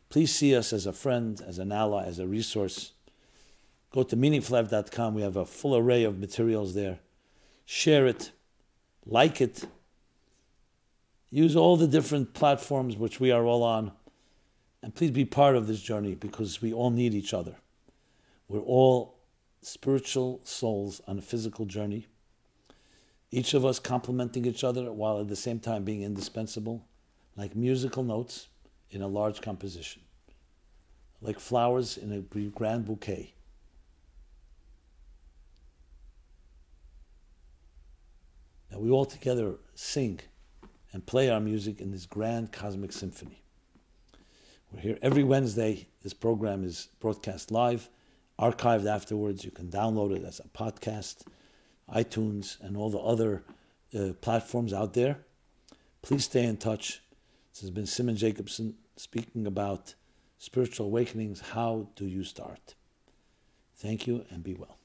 Please 0.10 0.34
see 0.34 0.56
us 0.56 0.74
as 0.74 0.86
a 0.86 0.94
friend, 0.94 1.42
as 1.46 1.60
an 1.60 1.72
ally, 1.72 2.06
as 2.06 2.20
a 2.20 2.28
resource. 2.28 2.94
Go 3.92 4.04
to 4.04 4.16
meaningfullife.com. 4.16 5.14
We 5.14 5.22
have 5.22 5.36
a 5.36 5.46
full 5.46 5.76
array 5.76 6.04
of 6.04 6.20
materials 6.20 6.74
there. 6.74 7.00
Share 7.66 8.08
it, 8.08 8.32
like 9.06 9.40
it, 9.40 9.66
Use 11.32 11.56
all 11.56 11.78
the 11.78 11.88
different 11.88 12.34
platforms 12.34 12.98
which 12.98 13.20
we 13.20 13.32
are 13.32 13.46
all 13.46 13.64
on. 13.64 13.92
And 14.82 14.96
please 14.96 15.12
be 15.12 15.26
part 15.26 15.56
of 15.56 15.68
this 15.68 15.82
journey 15.82 16.16
because 16.16 16.62
we 16.62 16.74
all 16.74 16.90
need 16.90 17.14
each 17.14 17.34
other. 17.34 17.56
We're 18.48 18.62
all 18.62 19.20
spiritual 19.62 20.40
souls 20.44 21.02
on 21.08 21.20
a 21.20 21.22
physical 21.22 21.66
journey, 21.66 22.08
each 23.30 23.54
of 23.54 23.66
us 23.66 23.78
complementing 23.80 24.46
each 24.46 24.64
other 24.64 24.92
while 24.92 25.20
at 25.20 25.28
the 25.28 25.36
same 25.36 25.60
time 25.60 25.84
being 25.84 26.02
indispensable, 26.02 26.86
like 27.36 27.56
musical 27.56 28.04
notes 28.04 28.48
in 28.90 29.02
a 29.02 29.08
large 29.08 29.42
composition, 29.42 30.02
like 31.22 31.40
flowers 31.40 31.98
in 31.98 32.12
a 32.12 32.22
grand 32.50 32.86
bouquet. 32.86 33.34
Now 38.72 38.80
we 38.80 38.90
all 38.90 39.06
together 39.06 39.56
sing 39.76 40.22
and 40.92 41.06
play 41.06 41.30
our 41.30 41.40
music 41.40 41.80
in 41.80 41.92
this 41.92 42.06
grand 42.06 42.52
cosmic 42.52 42.92
symphony. 42.92 43.44
We're 44.72 44.82
here 44.82 45.00
every 45.02 45.24
Wednesday. 45.24 45.88
This 46.04 46.14
program 46.14 46.64
is 46.64 46.90
broadcast 47.00 47.52
live, 47.52 47.90
archived 48.40 48.86
afterwards. 48.86 49.44
You 49.44 49.52
can 49.52 49.70
download 49.70 50.16
it 50.16 50.24
as 50.24 50.40
a 50.40 50.48
podcast, 50.48 51.26
iTunes, 51.94 52.60
and 52.62 52.78
all 52.78 52.90
the 52.90 53.00
other 53.00 53.44
uh, 53.98 54.14
platforms 54.22 54.74
out 54.74 54.94
there. 54.94 55.20
Please 56.02 56.26
stay 56.26 56.44
in 56.44 56.58
touch. 56.58 57.02
This 57.52 57.62
has 57.62 57.72
been 57.72 57.86
Simon 57.86 58.16
Jacobson 58.16 58.76
speaking 58.96 59.48
about 59.48 59.96
spiritual 60.38 60.86
awakenings. 60.86 61.42
How 61.42 61.90
do 61.96 62.06
you 62.06 62.24
start? 62.24 62.76
Thank 63.76 64.08
you 64.08 64.26
and 64.30 64.44
be 64.44 64.54
well. 64.54 64.79